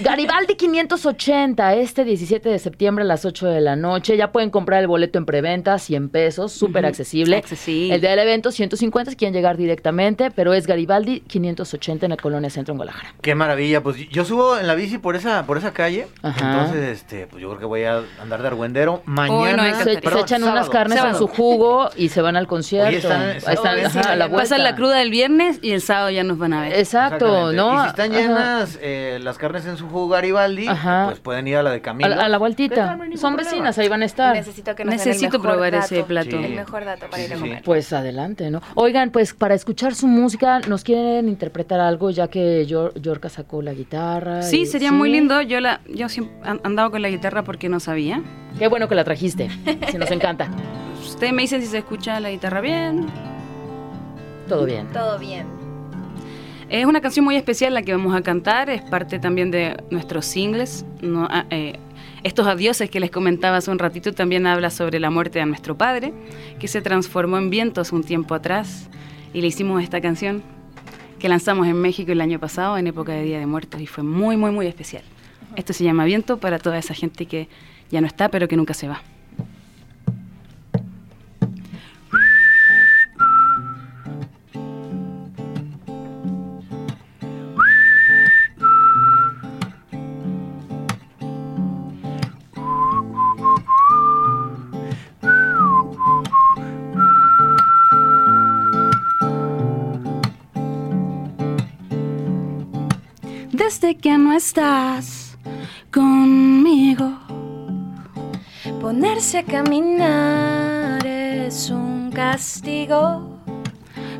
Garibaldi 0.00 0.54
580, 0.54 1.74
este 1.74 2.04
17 2.04 2.48
de 2.48 2.58
septiembre 2.58 3.04
a 3.04 3.06
las 3.06 3.24
8 3.24 3.48
de 3.48 3.60
la 3.60 3.76
noche. 3.76 4.16
Ya 4.16 4.32
pueden 4.32 4.50
comprar 4.50 4.80
el 4.80 4.88
boleto 4.88 5.18
en 5.18 5.26
preventa, 5.26 5.78
100 5.78 6.08
pesos, 6.08 6.52
súper 6.52 6.86
accesible. 6.86 7.36
Accesible. 7.36 7.94
El 7.94 8.00
día 8.00 8.10
del 8.10 8.20
evento, 8.20 8.50
150 8.50 9.10
si 9.10 9.16
quieren 9.16 9.34
llegar 9.34 9.58
directamente, 9.58 10.30
pero 10.30 10.54
es 10.54 10.66
Garibaldi 10.66 11.20
580 11.20 11.33
en 11.38 12.10
la 12.10 12.16
colonia 12.16 12.48
Centro 12.50 12.72
en 12.72 12.78
Guadalajara. 12.78 13.14
Qué 13.20 13.34
maravilla, 13.34 13.82
pues 13.82 14.08
yo 14.08 14.24
subo 14.24 14.56
en 14.58 14.66
la 14.66 14.74
bici 14.74 14.98
por 14.98 15.16
esa, 15.16 15.44
por 15.46 15.58
esa 15.58 15.72
calle, 15.72 16.06
Ajá. 16.22 16.52
entonces 16.62 16.88
este, 17.00 17.26
pues 17.26 17.42
yo 17.42 17.48
creo 17.48 17.58
que 17.60 17.66
voy 17.66 17.84
a 17.84 18.02
andar 18.22 18.40
de 18.42 18.48
argüendero 18.48 19.02
mañana. 19.04 19.56
No, 19.70 19.84
me 19.84 19.84
Se, 19.84 20.20
echan 20.20 20.42
unas 20.44 20.68
carnes 20.70 20.98
Sábado. 20.98 21.14
en 21.16 21.18
su 21.18 21.26
jugo 21.26 21.90
y 21.96 22.08
se 22.10 22.22
van 22.22 22.36
al 22.36 22.46
concierto. 22.46 22.88
Oye, 22.88 22.98
están- 22.98 23.20
Ahí 23.22 23.36
están, 23.54 23.78
oh, 23.78 23.86
ajá, 23.86 24.02
sí, 24.02 24.08
a 24.08 24.16
la. 24.16 24.30
Pasan 24.30 24.62
la 24.62 24.74
cruda 24.74 24.96
del 24.98 25.10
viernes 25.10 25.58
y 25.62 25.72
el 25.72 25.80
sábado 25.80 26.10
ya 26.10 26.22
nos 26.24 26.38
van 26.38 26.52
a 26.52 26.60
ver. 26.62 26.74
Exacto. 26.74 27.52
¿no? 27.52 27.74
Y 27.74 27.82
si 27.82 27.86
están 27.88 28.10
llenas 28.12 28.78
eh, 28.82 29.18
las 29.22 29.38
carnes 29.38 29.64
en 29.66 29.76
su 29.76 29.88
jugo 29.88 30.08
Garibaldi, 30.08 30.66
Ajá. 30.68 31.06
pues 31.06 31.20
pueden 31.20 31.46
ir 31.48 31.56
a 31.56 31.62
la 31.62 31.70
de 31.70 31.80
Camilo. 31.80 32.20
a 32.20 32.28
la 32.28 32.38
vueltita. 32.38 32.96
No 32.96 33.16
Son 33.16 33.34
problema. 33.34 33.36
vecinas, 33.36 33.78
ahí 33.78 33.88
van 33.88 34.02
a 34.02 34.04
estar. 34.04 34.34
Necesito 34.34 34.74
que 34.74 34.84
nos 34.84 34.92
den 34.92 35.00
el 35.00 35.06
Necesito 35.06 35.38
mejor 35.38 35.50
probar 35.52 35.74
ese 35.74 36.02
plato. 36.04 36.30
Sí. 36.30 36.44
El 36.44 36.54
mejor 36.54 36.84
dato 36.84 37.06
para 37.10 37.22
ir 37.22 37.32
a 37.32 37.36
Sí, 37.36 37.42
sí. 37.42 37.48
comer. 37.48 37.62
Pues 37.64 37.92
adelante, 37.92 38.50
¿no? 38.50 38.60
Oigan, 38.74 39.10
pues 39.10 39.34
para 39.34 39.54
escuchar 39.54 39.94
su 39.94 40.06
música, 40.06 40.60
¿nos 40.60 40.84
quieren 40.84 41.23
interpretar 41.28 41.80
algo 41.80 42.10
ya 42.10 42.28
que 42.28 42.64
Yor- 42.66 42.92
Yorka 43.00 43.28
sacó 43.28 43.62
la 43.62 43.72
guitarra? 43.74 44.42
Sí, 44.42 44.60
y- 44.62 44.66
sería 44.66 44.92
muy 44.92 45.10
lindo. 45.10 45.40
Yo 45.42 45.60
la, 45.60 45.80
yo 45.92 46.08
siempre 46.08 46.34
an- 46.42 46.60
andaba 46.64 46.90
con 46.90 47.02
la 47.02 47.08
guitarra 47.10 47.44
porque 47.44 47.68
no 47.68 47.80
sabía. 47.80 48.22
Qué 48.58 48.68
bueno 48.68 48.88
que 48.88 48.94
la 48.94 49.04
trajiste, 49.04 49.48
si 49.90 49.98
nos 49.98 50.10
encanta. 50.10 50.48
Ustedes 51.00 51.32
me 51.32 51.42
dicen 51.42 51.60
si 51.60 51.66
se 51.68 51.78
escucha 51.78 52.18
la 52.20 52.30
guitarra 52.30 52.60
bien. 52.60 53.06
Todo 54.48 54.64
bien. 54.66 54.86
Todo 54.92 55.18
bien. 55.18 55.46
Es 56.68 56.86
una 56.86 57.00
canción 57.00 57.24
muy 57.24 57.36
especial 57.36 57.74
la 57.74 57.82
que 57.82 57.92
vamos 57.92 58.14
a 58.16 58.22
cantar, 58.22 58.70
es 58.70 58.82
parte 58.82 59.18
también 59.18 59.50
de 59.50 59.76
nuestros 59.90 60.24
singles. 60.26 60.84
No, 61.02 61.28
ah, 61.30 61.44
eh, 61.50 61.78
estos 62.22 62.46
adioses 62.46 62.88
que 62.90 63.00
les 63.00 63.10
comentaba 63.10 63.58
hace 63.58 63.70
un 63.70 63.78
ratito 63.78 64.12
también 64.12 64.46
habla 64.46 64.70
sobre 64.70 64.98
la 64.98 65.10
muerte 65.10 65.38
de 65.38 65.46
nuestro 65.46 65.76
padre, 65.76 66.12
que 66.58 66.66
se 66.68 66.80
transformó 66.80 67.36
en 67.38 67.50
viento 67.50 67.82
hace 67.82 67.94
un 67.94 68.02
tiempo 68.02 68.34
atrás 68.34 68.88
y 69.34 69.40
le 69.42 69.48
hicimos 69.48 69.82
esta 69.82 70.00
canción 70.00 70.42
que 71.24 71.30
lanzamos 71.30 71.66
en 71.66 71.80
México 71.80 72.12
el 72.12 72.20
año 72.20 72.38
pasado 72.38 72.76
en 72.76 72.86
época 72.86 73.12
de 73.12 73.22
Día 73.22 73.38
de 73.38 73.46
Muertos 73.46 73.80
y 73.80 73.86
fue 73.86 74.04
muy, 74.04 74.36
muy, 74.36 74.50
muy 74.50 74.66
especial. 74.66 75.02
Esto 75.56 75.72
se 75.72 75.82
llama 75.82 76.04
Viento 76.04 76.36
para 76.36 76.58
toda 76.58 76.76
esa 76.76 76.92
gente 76.92 77.24
que 77.24 77.48
ya 77.90 78.02
no 78.02 78.06
está 78.06 78.28
pero 78.28 78.46
que 78.46 78.58
nunca 78.58 78.74
se 78.74 78.88
va. 78.88 79.00
Desde 103.64 103.96
que 103.96 104.18
no 104.18 104.34
estás 104.34 105.38
conmigo. 105.90 107.18
Ponerse 108.78 109.38
a 109.38 109.42
caminar 109.42 111.06
es 111.06 111.70
un 111.70 112.12
castigo. 112.12 113.40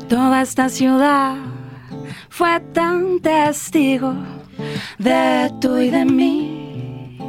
Toda 0.09 0.41
esta 0.41 0.67
ciudad 0.67 1.35
fue 2.27 2.59
tan 2.73 3.19
testigo 3.19 4.15
de 4.97 5.53
tú 5.61 5.77
y 5.77 5.91
de 5.91 6.05
mí. 6.05 7.19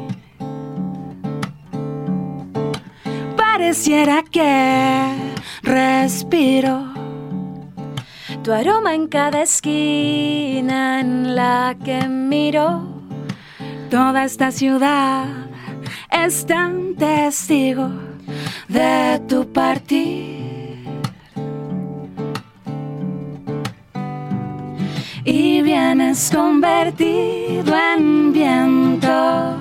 Pareciera 3.36 4.22
que 4.22 5.36
respiro 5.62 6.95
Tu 8.46 8.52
aroma 8.52 8.94
en 8.94 9.08
cada 9.08 9.42
esquina 9.42 11.00
en 11.00 11.34
la 11.34 11.74
que 11.84 12.06
miro. 12.06 12.84
Toda 13.90 14.22
esta 14.22 14.52
ciudad 14.52 15.24
es 16.12 16.46
tan 16.46 16.94
testigo 16.94 17.90
de 18.68 19.20
tu 19.26 19.52
partir. 19.52 20.86
Y 25.24 25.62
vienes 25.62 26.30
convertido 26.32 27.74
en 27.96 28.32
viento, 28.32 29.56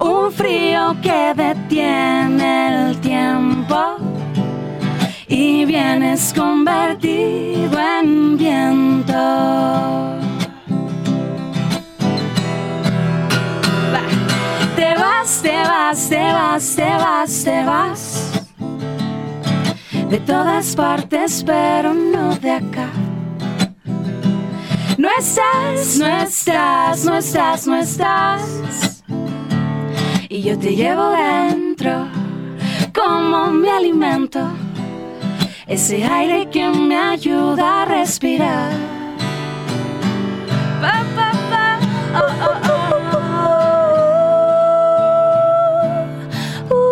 un 0.00 0.32
frío 0.32 0.96
que 1.00 1.34
detiene 1.36 2.88
el 2.88 3.00
tiempo. 3.00 4.05
Y 5.28 5.64
vienes 5.64 6.32
convertido 6.32 7.78
en 8.00 8.36
viento. 8.36 9.12
Te 14.76 14.94
vas, 14.94 15.42
te 15.42 15.56
vas, 15.62 16.08
te 16.08 16.22
vas, 16.22 16.76
te 16.76 16.84
vas, 16.84 17.44
te 17.44 17.64
vas. 17.64 18.32
De 20.10 20.20
todas 20.20 20.76
partes, 20.76 21.42
pero 21.44 21.92
no 21.92 22.36
de 22.36 22.52
acá. 22.52 22.88
No 24.96 25.08
estás, 25.18 25.98
no 25.98 26.06
estás, 26.06 27.04
no 27.04 27.16
estás, 27.16 27.66
no 27.66 27.76
estás. 27.76 29.02
Y 30.28 30.42
yo 30.42 30.56
te 30.56 30.76
llevo 30.76 31.10
dentro 31.10 32.06
como 32.94 33.50
mi 33.50 33.68
alimento. 33.68 34.48
Ese 35.66 36.04
aire 36.04 36.48
que 36.48 36.68
me 36.70 36.96
ayuda 36.96 37.82
a 37.82 37.84
respirar. 37.86 38.72
Pa, 40.80 41.04
pa, 41.16 41.32
pa, 41.50 41.80
oh, 42.14 42.32
oh, 42.46 42.56
oh. 46.70 46.86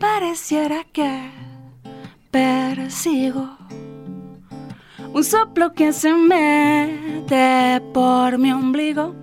Pareciera 0.00 0.82
que 0.92 1.30
persigo 2.32 3.56
un 5.14 5.22
soplo 5.24 5.72
que 5.72 5.92
se 5.92 6.12
mete 6.12 7.80
por 7.94 8.38
mi 8.38 8.50
ombligo. 8.52 9.15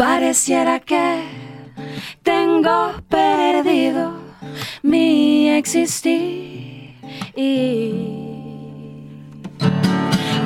Pareciera 0.00 0.80
que 0.80 1.22
tengo 2.22 2.94
perdido 3.10 4.14
mi 4.82 5.50
existir. 5.50 6.96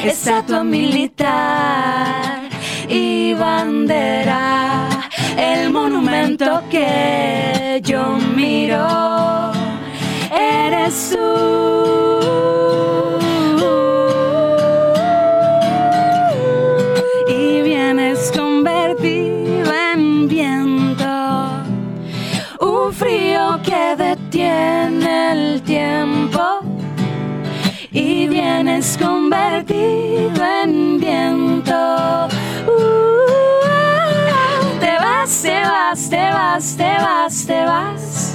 estatua 0.03 0.63
militar 0.63 2.41
y 2.89 3.35
bandera, 3.35 4.87
el 5.37 5.69
monumento 5.69 6.63
que 6.67 7.79
yo 7.83 8.17
miro, 8.35 9.51
eres 10.31 11.11
tú. 11.11 11.51
Vienes 28.81 28.97
convertido 28.97 30.43
en 30.63 30.99
viento. 30.99 32.27
Uh, 32.67 33.19
te 34.79 34.97
vas, 34.97 35.41
te 35.41 35.61
vas, 35.61 36.09
te 36.09 36.31
vas, 36.31 36.77
te 36.77 36.83
vas, 36.83 37.45
te 37.45 37.65
vas. 37.65 38.33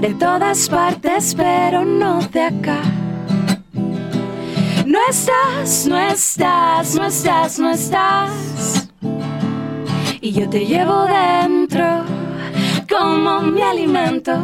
De 0.00 0.14
todas 0.14 0.68
partes, 0.68 1.34
pero 1.34 1.84
no 1.84 2.20
de 2.32 2.42
acá. 2.42 2.80
No 4.86 4.98
estás, 5.08 5.86
no 5.86 5.98
estás, 5.98 6.94
no 6.94 7.06
estás, 7.06 7.58
no 7.58 7.70
estás. 7.70 8.88
Y 10.20 10.32
yo 10.32 10.48
te 10.48 10.64
llevo 10.64 11.06
dentro 11.06 12.04
como 12.88 13.40
mi 13.42 13.62
alimento. 13.62 14.40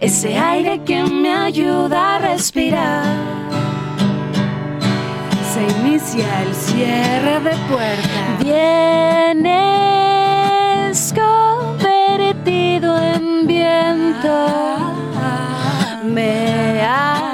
Ese 0.00 0.38
aire 0.38 0.80
que 0.84 1.02
me 1.02 1.34
ayuda 1.34 2.14
a 2.14 2.18
respirar. 2.20 3.04
Se 5.52 5.60
inicia 5.80 6.42
el 6.42 6.54
cierre 6.54 7.40
de 7.40 7.56
puertas. 7.68 8.38
Vienes 8.38 9.52
convertido 11.12 12.96
en 12.96 13.46
viento. 13.48 14.36
Me 16.04 16.80
alimento. 16.80 17.27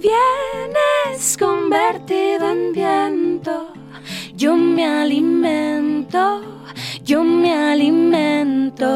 Vienes 0.00 1.36
convertido 1.36 2.48
en 2.50 2.72
viento, 2.72 3.68
yo 4.34 4.56
me 4.56 4.86
alimento, 4.86 6.40
yo 7.04 7.22
me 7.22 7.52
alimento. 7.52 8.86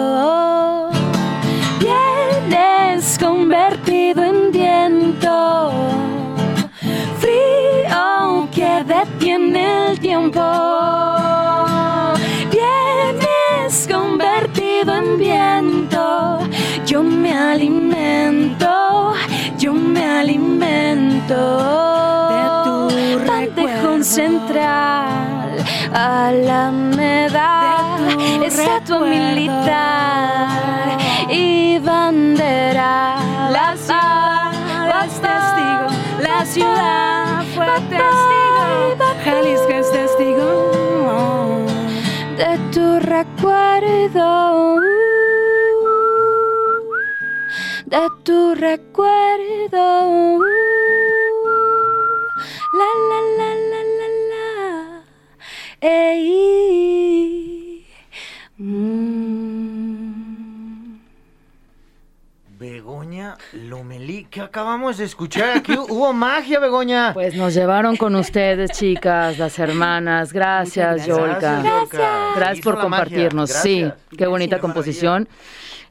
Vienes 1.78 3.18
convertido 3.18 4.24
en 4.24 4.50
viento, 4.50 5.72
frío 7.18 8.48
que 8.50 8.82
detiene 8.86 9.90
el 9.90 10.00
tiempo. 10.00 10.40
Vienes 12.50 13.86
convertido 13.92 14.94
en 14.96 15.18
viento, 15.18 16.38
yo 16.86 17.02
me 17.02 17.30
alimento, 17.36 19.12
yo 19.64 19.72
me 19.72 20.04
alimento 20.04 21.40
de 22.32 22.42
tu 22.64 22.76
Pantejón 23.26 24.04
central, 24.04 25.56
Alameda, 25.90 27.48
estatua 28.44 29.06
militar 29.06 30.98
y 31.30 31.78
bandera. 31.78 33.16
La 33.50 33.74
ciudad 33.74 35.06
es 35.06 35.18
testigo, 35.28 35.86
la 36.20 36.44
ciudad 36.44 37.42
fue 37.54 37.66
testigo, 37.88 39.06
Jalisco 39.24 39.70
es 39.70 39.90
testigo. 39.92 40.46
De 42.36 42.58
tu 42.70 43.00
recuerdo. 43.00 44.83
De 47.94 48.10
tu 48.24 48.54
recuerdo. 48.56 50.40
La 52.78 52.90
la 53.08 53.20
la 53.38 53.50
la 53.70 53.80
la 53.98 54.08
la. 54.30 54.42
Ey. 55.80 57.24
Mm. 58.58 59.84
Begoña 62.58 63.36
Lomelí, 63.52 64.26
¿qué 64.28 64.40
acabamos 64.40 64.96
de 64.96 65.04
escuchar? 65.04 65.58
Aquí 65.58 65.76
hubo 65.88 66.12
magia, 66.12 66.58
Begoña. 66.58 67.12
Pues 67.14 67.36
nos 67.36 67.54
llevaron 67.54 67.96
con 67.96 68.16
ustedes, 68.16 68.72
chicas, 68.72 69.38
las 69.38 69.56
hermanas. 69.60 70.32
Gracias, 70.32 71.06
Yolka. 71.06 71.62
Yolka. 71.62 72.32
Gracias 72.34 72.58
Hizo 72.58 72.70
por 72.70 72.74
la 72.76 72.82
compartirnos. 72.82 73.50
magia. 73.50 73.62
Sí, 73.62 73.82
Gracias. 73.82 74.02
qué 74.18 74.26
bonita 74.26 74.58
composición. 74.58 75.28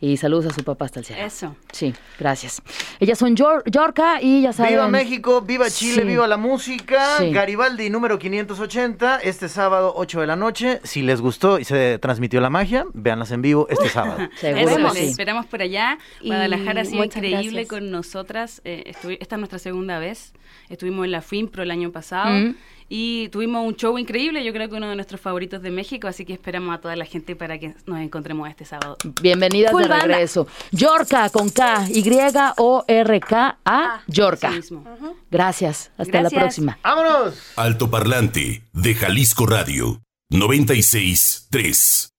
Y 0.04 0.18
saludos 0.18 0.48
a 0.48 0.54
su 0.54 0.66
papá 0.66 0.84
hasta 0.84 1.00
el 1.00 1.06
cielo. 1.06 1.22
Eso. 1.24 1.56
Sí, 1.72 1.94
gracias. 2.20 2.62
Ellas 3.00 3.18
son 3.18 3.38
Yor- 3.38 3.64
Yorka 3.72 4.22
y 4.22 4.42
ya 4.42 4.52
saben. 4.52 4.74
Viva 4.74 4.90
México, 4.90 5.40
viva 5.42 5.70
Chile, 5.70 6.02
Sí. 6.02 6.08
viva 6.08 6.28
la 6.28 6.36
música. 6.36 7.20
Sí. 7.20 7.32
Garibaldi 7.32 7.90
número 7.90 8.20
580, 8.20 9.20
este 9.24 9.48
sábado 9.48 9.94
8 9.96 10.20
de 10.20 10.28
la 10.28 10.36
noche. 10.36 10.82
Si 10.84 11.04
les 11.04 11.22
gustó 11.22 11.58
y 11.58 11.64
se 11.64 12.00
transmitió 12.00 12.42
la 12.42 12.50
magia, 12.50 12.86
véanlas 12.94 13.32
en 13.32 13.42
vivo 13.42 13.66
este 13.70 13.88
sábado. 13.90 14.28
Seguro 14.42 14.60
Eso, 14.68 14.76
que 14.76 14.84
les 14.84 14.94
sí. 14.94 15.06
esperamos 15.12 15.46
por 15.46 15.62
allá. 15.62 15.98
Guadalajara 16.22 16.82
ha 16.82 16.86
sido 16.86 17.06
increíble 17.06 17.40
gracias. 17.64 17.68
con 17.70 17.90
nosotras. 17.90 18.62
Eh, 18.66 18.92
esta 19.22 19.36
es 19.36 19.40
nuestra 19.40 19.60
segunda 19.60 20.00
vez. 20.00 20.34
Estuvimos 20.68 21.06
en 21.06 21.12
la 21.12 21.22
FIMPRO 21.22 21.64
el 21.64 21.72
año 21.72 21.92
pasado 21.94 22.30
Mm. 22.30 22.56
Y 22.96 23.28
tuvimos 23.30 23.66
un 23.66 23.76
show 23.76 23.98
increíble. 23.98 24.44
Yo 24.44 24.54
creo 24.54 24.70
que 24.70 24.76
uno 24.76 24.88
de 24.88 24.96
nuestros 24.96 25.20
favoritos 25.20 25.64
de 25.64 25.72
México. 25.72 26.08
Así 26.08 26.26
que 26.26 26.34
esperamos 26.34 26.76
a 26.76 26.78
toda 26.80 26.96
la 26.96 27.06
gente 27.06 27.36
para 27.36 27.58
que 27.58 27.74
nos 27.88 28.00
encontremos 28.00 28.48
este 28.48 28.66
sábado. 28.66 28.98
Bienvenidas 29.20 29.72
Full 29.72 29.82
de 29.82 29.88
banda. 29.88 30.06
regreso. 30.06 30.46
Yorka 30.72 31.32
con 31.32 31.50
K, 31.50 31.88
Y-O-R-K-A, 31.90 33.64
Yorka. 34.06 34.50
Así 34.50 34.58
mismo. 34.58 34.86
Gracias. 35.32 35.90
Hasta 35.98 36.22
la 36.22 36.30
próxima. 36.30 36.78
¡Vámonos! 36.84 37.34
Altoparlante 37.56 38.62
de 38.74 38.94
Jalisco 38.94 39.48
Radio 39.48 40.00
96 40.30 41.48
3. 41.50 42.13